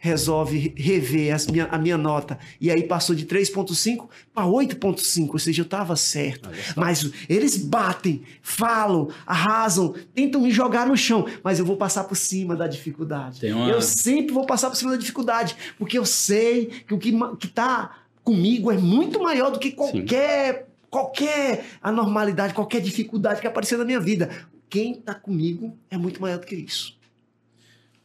Resolve 0.00 0.72
rever 0.76 1.34
as 1.34 1.48
minha, 1.48 1.66
a 1.66 1.76
minha 1.76 1.98
nota. 1.98 2.38
E 2.60 2.70
aí 2.70 2.84
passou 2.84 3.16
de 3.16 3.26
3,5 3.26 4.08
para 4.32 4.44
8,5. 4.46 5.30
Ou 5.32 5.38
seja, 5.40 5.62
eu 5.62 5.64
estava 5.64 5.96
certo. 5.96 6.48
Mas 6.76 7.10
eles 7.28 7.56
batem, 7.56 8.22
falam, 8.40 9.08
arrasam, 9.26 9.94
tentam 10.14 10.40
me 10.40 10.52
jogar 10.52 10.86
no 10.86 10.96
chão. 10.96 11.26
Mas 11.42 11.58
eu 11.58 11.64
vou 11.64 11.76
passar 11.76 12.04
por 12.04 12.14
cima 12.16 12.54
da 12.54 12.68
dificuldade. 12.68 13.40
Uma- 13.52 13.70
Eu 13.70 13.82
sempre 13.82 14.32
vou 14.32 14.46
passar 14.46 14.70
por 14.70 14.76
cima 14.76 14.92
da 14.92 14.96
dificuldade. 14.96 15.56
Porque 15.76 15.98
eu 15.98 16.04
sei 16.04 16.66
que 16.86 16.94
o 16.94 16.98
que, 16.98 17.10
ma- 17.10 17.34
que 17.36 17.48
tá 17.48 17.96
comigo 18.28 18.70
é 18.70 18.76
muito 18.76 19.22
maior 19.22 19.50
do 19.50 19.58
que 19.58 19.70
qualquer, 19.70 20.68
qualquer 20.90 21.64
anormalidade, 21.82 22.52
qualquer 22.52 22.82
dificuldade 22.82 23.40
que 23.40 23.46
aparecer 23.46 23.78
na 23.78 23.86
minha 23.86 23.98
vida. 23.98 24.28
Quem 24.68 24.96
tá 24.96 25.14
comigo 25.14 25.74
é 25.90 25.96
muito 25.96 26.20
maior 26.20 26.38
do 26.38 26.44
que 26.44 26.54
isso. 26.54 26.94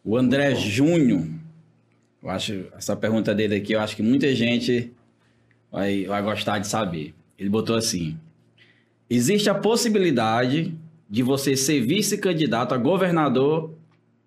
O 0.02 0.16
André 0.16 0.56
Júnior, 0.56 1.28
eu 2.24 2.30
acho, 2.30 2.68
essa 2.78 2.96
pergunta 2.96 3.36
dele 3.36 3.56
aqui, 3.56 3.74
eu 3.74 3.82
acho 3.82 3.98
que 3.98 4.02
muita 4.02 4.34
gente 4.34 4.94
vai, 5.70 6.06
vai 6.06 6.24
gostar 6.24 6.60
de 6.60 6.68
saber. 6.68 7.14
Ele 7.38 7.50
botou 7.50 7.76
assim: 7.76 8.18
existe 9.10 9.50
a 9.50 9.56
possibilidade 9.56 10.74
de 11.10 11.22
você 11.22 11.58
ser 11.58 11.82
vice-candidato 11.82 12.74
a 12.74 12.78
governador 12.78 13.74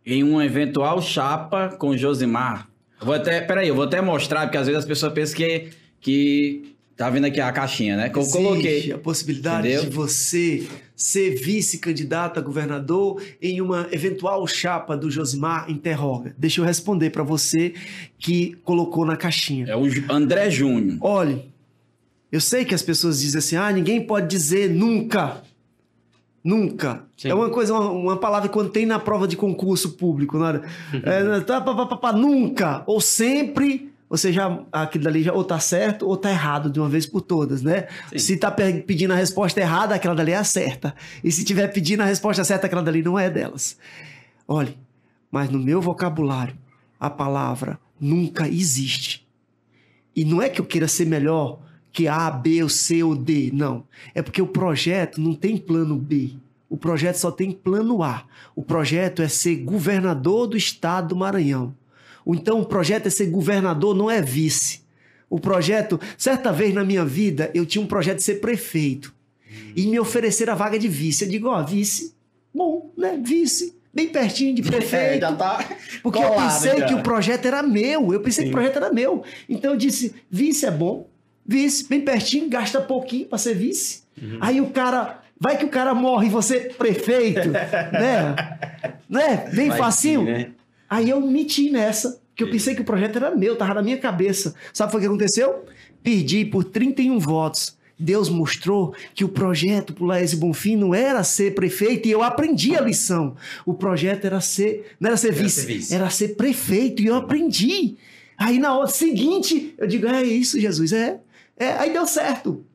em 0.05 0.23
uma 0.23 0.45
eventual 0.45 1.01
chapa 1.01 1.71
com 1.71 1.97
Josimar? 1.97 2.69
Vou 3.01 3.15
até, 3.15 3.41
peraí, 3.41 3.69
eu 3.69 3.75
vou 3.75 3.85
até 3.85 4.03
mostrar, 4.03 4.43
porque 4.43 4.59
às 4.59 4.67
vezes 4.67 4.81
as 4.81 4.85
pessoas 4.85 5.13
pensam 5.15 5.37
que, 5.37 5.71
que 6.07 6.77
tá 6.97 7.11
vendo 7.11 7.25
aqui 7.25 7.41
a 7.41 7.51
caixinha, 7.51 7.97
né? 7.97 8.09
Que 8.09 8.17
eu 8.17 8.23
Existe 8.23 8.39
coloquei. 8.39 8.93
a 8.93 8.99
possibilidade 8.99 9.67
Entendeu? 9.67 9.91
de 9.91 9.91
você 9.91 10.69
ser 10.95 11.35
vice-candidato 11.35 12.39
a 12.39 12.43
governador 12.43 13.21
em 13.43 13.61
uma 13.61 13.89
eventual 13.91 14.47
chapa 14.47 14.97
do 14.97 15.11
Josimar? 15.11 15.69
Interroga. 15.69 16.33
Deixa 16.39 16.61
eu 16.61 16.65
responder 16.65 17.11
para 17.11 17.25
você 17.25 17.75
que 18.21 18.57
colocou 18.63 19.05
na 19.05 19.17
caixinha. 19.17 19.67
É 19.67 19.77
o 19.77 19.83
André 20.09 20.49
Júnior. 20.49 20.97
Olhe, 21.01 21.47
eu 22.31 22.41
sei 22.41 22.65
que 22.65 22.73
as 22.75 22.83
pessoas 22.83 23.19
dizem 23.21 23.41
assim, 23.41 23.57
ah, 23.57 23.73
ninguém 23.73 24.01
pode 24.01 24.29
dizer 24.29 24.71
nunca. 24.71 25.43
Nunca. 26.45 27.03
Sim. 27.17 27.31
É 27.31 27.35
uma 27.35 27.51
coisa, 27.51 27.75
uma, 27.75 27.91
uma 27.91 28.17
palavra 28.17 28.49
que 28.49 28.55
quando 28.55 28.71
tem 28.71 28.87
na 28.87 29.01
prova 29.01 29.27
de 29.27 29.37
concurso 29.37 29.95
público, 29.95 30.39
né? 30.39 30.61
É, 31.03 31.41
tá, 31.41 31.61
pá, 31.61 31.75
pá, 31.75 31.87
pá, 31.87 31.97
pá, 31.97 32.13
nunca. 32.13 32.85
Ou 32.87 33.01
sempre, 33.01 33.91
ou 34.09 34.17
seja, 34.17 34.65
aquilo 34.71 35.05
dali 35.05 35.23
já 35.23 35.33
ou 35.33 35.43
tá 35.45 35.59
certo 35.59 36.07
ou 36.07 36.17
tá 36.17 36.31
errado 36.31 36.71
de 36.71 36.79
uma 36.79 36.89
vez 36.89 37.07
por 37.07 37.21
todas, 37.21 37.63
né? 37.63 37.89
Sim. 38.11 38.19
Se 38.19 38.37
tá 38.37 38.51
pe- 38.51 38.81
pedindo 38.87 39.13
a 39.13 39.17
resposta 39.17 39.61
errada, 39.61 39.95
aquela 39.95 40.15
dali 40.15 40.33
é 40.33 40.37
a 40.37 40.45
certa. 40.45 40.95
E 41.25 41.31
se 41.33 41.45
tiver 41.45 41.67
pedindo 41.69 42.03
a 42.03 42.07
resposta 42.07 42.45
certa, 42.45 42.67
aquela 42.67 42.83
dali 42.83 43.03
não 43.03 43.19
é 43.19 43.29
delas. 43.29 43.77
Olhe, 44.47 44.77
mas 45.31 45.51
no 45.51 45.59
meu 45.59 45.81
vocabulário, 45.81 46.57
a 47.01 47.11
palavra 47.11 47.79
nunca 48.01 48.49
existe. 48.49 49.27
E 50.15 50.25
não 50.25 50.41
é 50.41 50.49
que 50.49 50.61
eu 50.61 50.65
queira 50.65 50.87
ser 50.89 51.07
melhor 51.07 51.59
que 51.93 52.07
A, 52.07 52.31
B, 52.31 52.63
ou 52.63 52.69
C 52.69 53.03
ou 53.03 53.17
D, 53.17 53.51
não. 53.53 53.85
É 54.15 54.23
porque 54.23 54.41
o 54.41 54.47
projeto 54.47 55.21
não 55.21 55.35
tem 55.35 55.57
plano 55.57 55.97
B. 55.97 56.33
O 56.69 56.77
projeto 56.77 57.17
só 57.17 57.31
tem 57.31 57.51
plano 57.53 58.03
A. 58.03 58.25
O 58.55 58.63
projeto 58.63 59.23
é 59.23 59.29
ser 59.29 59.57
governador 59.57 60.47
do 60.47 60.57
estado 60.57 61.09
do 61.09 61.17
Maranhão. 61.17 61.75
Ou 62.27 62.35
Então 62.35 62.61
o 62.61 62.67
projeto 62.67 63.07
é 63.07 63.11
ser 63.11 63.27
governador, 63.27 63.95
não 63.95 64.11
é 64.11 64.21
vice. 64.21 64.81
O 65.31 65.39
projeto, 65.41 65.99
certa 66.19 66.53
vez 66.53 66.75
na 66.75 66.85
minha 66.85 67.05
vida, 67.05 67.51
eu 67.55 67.65
tinha 67.65 67.83
um 67.83 67.87
projeto 67.87 68.19
de 68.19 68.25
ser 68.25 68.41
prefeito. 68.41 69.15
E 69.75 69.87
me 69.87 69.99
ofereceram 69.99 70.53
a 70.53 70.57
vaga 70.57 70.79
de 70.79 70.89
vice. 70.89 71.25
Eu 71.25 71.31
digo, 71.31 71.49
ó, 71.49 71.63
vice, 71.63 72.15
bom, 72.53 72.93
né? 72.97 73.19
Vice, 73.23 73.75
bem 73.95 74.09
pertinho 74.09 74.55
de 74.55 74.63
prefeito. 74.63 75.25
É, 75.25 75.33
tá 75.33 75.65
Porque 76.03 76.19
eu 76.19 76.29
colado, 76.29 76.53
pensei 76.53 76.79
já. 76.79 76.87
que 76.87 76.95
o 76.95 77.03
projeto 77.03 77.47
era 77.47 77.63
meu. 77.63 78.13
Eu 78.13 78.21
pensei 78.21 78.45
que 78.45 78.51
o 78.51 78.53
projeto 78.53 78.77
era 78.77 78.93
meu. 78.93 79.23
Então 79.49 79.73
eu 79.73 79.77
disse: 79.77 80.15
vice 80.31 80.67
é 80.67 80.71
bom. 80.71 81.09
Vice, 81.45 81.89
bem 81.89 82.01
pertinho, 82.01 82.49
gasta 82.49 82.81
pouquinho 82.81 83.27
para 83.27 83.39
ser 83.39 83.55
vice. 83.55 84.03
Uhum. 84.21 84.39
Aí 84.41 84.61
o 84.61 84.71
cara. 84.71 85.23
Vai 85.39 85.59
que 85.59 85.67
o 85.67 85.69
cara 85.69 85.95
morre 85.95 86.29
e 86.29 86.31
você 86.31 86.61
prefeito, 86.79 87.51
né? 87.93 88.35
né? 89.07 89.51
Bem 89.53 89.69
Vai 89.69 89.77
facinho. 89.79 90.25
que, 90.25 90.33
né? 90.33 90.51
Aí 90.89 91.11
eu 91.11 91.21
meti 91.21 91.71
nessa, 91.71 92.21
que 92.35 92.43
eu 92.43 92.51
pensei 92.51 92.75
que 92.75 92.83
o 92.83 92.85
projeto 92.85 93.17
era 93.17 93.35
meu, 93.35 93.57
tava 93.57 93.75
na 93.75 93.83
minha 93.83 93.99
cabeça. 93.99 94.55
Sabe 94.73 94.95
o 94.95 95.01
que 95.01 95.07
aconteceu? 95.07 95.65
Perdi 96.03 96.45
por 96.45 96.65
31 96.65 97.19
votos. 97.19 97.77
Deus 97.99 98.29
mostrou 98.29 98.95
que 99.15 99.25
o 99.25 99.29
projeto 99.29 99.95
pro 99.95 100.05
Laís 100.05 100.35
Bonfim 100.35 100.77
não 100.77 100.95
era 100.95 101.25
ser 101.25 101.55
prefeito 101.55 102.07
e 102.07 102.11
eu 102.11 102.23
aprendi 102.23 102.77
a 102.77 102.81
lição. 102.81 103.35
O 103.65 103.73
projeto 103.73 104.27
era 104.27 104.41
ser, 104.41 104.95
não 105.01 105.09
era 105.09 105.17
ser 105.17 105.29
Era 105.29 105.37
vice, 105.37 105.61
ser 105.61 105.67
vice. 105.67 105.95
era 105.95 106.11
ser 106.11 106.29
prefeito 106.37 107.03
e 107.03 107.07
eu 107.07 107.15
aprendi. 107.15 107.97
Aí 108.37 108.59
na 108.59 108.77
hora 108.77 108.89
seguinte, 108.89 109.75
eu 109.79 109.87
digo, 109.87 110.07
é 110.07 110.23
isso, 110.23 110.61
Jesus, 110.61 110.93
é. 110.93 111.19
é 111.57 111.73
aí 111.73 111.91
deu 111.91 112.07
certo. 112.07 112.66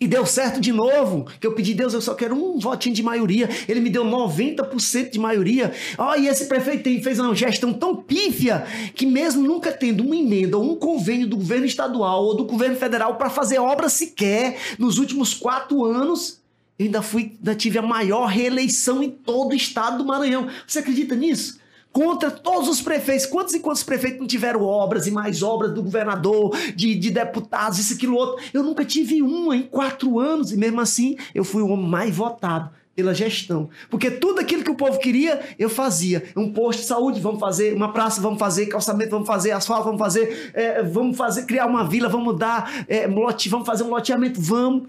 E 0.00 0.06
deu 0.06 0.24
certo 0.24 0.60
de 0.60 0.72
novo. 0.72 1.26
Que 1.40 1.46
eu 1.46 1.54
pedi, 1.54 1.74
Deus, 1.74 1.92
eu 1.92 2.00
só 2.00 2.14
quero 2.14 2.34
um 2.34 2.58
votinho 2.58 2.94
de 2.94 3.02
maioria. 3.02 3.48
Ele 3.68 3.80
me 3.80 3.90
deu 3.90 4.04
90% 4.04 5.10
de 5.10 5.18
maioria. 5.18 5.72
Ó, 5.96 6.12
oh, 6.12 6.14
e 6.14 6.28
esse 6.28 6.46
prefeito 6.46 6.84
fez 7.02 7.18
uma 7.18 7.34
gestão 7.34 7.72
tão 7.72 7.96
pífia 7.96 8.64
que, 8.94 9.04
mesmo 9.04 9.42
nunca 9.42 9.72
tendo 9.72 10.04
uma 10.04 10.16
emenda 10.16 10.56
ou 10.56 10.72
um 10.72 10.76
convênio 10.76 11.26
do 11.26 11.36
governo 11.36 11.66
estadual 11.66 12.24
ou 12.24 12.36
do 12.36 12.44
governo 12.44 12.76
federal 12.76 13.16
para 13.16 13.28
fazer 13.28 13.58
obra 13.58 13.88
sequer 13.88 14.56
nos 14.78 14.98
últimos 14.98 15.34
quatro 15.34 15.84
anos, 15.84 16.40
eu 16.78 16.86
ainda 16.86 17.02
fui, 17.02 17.32
ainda 17.38 17.56
tive 17.56 17.78
a 17.78 17.82
maior 17.82 18.26
reeleição 18.26 19.02
em 19.02 19.10
todo 19.10 19.50
o 19.50 19.56
estado 19.56 19.98
do 19.98 20.04
Maranhão. 20.04 20.48
Você 20.64 20.78
acredita 20.78 21.16
nisso? 21.16 21.58
Contra 21.98 22.30
todos 22.30 22.68
os 22.68 22.80
prefeitos. 22.80 23.26
Quantos 23.26 23.54
e 23.54 23.58
quantos 23.58 23.82
prefeitos 23.82 24.20
não 24.20 24.26
tiveram 24.28 24.62
obras 24.62 25.08
e 25.08 25.10
mais 25.10 25.42
obras 25.42 25.74
do 25.74 25.82
governador, 25.82 26.56
de, 26.76 26.94
de 26.94 27.10
deputados, 27.10 27.80
isso, 27.80 27.94
aquilo, 27.94 28.14
outro? 28.14 28.40
Eu 28.54 28.62
nunca 28.62 28.84
tive 28.84 29.20
uma 29.20 29.56
em 29.56 29.62
quatro 29.62 30.20
anos 30.20 30.52
e 30.52 30.56
mesmo 30.56 30.80
assim 30.80 31.16
eu 31.34 31.42
fui 31.42 31.60
o 31.60 31.66
homem 31.66 31.88
mais 31.88 32.14
votado 32.14 32.70
pela 32.94 33.12
gestão. 33.12 33.68
Porque 33.90 34.12
tudo 34.12 34.38
aquilo 34.38 34.62
que 34.62 34.70
o 34.70 34.76
povo 34.76 35.00
queria, 35.00 35.40
eu 35.58 35.68
fazia. 35.68 36.22
Um 36.36 36.52
posto 36.52 36.82
de 36.82 36.86
saúde, 36.86 37.20
vamos 37.20 37.40
fazer. 37.40 37.74
Uma 37.74 37.92
praça, 37.92 38.20
vamos 38.20 38.38
fazer. 38.38 38.66
Calçamento, 38.66 39.10
vamos 39.10 39.26
fazer. 39.26 39.50
Asfalto, 39.50 39.86
vamos 39.86 39.98
fazer. 39.98 40.52
É, 40.54 40.80
vamos 40.84 41.16
fazer, 41.16 41.46
criar 41.46 41.66
uma 41.66 41.82
vila, 41.82 42.08
vamos 42.08 42.38
dar. 42.38 42.86
É, 42.86 43.08
lote, 43.08 43.48
vamos 43.48 43.66
fazer 43.66 43.82
um 43.82 43.90
loteamento, 43.90 44.40
vamos. 44.40 44.84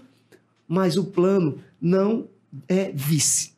Mas 0.68 0.96
o 0.96 1.02
plano 1.02 1.58
não 1.82 2.28
é 2.68 2.92
vice. 2.94 3.50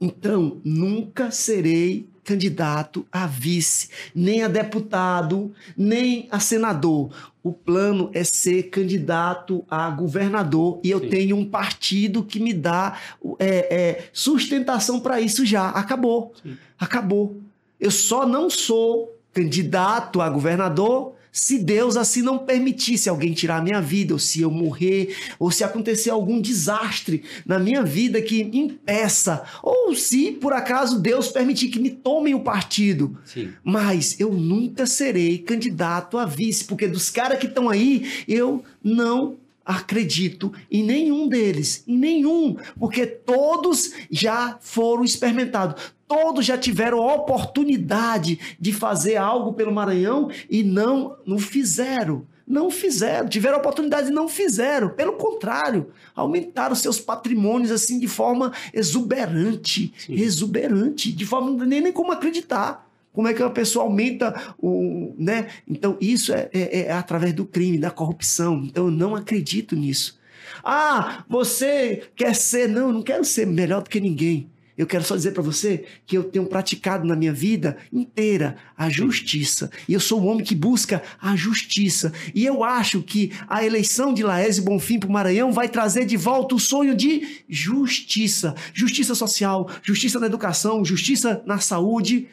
Então, 0.00 0.56
nunca 0.64 1.30
serei 1.30 2.08
candidato 2.30 3.04
a 3.10 3.26
vice, 3.26 3.88
nem 4.14 4.44
a 4.44 4.48
deputado, 4.48 5.52
nem 5.76 6.28
a 6.30 6.38
senador. 6.38 7.10
O 7.42 7.52
plano 7.52 8.08
é 8.14 8.22
ser 8.22 8.64
candidato 8.70 9.64
a 9.68 9.90
governador 9.90 10.78
e 10.84 10.90
eu 10.92 11.00
Sim. 11.00 11.08
tenho 11.08 11.36
um 11.36 11.44
partido 11.44 12.22
que 12.22 12.38
me 12.38 12.54
dá 12.54 12.96
é, 13.40 13.74
é, 13.74 14.08
sustentação 14.12 15.00
para 15.00 15.20
isso 15.20 15.44
já. 15.44 15.70
Acabou. 15.70 16.32
Sim. 16.40 16.56
Acabou. 16.78 17.40
Eu 17.80 17.90
só 17.90 18.24
não 18.24 18.48
sou 18.48 19.12
candidato 19.32 20.20
a 20.20 20.30
governador 20.30 21.14
se 21.32 21.58
Deus 21.58 21.96
assim 21.96 22.22
não 22.22 22.38
permitir, 22.38 22.98
se 22.98 23.08
alguém 23.08 23.32
tirar 23.32 23.58
a 23.58 23.62
minha 23.62 23.80
vida, 23.80 24.12
ou 24.12 24.18
se 24.18 24.40
eu 24.40 24.50
morrer, 24.50 25.16
ou 25.38 25.50
se 25.50 25.62
acontecer 25.62 26.10
algum 26.10 26.40
desastre 26.40 27.22
na 27.46 27.58
minha 27.58 27.82
vida 27.82 28.20
que 28.20 28.42
impeça, 28.52 29.44
ou 29.62 29.94
se 29.94 30.32
por 30.32 30.52
acaso 30.52 31.00
Deus 31.00 31.28
permitir 31.28 31.68
que 31.68 31.78
me 31.78 31.90
tomem 31.90 32.34
o 32.34 32.40
partido. 32.40 33.18
Sim. 33.24 33.50
Mas 33.62 34.18
eu 34.18 34.32
nunca 34.32 34.86
serei 34.86 35.38
candidato 35.38 36.18
a 36.18 36.24
vice, 36.24 36.64
porque 36.64 36.88
dos 36.88 37.10
caras 37.10 37.38
que 37.38 37.46
estão 37.46 37.68
aí, 37.68 38.24
eu 38.26 38.64
não 38.82 39.36
acredito 39.64 40.52
em 40.70 40.82
nenhum 40.82 41.28
deles, 41.28 41.84
em 41.86 41.96
nenhum, 41.96 42.56
porque 42.78 43.06
todos 43.06 43.92
já 44.10 44.58
foram 44.60 45.04
experimentados, 45.04 45.92
todos 46.08 46.44
já 46.44 46.58
tiveram 46.58 46.98
oportunidade 46.98 48.38
de 48.58 48.72
fazer 48.72 49.16
algo 49.16 49.52
pelo 49.52 49.72
Maranhão 49.72 50.28
e 50.48 50.62
não, 50.62 51.16
não 51.24 51.38
fizeram. 51.38 52.26
Não 52.46 52.68
fizeram, 52.68 53.28
tiveram 53.28 53.58
oportunidade 53.58 54.08
e 54.08 54.12
não 54.12 54.26
fizeram. 54.26 54.88
Pelo 54.88 55.12
contrário, 55.12 55.92
aumentaram 56.16 56.74
seus 56.74 56.98
patrimônios 56.98 57.70
assim 57.70 57.96
de 57.96 58.08
forma 58.08 58.52
exuberante, 58.74 59.94
Sim. 59.96 60.14
exuberante, 60.14 61.12
de 61.12 61.24
forma 61.24 61.64
nem, 61.64 61.80
nem 61.80 61.92
como 61.92 62.10
acreditar. 62.10 62.89
Como 63.12 63.26
é 63.26 63.34
que 63.34 63.42
uma 63.42 63.50
pessoa 63.50 63.84
aumenta 63.84 64.54
o. 64.58 65.14
Né? 65.18 65.48
Então, 65.68 65.96
isso 66.00 66.32
é, 66.32 66.48
é, 66.52 66.80
é 66.82 66.92
através 66.92 67.32
do 67.32 67.44
crime, 67.44 67.78
da 67.78 67.90
corrupção. 67.90 68.62
Então, 68.64 68.86
eu 68.86 68.90
não 68.90 69.16
acredito 69.16 69.74
nisso. 69.74 70.18
Ah, 70.62 71.24
você 71.28 72.04
quer 72.14 72.34
ser. 72.34 72.68
Não, 72.68 72.88
eu 72.88 72.92
não 72.92 73.02
quero 73.02 73.24
ser 73.24 73.46
melhor 73.46 73.82
do 73.82 73.90
que 73.90 74.00
ninguém. 74.00 74.48
Eu 74.80 74.86
quero 74.86 75.04
só 75.04 75.14
dizer 75.14 75.32
para 75.32 75.42
você 75.42 75.84
que 76.06 76.16
eu 76.16 76.24
tenho 76.24 76.46
praticado 76.46 77.06
na 77.06 77.14
minha 77.14 77.34
vida 77.34 77.76
inteira 77.92 78.56
a 78.74 78.88
justiça. 78.88 79.70
E 79.86 79.92
eu 79.92 80.00
sou 80.00 80.22
um 80.22 80.26
homem 80.26 80.42
que 80.42 80.54
busca 80.54 81.02
a 81.20 81.36
justiça. 81.36 82.10
E 82.34 82.46
eu 82.46 82.64
acho 82.64 83.02
que 83.02 83.30
a 83.46 83.62
eleição 83.62 84.14
de 84.14 84.22
Laésio 84.22 84.64
Bonfim 84.64 84.98
para 84.98 85.10
o 85.10 85.12
Maranhão 85.12 85.52
vai 85.52 85.68
trazer 85.68 86.06
de 86.06 86.16
volta 86.16 86.54
o 86.54 86.58
sonho 86.58 86.96
de 86.96 87.42
justiça. 87.46 88.54
Justiça 88.72 89.14
social, 89.14 89.68
justiça 89.82 90.18
na 90.18 90.24
educação, 90.24 90.82
justiça 90.82 91.42
na 91.44 91.58
saúde 91.58 92.28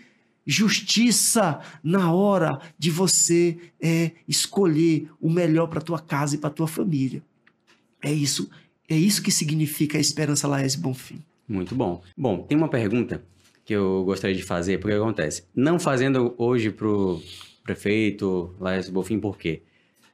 justiça 0.47 1.59
na 1.83 2.13
hora 2.13 2.59
de 2.79 2.89
você 2.89 3.57
é, 3.81 4.11
escolher 4.25 5.09
o 5.19 5.29
melhor 5.29 5.67
para 5.67 5.81
tua 5.81 5.99
casa 5.99 6.35
e 6.35 6.37
para 6.37 6.49
tua 6.49 6.67
família. 6.67 7.21
É 8.01 8.11
isso, 8.11 8.49
é 8.87 8.95
isso 8.95 9.21
que 9.21 9.31
significa 9.31 9.97
a 9.97 10.01
esperança 10.01 10.47
Laés 10.47 10.75
Bonfim. 10.75 11.21
Muito 11.47 11.75
bom. 11.75 12.01
Bom, 12.15 12.43
tem 12.43 12.57
uma 12.57 12.69
pergunta 12.69 13.21
que 13.65 13.73
eu 13.73 14.03
gostaria 14.05 14.35
de 14.35 14.43
fazer, 14.43 14.79
porque 14.79 14.95
acontece? 14.95 15.43
Não 15.53 15.77
fazendo 15.77 16.33
hoje 16.37 16.71
para 16.71 16.87
o 16.87 17.21
prefeito 17.63 18.55
Laércio 18.59 18.93
Bonfim, 18.93 19.19
por 19.19 19.37
quê? 19.37 19.61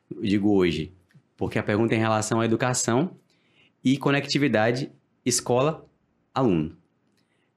Eu 0.10 0.24
digo 0.24 0.52
hoje, 0.52 0.92
porque 1.38 1.60
a 1.60 1.64
pergunta 1.64 1.94
é 1.94 1.98
em 1.98 2.02
relação 2.02 2.42
à 2.42 2.46
educação 2.46 3.12
e 3.84 3.98
conectividade 3.98 4.92
escola-aluno. 5.24 6.76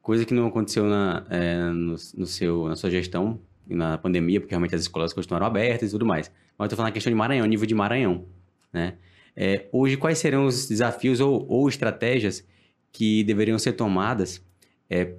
Coisa 0.07 0.25
que 0.25 0.33
não 0.33 0.47
aconteceu 0.47 0.85
na, 0.85 1.27
é, 1.29 1.65
no, 1.65 1.97
no, 2.15 2.27
seu, 2.27 2.69
na 2.69 2.77
sua 2.77 2.89
gestão, 2.89 3.41
na 3.67 3.99
pandemia, 3.99 4.39
porque 4.39 4.53
realmente 4.53 4.73
as 4.73 4.83
escolas 4.83 5.13
continuaram 5.13 5.45
abertas 5.45 5.89
e 5.89 5.93
tudo 5.93 6.07
mais. 6.07 6.31
Mas 6.57 6.61
eu 6.61 6.65
estou 6.67 6.77
falando 6.77 6.91
a 6.91 6.93
questão 6.93 7.11
de 7.11 7.17
Maranhão, 7.17 7.45
nível 7.45 7.67
de 7.67 7.75
Maranhão. 7.75 8.25
Né? 8.73 8.95
É, 9.35 9.67
hoje, 9.73 9.97
quais 9.97 10.19
serão 10.19 10.47
os 10.47 10.69
desafios 10.69 11.19
ou, 11.19 11.45
ou 11.49 11.69
estratégias 11.69 12.47
que 12.93 13.25
deveriam 13.25 13.59
ser 13.59 13.73
tomadas 13.73 14.41
é, 14.89 15.15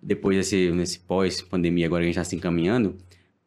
depois 0.00 0.36
desse 0.36 0.70
nesse 0.70 1.00
pós-pandemia, 1.00 1.86
agora 1.86 2.02
que 2.02 2.04
a 2.04 2.12
gente 2.12 2.16
está 2.16 2.30
se 2.30 2.36
encaminhando, 2.36 2.96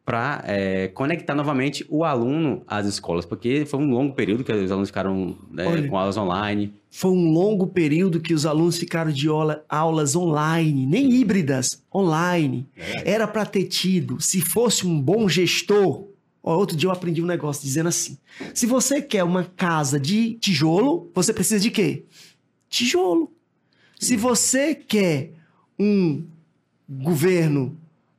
para 0.06 0.44
é, 0.46 0.86
conectar 0.86 1.34
novamente 1.34 1.84
o 1.88 2.04
aluno 2.04 2.62
às 2.64 2.86
escolas, 2.86 3.26
porque 3.26 3.66
foi 3.66 3.80
um 3.80 3.90
longo 3.90 4.14
período 4.14 4.44
que 4.44 4.52
os 4.52 4.70
alunos 4.70 4.88
ficaram 4.88 5.36
é, 5.58 5.66
Olha, 5.66 5.88
com 5.88 5.98
aulas 5.98 6.16
online. 6.16 6.72
Foi 6.88 7.10
um 7.10 7.32
longo 7.32 7.66
período 7.66 8.20
que 8.20 8.32
os 8.32 8.46
alunos 8.46 8.78
ficaram 8.78 9.10
de 9.10 9.26
aula, 9.26 9.64
aulas 9.68 10.14
online, 10.14 10.86
nem 10.86 11.10
híbridas, 11.10 11.82
online. 11.92 12.68
É. 12.76 13.14
Era 13.14 13.26
para 13.26 13.44
ter 13.44 13.64
tido, 13.64 14.20
se 14.20 14.40
fosse 14.40 14.86
um 14.86 15.02
bom 15.02 15.28
gestor. 15.28 16.06
Ó, 16.40 16.56
outro 16.56 16.76
dia 16.76 16.88
eu 16.88 16.92
aprendi 16.92 17.20
um 17.20 17.26
negócio 17.26 17.64
dizendo 17.64 17.88
assim: 17.88 18.16
se 18.54 18.64
você 18.64 19.02
quer 19.02 19.24
uma 19.24 19.42
casa 19.42 19.98
de 19.98 20.34
tijolo, 20.34 21.10
você 21.12 21.32
precisa 21.32 21.58
de 21.58 21.72
quê? 21.72 22.04
Tijolo. 22.68 23.32
Se 23.98 24.16
você 24.16 24.72
quer 24.72 25.32
um 25.76 26.22
governo, 26.88 27.76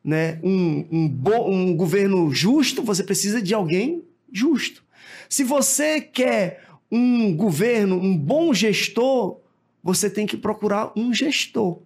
né, 0.08 0.40
um, 0.42 0.88
um, 0.90 1.10
bom, 1.10 1.52
um 1.52 1.76
governo 1.76 2.34
justo, 2.34 2.82
você 2.82 3.04
precisa 3.04 3.42
de 3.42 3.54
alguém 3.54 4.06
justo. 4.32 4.82
Se 5.28 5.44
você 5.44 6.00
quer 6.00 6.64
um 6.90 7.36
governo, 7.36 7.98
um 8.00 8.18
bom 8.18 8.54
gestor, 8.54 9.42
você 9.84 10.10
tem 10.10 10.26
que 10.26 10.38
procurar 10.38 10.94
um 10.96 11.14
gestor. 11.14 11.80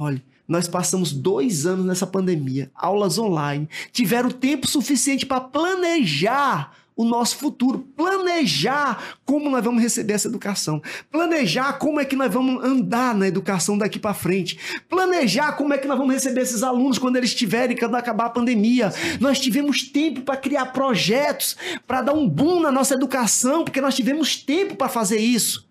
Olha, 0.00 0.22
nós 0.48 0.66
passamos 0.66 1.12
dois 1.12 1.66
anos 1.66 1.84
nessa 1.84 2.06
pandemia, 2.06 2.70
aulas 2.74 3.18
online, 3.18 3.68
tiveram 3.92 4.30
tempo 4.30 4.66
suficiente 4.66 5.26
para 5.26 5.42
planejar 5.42 6.74
o 6.98 7.04
nosso 7.04 7.36
futuro, 7.36 7.78
planejar 7.96 9.14
como 9.24 9.48
nós 9.48 9.64
vamos 9.64 9.80
receber 9.80 10.14
essa 10.14 10.26
educação, 10.26 10.82
planejar 11.12 11.74
como 11.74 12.00
é 12.00 12.04
que 12.04 12.16
nós 12.16 12.32
vamos 12.32 12.64
andar 12.64 13.14
na 13.14 13.28
educação 13.28 13.78
daqui 13.78 14.00
para 14.00 14.12
frente, 14.12 14.58
planejar 14.88 15.52
como 15.52 15.72
é 15.72 15.78
que 15.78 15.86
nós 15.86 15.96
vamos 15.96 16.12
receber 16.12 16.40
esses 16.40 16.64
alunos 16.64 16.98
quando 16.98 17.14
eles 17.14 17.30
estiverem, 17.30 17.76
quando 17.76 17.94
acabar 17.94 18.26
a 18.26 18.30
pandemia. 18.30 18.92
Nós 19.20 19.38
tivemos 19.38 19.84
tempo 19.84 20.22
para 20.22 20.36
criar 20.36 20.66
projetos, 20.66 21.56
para 21.86 22.02
dar 22.02 22.14
um 22.14 22.28
boom 22.28 22.58
na 22.60 22.72
nossa 22.72 22.94
educação, 22.94 23.62
porque 23.62 23.80
nós 23.80 23.94
tivemos 23.94 24.34
tempo 24.34 24.74
para 24.74 24.88
fazer 24.88 25.18
isso. 25.18 25.67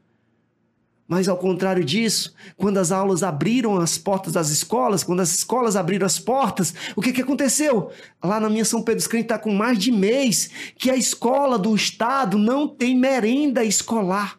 Mas 1.07 1.29
ao 1.29 1.37
contrário 1.37 1.85
disso, 1.85 2.33
quando 2.57 2.77
as 2.79 2.91
aulas 2.91 3.23
abriram 3.23 3.77
as 3.77 3.97
portas 3.97 4.33
das 4.33 4.49
escolas, 4.49 5.03
quando 5.03 5.21
as 5.21 5.33
escolas 5.33 5.77
abriram 5.77 6.05
as 6.05 6.19
portas, 6.19 6.73
o 6.95 7.01
que, 7.01 7.13
que 7.13 7.21
aconteceu? 7.21 7.89
Lá 8.21 8.41
na 8.41 8.49
minha 8.49 8.65
São 8.65 8.81
Pedro 8.81 8.99
dos 8.99 9.07
Crentes 9.07 9.25
está 9.25 9.39
com 9.39 9.53
mais 9.53 9.79
de 9.79 9.89
mês 9.89 10.49
que 10.77 10.91
a 10.91 10.97
escola 10.97 11.57
do 11.57 11.73
Estado 11.73 12.37
não 12.37 12.67
tem 12.67 12.93
merenda 12.97 13.63
escolar. 13.63 14.37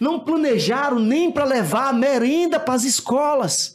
Não 0.00 0.18
planejaram 0.18 0.98
nem 0.98 1.30
para 1.30 1.44
levar 1.44 1.94
merenda 1.94 2.58
para 2.58 2.74
as 2.74 2.82
escolas. 2.82 3.73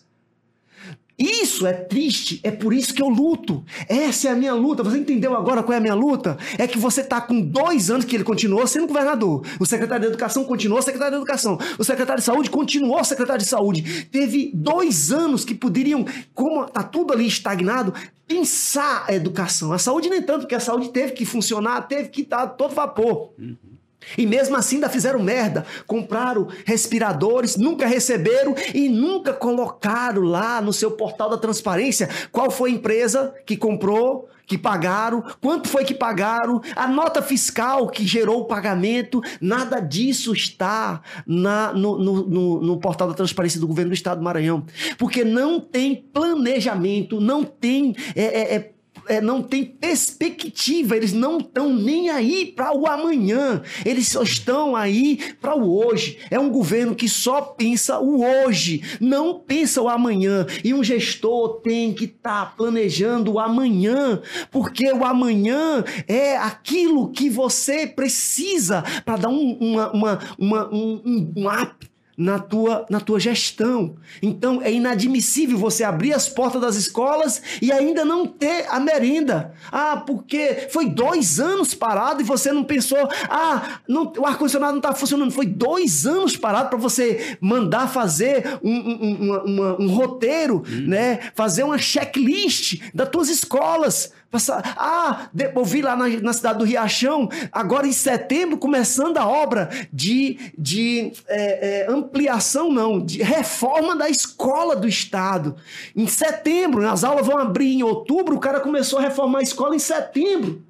Isso 1.19 1.67
é 1.67 1.73
triste, 1.73 2.39
é 2.43 2.49
por 2.49 2.73
isso 2.73 2.93
que 2.93 3.01
eu 3.01 3.09
luto. 3.09 3.61
Essa 3.89 4.29
é 4.29 4.31
a 4.31 4.35
minha 4.35 4.53
luta. 4.53 4.81
Você 4.83 4.99
entendeu 4.99 5.35
agora 5.35 5.61
qual 5.61 5.73
é 5.73 5.77
a 5.77 5.81
minha 5.81 5.93
luta? 5.93 6.37
É 6.57 6.65
que 6.65 6.79
você 6.79 7.01
está 7.01 7.19
com 7.19 7.41
dois 7.41 7.91
anos 7.91 8.05
que 8.05 8.15
ele 8.15 8.23
continuou 8.23 8.65
sendo 8.65 8.87
governador. 8.87 9.45
O 9.59 9.65
secretário 9.65 10.03
de 10.03 10.07
Educação 10.07 10.45
continuou 10.45 10.81
secretário 10.81 11.17
de 11.17 11.21
Educação. 11.21 11.59
O 11.77 11.83
secretário 11.83 12.21
de 12.21 12.25
Saúde 12.25 12.49
continuou 12.49 13.03
secretário 13.03 13.43
de 13.43 13.49
Saúde. 13.49 14.05
Teve 14.05 14.51
dois 14.53 15.11
anos 15.11 15.43
que 15.43 15.53
poderiam, 15.53 16.05
como 16.33 16.63
está 16.63 16.83
tudo 16.83 17.11
ali 17.11 17.27
estagnado, 17.27 17.93
pensar 18.25 19.03
a 19.05 19.13
educação. 19.13 19.73
A 19.73 19.77
saúde 19.77 20.09
nem 20.09 20.21
tanto, 20.21 20.41
porque 20.41 20.55
a 20.55 20.59
saúde 20.59 20.89
teve 20.89 21.11
que 21.11 21.25
funcionar, 21.25 21.81
teve 21.81 22.07
que 22.07 22.21
estar 22.21 22.47
todo 22.47 22.73
vapor. 22.73 23.33
Uhum. 23.37 23.68
E 24.17 24.25
mesmo 24.25 24.55
assim 24.55 24.75
ainda 24.75 24.89
fizeram 24.89 25.21
merda. 25.21 25.65
Compraram 25.85 26.47
respiradores, 26.65 27.55
nunca 27.57 27.85
receberam 27.85 28.55
e 28.73 28.89
nunca 28.89 29.33
colocaram 29.33 30.21
lá 30.21 30.61
no 30.61 30.73
seu 30.73 30.91
portal 30.91 31.29
da 31.29 31.37
transparência 31.37 32.09
qual 32.31 32.49
foi 32.49 32.71
a 32.71 32.73
empresa 32.73 33.33
que 33.45 33.57
comprou, 33.57 34.29
que 34.49 34.57
pagaram, 34.57 35.23
quanto 35.39 35.69
foi 35.69 35.85
que 35.85 35.93
pagaram, 35.93 36.59
a 36.75 36.87
nota 36.87 37.21
fiscal 37.21 37.87
que 37.87 38.05
gerou 38.05 38.41
o 38.41 38.45
pagamento. 38.45 39.21
Nada 39.39 39.79
disso 39.79 40.33
está 40.33 41.01
na, 41.25 41.71
no, 41.71 41.99
no, 41.99 42.27
no, 42.27 42.61
no 42.61 42.79
portal 42.79 43.07
da 43.07 43.13
transparência 43.13 43.59
do 43.59 43.67
governo 43.67 43.91
do 43.91 43.93
estado 43.93 44.17
do 44.17 44.23
Maranhão. 44.23 44.65
Porque 44.97 45.23
não 45.23 45.59
tem 45.59 45.95
planejamento, 45.95 47.21
não 47.21 47.43
tem. 47.43 47.95
É, 48.15 48.55
é, 48.55 48.71
é 49.09 49.19
não 49.19 49.41
tem 49.41 49.65
perspectiva, 49.65 50.95
eles 50.95 51.11
não 51.11 51.39
estão 51.39 51.73
nem 51.73 52.09
aí 52.09 52.45
para 52.45 52.71
o 52.71 52.87
amanhã, 52.87 53.61
eles 53.83 54.07
só 54.07 54.21
estão 54.21 54.75
aí 54.75 55.19
para 55.41 55.55
o 55.55 55.75
hoje. 55.75 56.19
É 56.29 56.39
um 56.39 56.49
governo 56.49 56.95
que 56.95 57.09
só 57.09 57.41
pensa 57.41 57.99
o 57.99 58.23
hoje, 58.23 58.83
não 59.01 59.39
pensa 59.39 59.81
o 59.81 59.89
amanhã. 59.89 60.45
E 60.63 60.73
um 60.73 60.83
gestor 60.83 61.61
tem 61.61 61.91
que 61.93 62.05
estar 62.05 62.45
tá 62.45 62.53
planejando 62.55 63.33
o 63.33 63.39
amanhã, 63.39 64.21
porque 64.51 64.91
o 64.91 65.03
amanhã 65.03 65.83
é 66.07 66.37
aquilo 66.37 67.11
que 67.11 67.29
você 67.29 67.87
precisa 67.87 68.83
para 69.03 69.17
dar 69.17 69.29
um, 69.29 69.57
uma, 69.59 69.91
uma, 69.91 70.19
uma, 70.37 70.69
um, 70.73 71.01
um, 71.03 71.33
um 71.35 71.47
up 71.47 71.88
na 72.19 72.37
tua, 72.37 72.85
na 72.89 72.99
tua 72.99 73.17
gestão. 73.17 73.95
Então 74.21 74.61
é 74.61 74.69
inadmissível 74.69 75.57
você 75.57 75.85
abrir 75.85 76.13
as 76.13 76.27
portas 76.27 76.61
das 76.61 76.75
escolas 76.75 77.41
e 77.61 77.71
ainda 77.71 78.03
não 78.03 78.27
ter 78.27 78.65
a 78.69 78.77
merenda. 78.77 79.53
Ah, 79.71 80.03
porque 80.05 80.67
foi 80.69 80.89
dois 80.89 81.39
anos 81.39 81.73
parado 81.73 82.21
e 82.21 82.25
você 82.25 82.51
não 82.51 82.65
pensou, 82.65 83.07
ah, 83.29 83.79
não, 83.87 84.11
o 84.17 84.25
ar-condicionado 84.25 84.73
não 84.73 84.79
está 84.79 84.93
funcionando. 84.93 85.31
Foi 85.31 85.45
dois 85.45 86.05
anos 86.05 86.35
parado 86.35 86.69
para 86.69 86.77
você 86.77 87.37
mandar 87.39 87.87
fazer 87.87 88.59
um, 88.61 88.69
um, 88.69 89.33
um, 89.45 89.85
um 89.85 89.87
roteiro, 89.87 90.57
hum. 90.67 90.87
né? 90.87 91.19
fazer 91.33 91.63
uma 91.63 91.77
checklist 91.77 92.81
das 92.93 93.07
tuas 93.07 93.29
escolas 93.29 94.11
Passar, 94.31 94.75
ah, 94.77 95.27
eu 95.55 95.65
vi 95.65 95.81
lá 95.81 95.95
na, 95.95 96.07
na, 96.07 96.33
cidade 96.33 96.59
do 96.59 96.63
Riachão, 96.63 97.27
agora 97.51 97.87
em 97.87 97.91
setembro, 97.91 98.59
começando 98.59 99.17
a 99.17 99.27
obra 99.27 99.69
de, 99.91 100.51
de 100.55 101.11
é, 101.27 101.87
é, 101.87 101.91
ampliação, 101.91 102.71
não, 102.71 103.03
de 103.03 103.23
reforma 103.23 103.95
da 103.95 104.07
escola 104.07 104.75
do 104.75 104.87
Estado. 104.87 105.55
Em 105.95 106.05
setembro, 106.05 106.87
as 106.87 107.03
aulas 107.03 107.25
vão 107.25 107.39
abrir 107.39 107.73
em 107.73 107.81
outubro, 107.81 108.35
o 108.35 108.39
cara 108.39 108.59
começou 108.59 108.99
a 108.99 109.01
reformar 109.01 109.39
a 109.39 109.43
escola 109.43 109.75
em 109.75 109.79
setembro. 109.79 110.61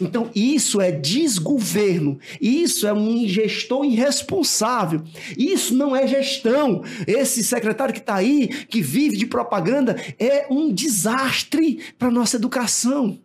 Então, 0.00 0.28
isso 0.34 0.80
é 0.80 0.90
desgoverno, 0.90 2.18
isso 2.40 2.84
é 2.84 2.92
um 2.92 3.28
gestor 3.28 3.84
irresponsável, 3.84 5.02
isso 5.38 5.72
não 5.72 5.94
é 5.94 6.04
gestão. 6.06 6.82
Esse 7.06 7.44
secretário 7.44 7.94
que 7.94 8.00
está 8.00 8.16
aí, 8.16 8.48
que 8.48 8.80
vive 8.80 9.16
de 9.16 9.26
propaganda, 9.26 9.94
é 10.18 10.46
um 10.50 10.72
desastre 10.72 11.78
para 11.96 12.08
a 12.08 12.10
nossa 12.10 12.36
educação. 12.36 13.20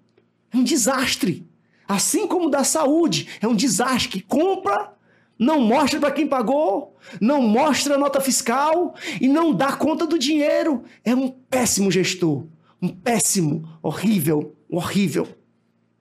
É 0.53 0.57
um 0.57 0.63
desastre. 0.63 1.47
Assim 1.87 2.27
como 2.27 2.51
da 2.51 2.63
saúde, 2.63 3.27
é 3.41 3.47
um 3.47 3.55
desastre 3.55 4.09
que 4.09 4.21
compra, 4.21 4.93
não 5.39 5.59
mostra 5.61 5.99
para 5.99 6.11
quem 6.11 6.27
pagou, 6.27 6.95
não 7.19 7.41
mostra 7.41 7.95
a 7.95 7.97
nota 7.97 8.21
fiscal 8.21 8.93
e 9.19 9.27
não 9.27 9.55
dá 9.55 9.71
conta 9.71 10.05
do 10.05 10.19
dinheiro. 10.19 10.83
É 11.03 11.15
um 11.15 11.29
péssimo 11.29 11.89
gestor, 11.89 12.45
um 12.79 12.89
péssimo, 12.89 13.67
horrível, 13.81 14.55
horrível. 14.69 15.38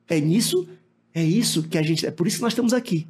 É 0.09 0.21
nisso, 0.21 0.69
é 1.15 1.23
isso 1.23 1.63
que 1.65 1.77
a 1.77 1.83
gente. 1.83 2.07
É 2.07 2.11
por 2.11 2.27
isso 2.27 2.37
que 2.37 2.43
nós 2.43 2.53
estamos 2.53 2.73
aqui. 2.73 3.07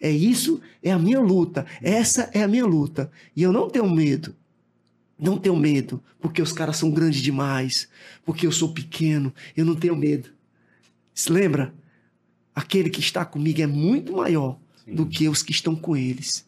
É 0.00 0.10
isso, 0.10 0.60
é 0.82 0.90
a 0.90 0.98
minha 0.98 1.20
luta. 1.20 1.64
Essa 1.80 2.30
é 2.32 2.42
a 2.42 2.48
minha 2.48 2.66
luta. 2.66 3.10
E 3.36 3.42
eu 3.42 3.52
não 3.52 3.70
tenho 3.70 3.88
medo. 3.88 4.34
Não 5.18 5.38
tenho 5.38 5.54
medo, 5.54 6.02
porque 6.20 6.42
os 6.42 6.52
caras 6.52 6.76
são 6.76 6.90
grandes 6.90 7.20
demais, 7.20 7.88
porque 8.24 8.44
eu 8.44 8.50
sou 8.50 8.72
pequeno, 8.72 9.32
eu 9.56 9.64
não 9.64 9.76
tenho 9.76 9.94
medo. 9.94 10.30
Se 11.14 11.30
lembra? 11.30 11.72
Aquele 12.52 12.90
que 12.90 12.98
está 12.98 13.24
comigo 13.24 13.62
é 13.62 13.66
muito 13.66 14.12
maior 14.12 14.58
Sim. 14.84 14.94
do 14.96 15.06
que 15.06 15.28
os 15.28 15.42
que 15.42 15.52
estão 15.52 15.76
com 15.76 15.96
eles. 15.96 16.44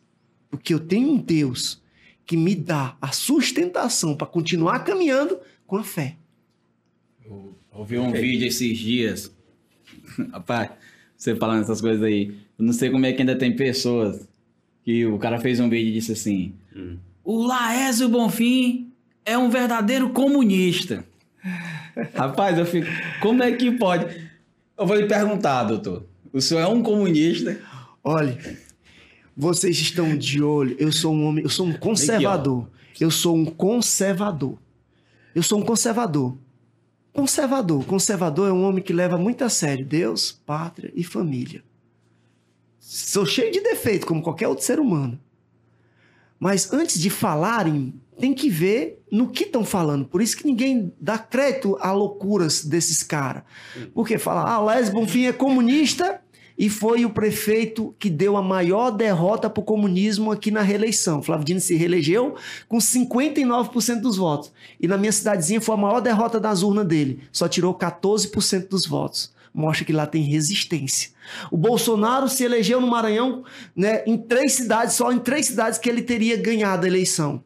Porque 0.51 0.75
eu 0.75 0.81
tenho 0.81 1.13
um 1.13 1.17
Deus 1.17 1.81
que 2.27 2.37
me 2.37 2.55
dá 2.55 2.97
a 3.01 3.13
sustentação 3.13 4.17
para 4.17 4.27
continuar 4.27 4.81
caminhando 4.81 5.39
com 5.67 5.77
a 5.77 5.85
fé. 5.85 6.17
Eu 7.25 7.55
ouvi 7.73 7.99
um 7.99 8.13
vídeo 8.13 8.49
esses 8.49 8.77
dias 8.77 9.33
Rapaz, 10.33 10.71
você 11.17 11.35
falando 11.35 11.63
essas 11.63 11.81
coisas 11.81 12.03
aí, 12.03 12.35
eu 12.59 12.65
não 12.65 12.73
sei 12.73 12.91
como 12.91 13.07
é 13.07 13.13
que 13.13 13.23
ainda 13.23 13.37
tem 13.37 13.55
pessoas 13.55 14.29
que 14.85 15.07
o 15.07 15.19
cara 15.19 15.41
fez 15.41 15.61
um 15.61 15.69
vídeo 15.69 15.91
e 15.91 15.93
disse 15.93 16.13
assim: 16.13 16.55
hum. 16.75 16.97
o 17.25 17.47
Laésio 17.47 18.09
Bonfim 18.09 18.93
é 19.25 19.37
um 19.37 19.49
verdadeiro 19.49 20.11
comunista. 20.11 21.05
Rapaz, 22.15 22.59
eu 22.59 22.67
fico, 22.67 22.87
como 23.21 23.43
é 23.43 23.53
que 23.53 23.71
pode? 23.73 24.07
Eu 24.77 24.87
vou 24.87 24.97
lhe 24.97 25.07
perguntar, 25.07 25.65
doutor. 25.65 26.05
O 26.33 26.41
senhor 26.41 26.61
é 26.61 26.67
um 26.67 26.83
comunista? 26.83 27.59
Olha, 28.03 28.37
vocês 29.37 29.79
estão 29.79 30.17
de 30.17 30.43
olho. 30.43 30.77
Eu 30.79 30.91
sou 30.91 31.15
um 31.15 31.27
homem, 31.27 31.45
eu 31.45 31.51
sou 31.51 31.67
um 31.67 31.73
conservador. 31.73 32.69
Eu 33.01 33.11
sou 33.11 33.37
um 33.37 33.45
conservador. 33.45 34.59
Eu 35.35 35.43
sou 35.43 35.61
um 35.61 35.63
conservador. 35.63 36.37
Conservador. 37.15 37.85
Conservador 37.87 38.49
é 38.49 38.53
um 38.53 38.65
homem 38.65 38.83
que 38.83 38.93
leva 38.93 39.17
muito 39.17 39.45
a 39.45 39.49
sério 39.49 39.87
Deus, 39.87 40.33
pátria 40.33 40.93
e 40.97 41.05
família. 41.05 41.63
Sou 42.81 43.25
cheio 43.25 43.53
de 43.53 43.61
defeito, 43.61 44.05
como 44.05 44.21
qualquer 44.21 44.49
outro 44.49 44.65
ser 44.65 44.81
humano. 44.81 45.19
Mas 46.41 46.73
antes 46.73 46.99
de 47.01 47.09
falarem, 47.09 47.95
tem 48.19 48.35
que 48.35 48.51
ver 48.51 49.01
no 49.13 49.29
que 49.29 49.45
estão 49.45 49.65
falando. 49.65 50.07
Por 50.07 50.21
isso 50.21 50.37
que 50.37 50.45
ninguém 50.45 50.93
dá 51.01 51.17
crédito 51.17 51.79
a 51.81 51.93
loucuras 51.93 52.65
desses 52.65 53.05
caras. 53.05 53.45
Porque 53.95 54.19
fala, 54.19 54.51
ah, 54.51 54.75
Les 54.75 54.91
Bonfim 54.91 55.27
é 55.27 55.33
comunista 55.33 56.21
e 56.57 56.71
foi 56.71 57.05
o 57.05 57.11
prefeito 57.11 57.95
que 57.99 58.09
deu 58.09 58.37
a 58.37 58.43
maior 58.43 58.91
derrota 58.91 59.51
para 59.51 59.61
o 59.61 59.65
comunismo 59.65 60.31
aqui 60.31 60.51
na 60.51 60.63
reeleição. 60.63 61.21
Flávio 61.21 61.45
Dino 61.45 61.61
se 61.61 61.75
reelegeu 61.75 62.37
com 62.69 62.79
59% 62.79 64.01
dos 64.01 64.17
votos. 64.17 64.53
E 64.81 64.87
na 64.87 64.97
minha 64.97 65.11
cidadezinha 65.11 65.61
foi 65.61 65.75
a 65.75 65.79
maior 65.79 66.01
derrota 66.01 66.39
das 66.39 66.63
urnas 66.63 66.87
dele. 66.87 67.23
Só 67.33 67.49
tirou 67.49 67.75
14% 67.75 68.69
dos 68.69 68.87
votos. 68.87 69.33
Mostra 69.53 69.85
que 69.85 69.93
lá 69.93 70.07
tem 70.07 70.23
resistência. 70.23 71.11
O 71.51 71.57
Bolsonaro 71.57 72.29
se 72.29 72.45
elegeu 72.45 72.81
no 72.81 72.87
Maranhão 72.87 73.45
né, 73.75 74.05
em 74.07 74.17
três 74.17 74.53
cidades, 74.53 74.95
só 74.95 75.13
em 75.13 75.19
três 75.19 75.47
cidades 75.47 75.79
que 75.79 75.89
ele 75.89 76.03
teria 76.03 76.37
ganhado 76.37 76.85
a 76.85 76.89
eleição. 76.89 77.43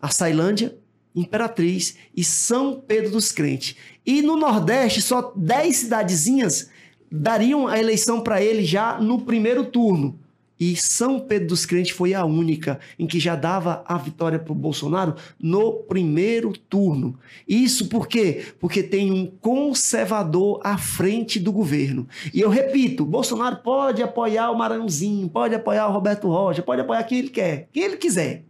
A 0.00 0.08
Sailândia, 0.08 0.76
Imperatriz 1.14 1.96
e 2.14 2.22
São 2.22 2.80
Pedro 2.86 3.10
dos 3.10 3.32
Crentes. 3.32 3.76
E 4.04 4.22
no 4.22 4.36
Nordeste, 4.36 5.00
só 5.00 5.32
10 5.34 5.76
cidadezinhas 5.76 6.68
dariam 7.10 7.66
a 7.66 7.78
eleição 7.78 8.20
para 8.20 8.42
ele 8.42 8.64
já 8.64 9.00
no 9.00 9.20
primeiro 9.20 9.64
turno. 9.64 10.18
E 10.58 10.74
São 10.74 11.20
Pedro 11.20 11.48
dos 11.48 11.66
Crentes 11.66 11.94
foi 11.94 12.14
a 12.14 12.24
única 12.24 12.80
em 12.98 13.06
que 13.06 13.20
já 13.20 13.36
dava 13.36 13.84
a 13.86 13.98
vitória 13.98 14.38
para 14.38 14.52
o 14.52 14.56
Bolsonaro 14.56 15.14
no 15.38 15.72
primeiro 15.72 16.52
turno. 16.52 17.18
Isso 17.46 17.88
por 17.88 18.08
quê? 18.08 18.46
Porque 18.58 18.82
tem 18.82 19.12
um 19.12 19.26
conservador 19.26 20.60
à 20.64 20.78
frente 20.78 21.38
do 21.38 21.52
governo. 21.52 22.08
E 22.32 22.40
eu 22.40 22.48
repito: 22.48 23.04
Bolsonaro 23.04 23.56
pode 23.58 24.02
apoiar 24.02 24.50
o 24.50 24.56
Maranhãozinho, 24.56 25.28
pode 25.28 25.54
apoiar 25.54 25.88
o 25.88 25.92
Roberto 25.92 26.28
Rocha, 26.28 26.62
pode 26.62 26.80
apoiar 26.80 27.04
quem 27.04 27.18
ele 27.18 27.30
quer, 27.30 27.68
quem 27.70 27.82
ele 27.82 27.98
quiser. 27.98 28.42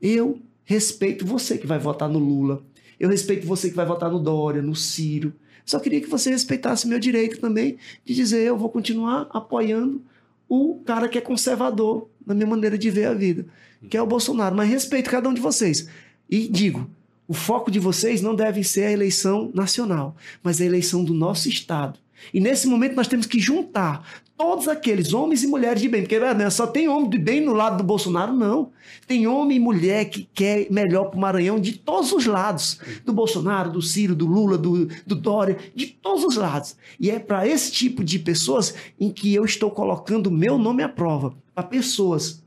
Eu 0.00 0.40
respeito 0.64 1.26
você 1.26 1.58
que 1.58 1.66
vai 1.66 1.78
votar 1.78 2.08
no 2.08 2.18
Lula. 2.18 2.62
Eu 2.98 3.10
respeito 3.10 3.46
você 3.46 3.68
que 3.68 3.76
vai 3.76 3.84
votar 3.84 4.10
no 4.10 4.18
Dória, 4.18 4.62
no 4.62 4.74
Ciro. 4.74 5.34
Só 5.64 5.78
queria 5.78 6.00
que 6.00 6.08
você 6.08 6.30
respeitasse 6.30 6.86
meu 6.86 6.98
direito 6.98 7.40
também 7.40 7.76
de 8.04 8.14
dizer 8.14 8.42
eu 8.42 8.56
vou 8.56 8.68
continuar 8.68 9.28
apoiando 9.30 10.02
o 10.48 10.80
cara 10.84 11.08
que 11.08 11.18
é 11.18 11.20
conservador 11.20 12.08
na 12.26 12.34
minha 12.34 12.46
maneira 12.46 12.76
de 12.76 12.90
ver 12.90 13.06
a 13.06 13.14
vida, 13.14 13.46
que 13.88 13.96
é 13.96 14.02
o 14.02 14.06
Bolsonaro. 14.06 14.54
Mas 14.54 14.68
respeito 14.68 15.10
cada 15.10 15.28
um 15.28 15.34
de 15.34 15.40
vocês. 15.40 15.88
E 16.28 16.48
digo, 16.48 16.88
o 17.26 17.34
foco 17.34 17.70
de 17.70 17.78
vocês 17.78 18.20
não 18.20 18.34
deve 18.34 18.62
ser 18.62 18.84
a 18.84 18.92
eleição 18.92 19.50
nacional, 19.54 20.16
mas 20.42 20.60
a 20.60 20.64
eleição 20.64 21.02
do 21.02 21.14
nosso 21.14 21.48
Estado. 21.48 21.98
E 22.32 22.40
nesse 22.40 22.66
momento 22.66 22.94
nós 22.94 23.08
temos 23.08 23.26
que 23.26 23.38
juntar 23.38 24.22
todos 24.36 24.68
aqueles 24.68 25.12
homens 25.12 25.42
e 25.42 25.46
mulheres 25.46 25.80
de 25.80 25.88
bem, 25.88 26.02
porque 26.02 26.18
né, 26.18 26.50
só 26.50 26.66
tem 26.66 26.88
homem 26.88 27.08
de 27.08 27.18
bem 27.18 27.40
no 27.40 27.52
lado 27.52 27.78
do 27.78 27.84
Bolsonaro, 27.84 28.32
não. 28.32 28.70
Tem 29.06 29.26
homem 29.26 29.56
e 29.56 29.60
mulher 29.60 30.06
que 30.06 30.28
quer 30.34 30.66
melhor 30.70 31.04
para 31.04 31.16
o 31.16 31.20
Maranhão 31.20 31.60
de 31.60 31.72
todos 31.72 32.12
os 32.12 32.26
lados, 32.26 32.80
do 33.04 33.12
Bolsonaro, 33.12 33.70
do 33.70 33.80
Ciro, 33.80 34.14
do 34.14 34.26
Lula, 34.26 34.58
do, 34.58 34.86
do 35.06 35.14
Dória, 35.14 35.58
de 35.74 35.86
todos 35.86 36.24
os 36.24 36.36
lados. 36.36 36.76
E 36.98 37.10
é 37.10 37.18
para 37.18 37.46
esse 37.46 37.70
tipo 37.70 38.02
de 38.02 38.18
pessoas 38.18 38.74
em 38.98 39.10
que 39.10 39.34
eu 39.34 39.44
estou 39.44 39.70
colocando 39.70 40.30
meu 40.30 40.58
nome 40.58 40.82
à 40.82 40.88
prova, 40.88 41.34
para 41.54 41.64
pessoas 41.64 42.42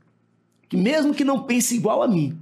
que 0.68 0.76
mesmo 0.76 1.14
que 1.14 1.24
não 1.24 1.44
pensem 1.44 1.78
igual 1.78 2.02
a 2.02 2.08
mim, 2.08 2.36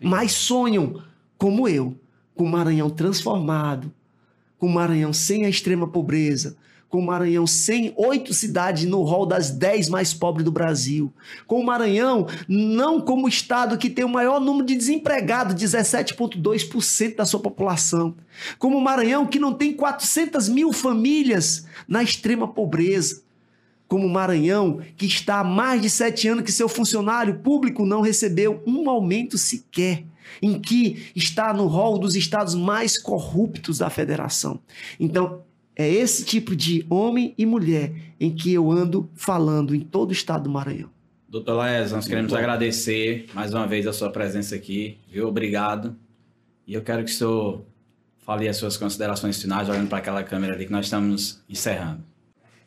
mas 0.00 0.32
sonham 0.32 1.02
como 1.36 1.66
eu, 1.66 1.96
com 2.34 2.44
o 2.44 2.48
Maranhão 2.48 2.88
transformado, 2.88 3.92
com 4.58 4.66
o 4.66 4.72
Maranhão 4.72 5.12
sem 5.12 5.44
a 5.44 5.48
extrema 5.48 5.88
pobreza, 5.88 6.56
com 6.92 6.98
o 6.98 7.06
Maranhão 7.06 7.46
sem 7.46 7.90
oito 7.96 8.34
cidades 8.34 8.84
no 8.84 9.00
rol 9.00 9.24
das 9.24 9.50
dez 9.50 9.88
mais 9.88 10.12
pobres 10.12 10.44
do 10.44 10.52
Brasil. 10.52 11.10
Com 11.46 11.58
o 11.58 11.64
Maranhão 11.64 12.26
não 12.46 13.00
como 13.00 13.26
estado 13.26 13.78
que 13.78 13.88
tem 13.88 14.04
o 14.04 14.10
maior 14.10 14.38
número 14.38 14.66
de 14.66 14.74
desempregados, 14.74 15.54
17,2% 15.54 17.16
da 17.16 17.24
sua 17.24 17.40
população. 17.40 18.14
Como 18.58 18.76
o 18.76 18.80
Maranhão 18.82 19.24
que 19.24 19.38
não 19.38 19.54
tem 19.54 19.72
400 19.72 20.50
mil 20.50 20.70
famílias 20.70 21.64
na 21.88 22.02
extrema 22.02 22.46
pobreza. 22.46 23.22
Como 23.88 24.06
o 24.06 24.10
Maranhão 24.10 24.82
que 24.94 25.06
está 25.06 25.40
há 25.40 25.44
mais 25.44 25.80
de 25.80 25.88
sete 25.88 26.28
anos 26.28 26.44
que 26.44 26.52
seu 26.52 26.68
funcionário 26.68 27.38
público 27.38 27.86
não 27.86 28.02
recebeu 28.02 28.62
um 28.66 28.90
aumento 28.90 29.38
sequer 29.38 30.04
em 30.42 30.60
que 30.60 31.10
está 31.16 31.54
no 31.54 31.68
rol 31.68 31.98
dos 31.98 32.14
estados 32.16 32.54
mais 32.54 33.00
corruptos 33.00 33.78
da 33.78 33.88
federação. 33.88 34.60
Então, 35.00 35.42
é 35.82 35.90
esse 35.90 36.24
tipo 36.24 36.54
de 36.54 36.86
homem 36.88 37.34
e 37.36 37.44
mulher 37.44 37.92
em 38.20 38.30
que 38.34 38.52
eu 38.52 38.70
ando 38.70 39.10
falando 39.14 39.74
em 39.74 39.80
todo 39.80 40.10
o 40.10 40.12
estado 40.12 40.44
do 40.44 40.50
Maranhão. 40.50 40.88
Doutor 41.28 41.54
Laes, 41.54 41.92
nós 41.92 42.06
queremos 42.06 42.32
agradecer 42.34 43.26
mais 43.34 43.54
uma 43.54 43.66
vez 43.66 43.86
a 43.86 43.92
sua 43.92 44.10
presença 44.10 44.54
aqui, 44.54 44.98
viu? 45.10 45.28
Obrigado. 45.28 45.96
E 46.66 46.74
eu 46.74 46.82
quero 46.82 47.04
que 47.04 47.10
o 47.10 47.14
senhor 47.14 47.62
fale 48.18 48.48
as 48.48 48.56
suas 48.56 48.76
considerações 48.76 49.40
finais, 49.40 49.68
olhando 49.68 49.88
para 49.88 49.98
aquela 49.98 50.22
câmera 50.22 50.54
ali 50.54 50.66
que 50.66 50.72
nós 50.72 50.86
estamos 50.86 51.42
encerrando. 51.48 52.02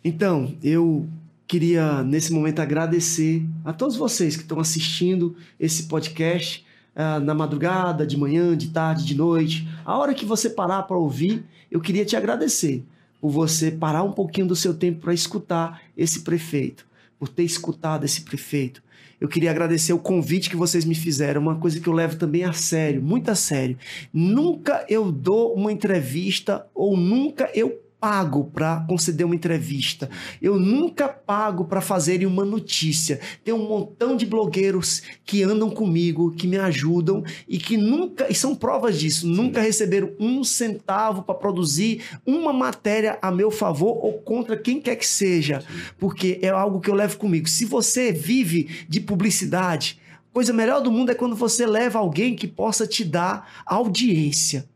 Então, 0.03 0.55
eu 0.63 1.07
queria 1.47 2.03
nesse 2.03 2.33
momento 2.33 2.59
agradecer 2.59 3.45
a 3.63 3.71
todos 3.71 3.95
vocês 3.95 4.35
que 4.35 4.41
estão 4.41 4.59
assistindo 4.59 5.35
esse 5.59 5.83
podcast 5.83 6.65
uh, 6.95 7.19
na 7.19 7.33
madrugada, 7.33 8.05
de 8.05 8.17
manhã, 8.17 8.57
de 8.57 8.69
tarde, 8.69 9.05
de 9.05 9.15
noite. 9.15 9.67
A 9.85 9.97
hora 9.97 10.13
que 10.13 10.25
você 10.25 10.49
parar 10.49 10.83
para 10.83 10.97
ouvir, 10.97 11.45
eu 11.69 11.79
queria 11.79 12.03
te 12.03 12.15
agradecer 12.15 12.83
por 13.25 13.31
você 13.31 13.71
parar 13.71 14.03
um 14.03 14.11
pouquinho 14.11 14.45
do 14.45 14.55
seu 14.55 14.71
tempo 14.71 14.99
para 14.99 15.11
escutar 15.11 15.81
esse 15.97 16.19
prefeito, 16.19 16.85
por 17.17 17.27
ter 17.27 17.41
escutado 17.41 18.05
esse 18.05 18.21
prefeito. 18.21 18.83
Eu 19.19 19.27
queria 19.27 19.49
agradecer 19.49 19.93
o 19.93 19.97
convite 19.97 20.47
que 20.47 20.55
vocês 20.55 20.85
me 20.85 20.93
fizeram, 20.93 21.41
uma 21.41 21.55
coisa 21.55 21.79
que 21.79 21.87
eu 21.89 21.93
levo 21.93 22.17
também 22.17 22.43
a 22.43 22.53
sério, 22.53 23.01
muito 23.01 23.31
a 23.31 23.33
sério. 23.33 23.79
Nunca 24.13 24.85
eu 24.87 25.11
dou 25.11 25.55
uma 25.55 25.71
entrevista 25.71 26.67
ou 26.75 26.95
nunca 26.95 27.49
eu 27.55 27.81
pago 28.05 28.51
para 28.53 28.81
conceder 28.81 29.25
uma 29.25 29.33
entrevista. 29.33 30.07
Eu 30.39 30.59
nunca 30.59 31.07
pago 31.09 31.65
para 31.65 31.81
fazerem 31.81 32.27
uma 32.27 32.45
notícia. 32.45 33.19
Tem 33.43 33.51
um 33.51 33.67
montão 33.67 34.15
de 34.15 34.27
blogueiros 34.27 35.01
que 35.25 35.41
andam 35.41 35.71
comigo, 35.71 36.29
que 36.29 36.45
me 36.45 36.55
ajudam 36.55 37.23
e 37.47 37.57
que 37.57 37.75
nunca, 37.75 38.31
e 38.31 38.35
são 38.35 38.53
provas 38.53 38.99
disso, 38.99 39.27
nunca 39.27 39.59
receberam 39.59 40.11
um 40.19 40.43
centavo 40.43 41.23
para 41.23 41.33
produzir 41.33 42.03
uma 42.23 42.53
matéria 42.53 43.17
a 43.23 43.31
meu 43.31 43.49
favor 43.49 43.97
ou 44.05 44.19
contra 44.19 44.55
quem 44.55 44.79
quer 44.79 44.97
que 44.97 45.07
seja, 45.07 45.63
porque 45.97 46.37
é 46.43 46.49
algo 46.49 46.79
que 46.79 46.91
eu 46.91 46.95
levo 46.95 47.17
comigo. 47.17 47.49
Se 47.49 47.65
você 47.65 48.11
vive 48.11 48.85
de 48.87 48.99
publicidade, 48.99 49.99
coisa 50.31 50.53
melhor 50.53 50.79
do 50.79 50.91
mundo 50.91 51.09
é 51.09 51.15
quando 51.15 51.35
você 51.35 51.65
leva 51.65 51.97
alguém 51.97 52.35
que 52.35 52.47
possa 52.47 52.85
te 52.85 53.03
dar 53.03 53.63
audiência. 53.65 54.74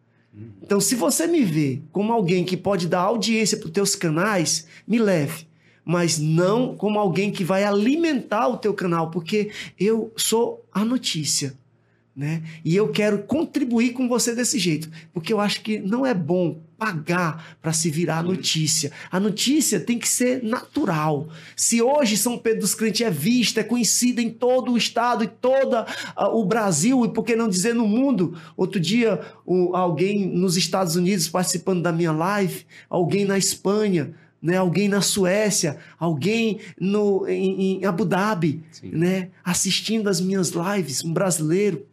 Então, 0.61 0.79
se 0.79 0.95
você 0.95 1.25
me 1.25 1.43
vê 1.43 1.81
como 1.91 2.13
alguém 2.13 2.43
que 2.43 2.55
pode 2.55 2.87
dar 2.87 3.01
audiência 3.01 3.57
para 3.57 3.67
os 3.67 3.73
teus 3.73 3.95
canais, 3.95 4.67
me 4.87 4.99
leve. 4.99 5.47
Mas 5.83 6.19
não 6.19 6.75
como 6.75 6.99
alguém 6.99 7.31
que 7.31 7.43
vai 7.43 7.63
alimentar 7.63 8.47
o 8.47 8.57
teu 8.57 8.73
canal, 8.73 9.09
porque 9.09 9.49
eu 9.79 10.13
sou 10.15 10.63
a 10.71 10.85
notícia. 10.85 11.57
Né? 12.15 12.43
E 12.63 12.75
eu 12.75 12.89
quero 12.89 13.23
contribuir 13.23 13.93
com 13.93 14.07
você 14.07 14.35
desse 14.35 14.59
jeito, 14.59 14.89
porque 15.13 15.31
eu 15.33 15.39
acho 15.39 15.61
que 15.61 15.79
não 15.79 16.05
é 16.05 16.13
bom 16.13 16.61
pagar 16.79 17.57
para 17.61 17.73
se 17.73 17.91
virar 17.91 18.19
a 18.19 18.23
notícia. 18.23 18.91
A 19.11 19.19
notícia 19.19 19.79
tem 19.79 19.99
que 19.99 20.07
ser 20.07 20.41
natural. 20.41 21.27
Se 21.55 21.81
hoje 21.81 22.15
São 22.15 22.37
Pedro 22.37 22.61
dos 22.61 22.73
Crentes 22.73 23.01
é 23.01 23.11
vista, 23.11 23.59
é 23.59 23.63
conhecida 23.63 24.21
em 24.21 24.29
todo 24.29 24.71
o 24.71 24.77
estado 24.77 25.25
e 25.25 25.27
todo 25.27 25.73
uh, 25.73 26.39
o 26.39 26.45
Brasil, 26.45 27.03
e 27.03 27.09
por 27.09 27.25
que 27.25 27.35
não 27.35 27.49
dizer 27.49 27.75
no 27.75 27.85
mundo? 27.85 28.39
Outro 28.55 28.79
dia, 28.79 29.19
uh, 29.45 29.75
alguém 29.75 30.25
nos 30.25 30.55
Estados 30.55 30.95
Unidos 30.95 31.27
participando 31.27 31.81
da 31.81 31.91
minha 31.91 32.13
live, 32.13 32.65
alguém 32.89 33.25
na 33.25 33.37
Espanha, 33.37 34.15
né, 34.41 34.55
alguém 34.55 34.87
na 34.87 35.01
Suécia, 35.01 35.77
alguém 35.99 36.59
no, 36.79 37.27
em, 37.27 37.81
em 37.81 37.85
Abu 37.85 38.05
Dhabi, 38.05 38.63
né, 38.81 39.29
assistindo 39.43 40.07
as 40.07 40.21
minhas 40.21 40.51
lives, 40.51 41.03
um 41.03 41.11
brasileiro. 41.11 41.85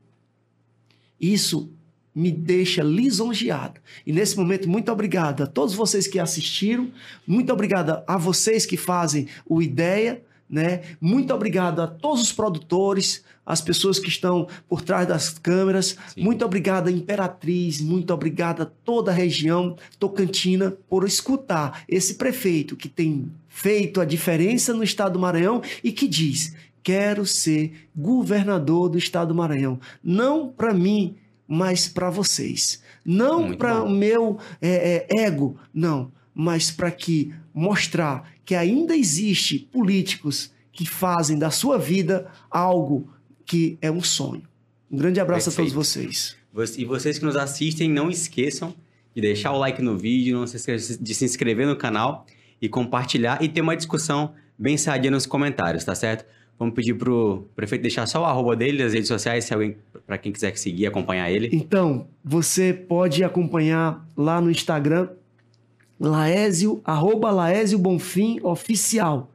Isso 1.20 1.70
me 2.16 2.30
deixa 2.30 2.82
lisonjeado. 2.82 3.78
E 4.06 4.10
nesse 4.10 4.38
momento, 4.38 4.66
muito 4.66 4.90
obrigado 4.90 5.42
a 5.42 5.46
todos 5.46 5.74
vocês 5.74 6.06
que 6.06 6.18
assistiram, 6.18 6.90
muito 7.26 7.52
obrigado 7.52 8.02
a 8.06 8.16
vocês 8.16 8.64
que 8.64 8.78
fazem 8.78 9.28
o 9.46 9.60
Ideia, 9.60 10.22
né? 10.48 10.80
Muito 10.98 11.34
obrigado 11.34 11.82
a 11.82 11.86
todos 11.86 12.22
os 12.22 12.32
produtores, 12.32 13.22
as 13.44 13.60
pessoas 13.60 13.98
que 13.98 14.08
estão 14.08 14.48
por 14.66 14.80
trás 14.80 15.06
das 15.06 15.28
câmeras. 15.28 15.96
Sim. 16.14 16.22
Muito 16.22 16.42
obrigado 16.42 16.88
a 16.88 16.90
Imperatriz, 16.90 17.82
muito 17.82 18.14
obrigado 18.14 18.62
a 18.62 18.66
toda 18.66 19.10
a 19.10 19.14
região 19.14 19.76
Tocantina 19.98 20.74
por 20.88 21.04
escutar 21.04 21.84
esse 21.86 22.14
prefeito 22.14 22.76
que 22.76 22.88
tem 22.88 23.30
feito 23.46 24.00
a 24.00 24.06
diferença 24.06 24.72
no 24.72 24.82
estado 24.82 25.14
do 25.14 25.18
Maranhão 25.18 25.60
e 25.84 25.92
que 25.92 26.08
diz: 26.08 26.54
"Quero 26.82 27.26
ser 27.26 27.88
governador 27.94 28.88
do 28.88 28.96
estado 28.96 29.28
do 29.28 29.34
Maranhão". 29.34 29.78
Não 30.02 30.48
para 30.48 30.72
mim, 30.72 31.16
mas 31.46 31.88
para 31.88 32.10
vocês. 32.10 32.82
Não 33.04 33.54
para 33.54 33.82
o 33.82 33.90
meu 33.90 34.38
é, 34.60 35.06
é, 35.08 35.24
ego, 35.24 35.58
não, 35.72 36.10
mas 36.34 36.70
para 36.70 36.90
que 36.90 37.32
mostrar 37.54 38.30
que 38.44 38.54
ainda 38.54 38.96
existe 38.96 39.58
políticos 39.58 40.52
que 40.72 40.86
fazem 40.86 41.38
da 41.38 41.50
sua 41.50 41.78
vida 41.78 42.30
algo 42.50 43.08
que 43.44 43.78
é 43.80 43.90
um 43.90 44.02
sonho. 44.02 44.42
Um 44.90 44.96
grande 44.96 45.20
abraço 45.20 45.46
Perfeito. 45.46 45.68
a 45.68 45.72
todos 45.72 45.88
vocês. 45.88 46.36
E 46.76 46.84
vocês 46.84 47.18
que 47.18 47.24
nos 47.24 47.36
assistem, 47.36 47.88
não 47.88 48.10
esqueçam 48.10 48.74
de 49.14 49.20
deixar 49.20 49.52
o 49.52 49.58
like 49.58 49.80
no 49.80 49.96
vídeo, 49.96 50.38
não 50.38 50.46
se 50.46 50.56
esqueçam 50.56 50.96
de 51.00 51.14
se 51.14 51.24
inscrever 51.24 51.66
no 51.66 51.76
canal 51.76 52.26
e 52.60 52.68
compartilhar 52.68 53.42
e 53.42 53.48
ter 53.48 53.60
uma 53.60 53.76
discussão 53.76 54.34
bem 54.58 54.76
sadia 54.76 55.10
nos 55.10 55.26
comentários, 55.26 55.84
tá 55.84 55.94
certo? 55.94 56.24
Vamos 56.58 56.74
pedir 56.74 56.94
pro 56.94 57.46
prefeito 57.54 57.82
deixar 57.82 58.06
só 58.06 58.22
o 58.22 58.24
arroba 58.24 58.56
dele 58.56 58.82
nas 58.82 58.94
redes 58.94 59.08
sociais, 59.08 59.44
se 59.44 59.52
alguém, 59.52 59.76
para 60.06 60.16
quem 60.16 60.32
quiser 60.32 60.56
seguir, 60.56 60.86
acompanhar 60.86 61.30
ele. 61.30 61.50
Então, 61.52 62.06
você 62.24 62.72
pode 62.72 63.22
acompanhar 63.22 64.06
lá 64.16 64.40
no 64.40 64.50
Instagram, 64.50 65.08
Laésio, 66.00 66.80
arroba 66.84 67.30
Laésio 67.30 67.78
Bonfim 67.78 68.40
Oficial. 68.42 69.30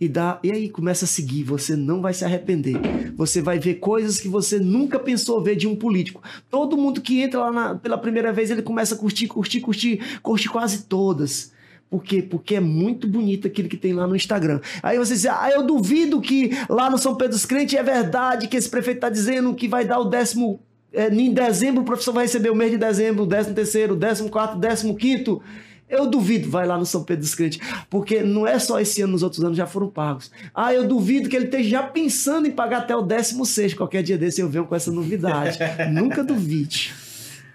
E, 0.00 0.08
dá, 0.08 0.40
e 0.42 0.50
aí 0.50 0.68
começa 0.70 1.04
a 1.04 1.08
seguir, 1.08 1.44
você 1.44 1.76
não 1.76 2.00
vai 2.00 2.14
se 2.14 2.24
arrepender. 2.24 3.12
Você 3.16 3.42
vai 3.42 3.58
ver 3.58 3.74
coisas 3.74 4.18
que 4.18 4.28
você 4.28 4.58
nunca 4.58 4.98
pensou 4.98 5.42
ver 5.42 5.56
de 5.56 5.68
um 5.68 5.76
político. 5.76 6.22
Todo 6.50 6.76
mundo 6.76 7.02
que 7.02 7.20
entra 7.20 7.40
lá 7.40 7.52
na, 7.52 7.74
pela 7.74 7.98
primeira 7.98 8.32
vez, 8.32 8.50
ele 8.50 8.62
começa 8.62 8.94
a 8.94 8.98
curtir, 8.98 9.26
curtir, 9.26 9.60
curtir, 9.60 10.00
curte 10.22 10.48
quase 10.48 10.84
todas. 10.84 11.52
Por 11.90 12.04
quê? 12.04 12.22
Porque 12.22 12.54
é 12.54 12.60
muito 12.60 13.08
bonito 13.08 13.48
aquilo 13.48 13.68
que 13.68 13.76
tem 13.76 13.92
lá 13.92 14.06
no 14.06 14.14
Instagram. 14.14 14.60
Aí 14.80 14.96
você 14.96 15.14
diz, 15.14 15.26
ah, 15.26 15.50
eu 15.52 15.64
duvido 15.64 16.20
que 16.20 16.50
lá 16.68 16.88
no 16.88 16.96
São 16.96 17.16
Pedro 17.16 17.32
dos 17.32 17.44
Crentes 17.44 17.76
é 17.76 17.82
verdade 17.82 18.46
que 18.46 18.56
esse 18.56 18.70
prefeito 18.70 18.98
está 18.98 19.10
dizendo 19.10 19.52
que 19.54 19.66
vai 19.66 19.84
dar 19.84 19.98
o 19.98 20.04
décimo. 20.04 20.60
É, 20.92 21.08
em 21.08 21.32
dezembro 21.32 21.82
o 21.82 21.84
professor 21.84 22.12
vai 22.12 22.24
receber 22.24 22.50
o 22.50 22.54
mês 22.54 22.70
de 22.70 22.78
dezembro, 22.78 23.24
o 23.24 23.26
décimo 23.26 23.54
terceiro, 23.56 23.94
o 23.94 23.96
décimo 23.96 24.30
quarto, 24.30 24.56
o 24.56 24.60
décimo 24.60 24.96
quinto. 24.96 25.42
Eu 25.88 26.06
duvido, 26.06 26.48
vai 26.48 26.64
lá 26.64 26.78
no 26.78 26.86
São 26.86 27.02
Pedro 27.02 27.22
dos 27.22 27.34
Crentes, 27.34 27.58
porque 27.90 28.22
não 28.22 28.46
é 28.46 28.60
só 28.60 28.78
esse 28.78 29.02
ano, 29.02 29.12
nos 29.14 29.24
outros 29.24 29.42
anos 29.42 29.56
já 29.56 29.66
foram 29.66 29.88
pagos. 29.88 30.30
Ah, 30.54 30.72
eu 30.72 30.86
duvido 30.86 31.28
que 31.28 31.34
ele 31.34 31.46
esteja 31.46 31.68
já 31.68 31.82
pensando 31.82 32.46
em 32.46 32.52
pagar 32.52 32.78
até 32.78 32.94
o 32.94 33.02
décimo 33.02 33.44
sexto. 33.44 33.76
Qualquer 33.76 34.04
dia 34.04 34.16
desse 34.16 34.40
eu 34.40 34.48
venho 34.48 34.64
com 34.64 34.76
essa 34.76 34.92
novidade. 34.92 35.58
Nunca 35.90 36.22
duvide. 36.22 36.94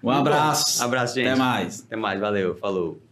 Um 0.03 0.11
abraço. 0.11 0.81
Um 0.81 0.86
abraço, 0.86 1.15
gente. 1.15 1.29
Até 1.29 1.39
mais. 1.39 1.83
Até 1.88 1.95
mais, 1.95 2.19
valeu, 2.19 2.55
falou. 2.55 3.05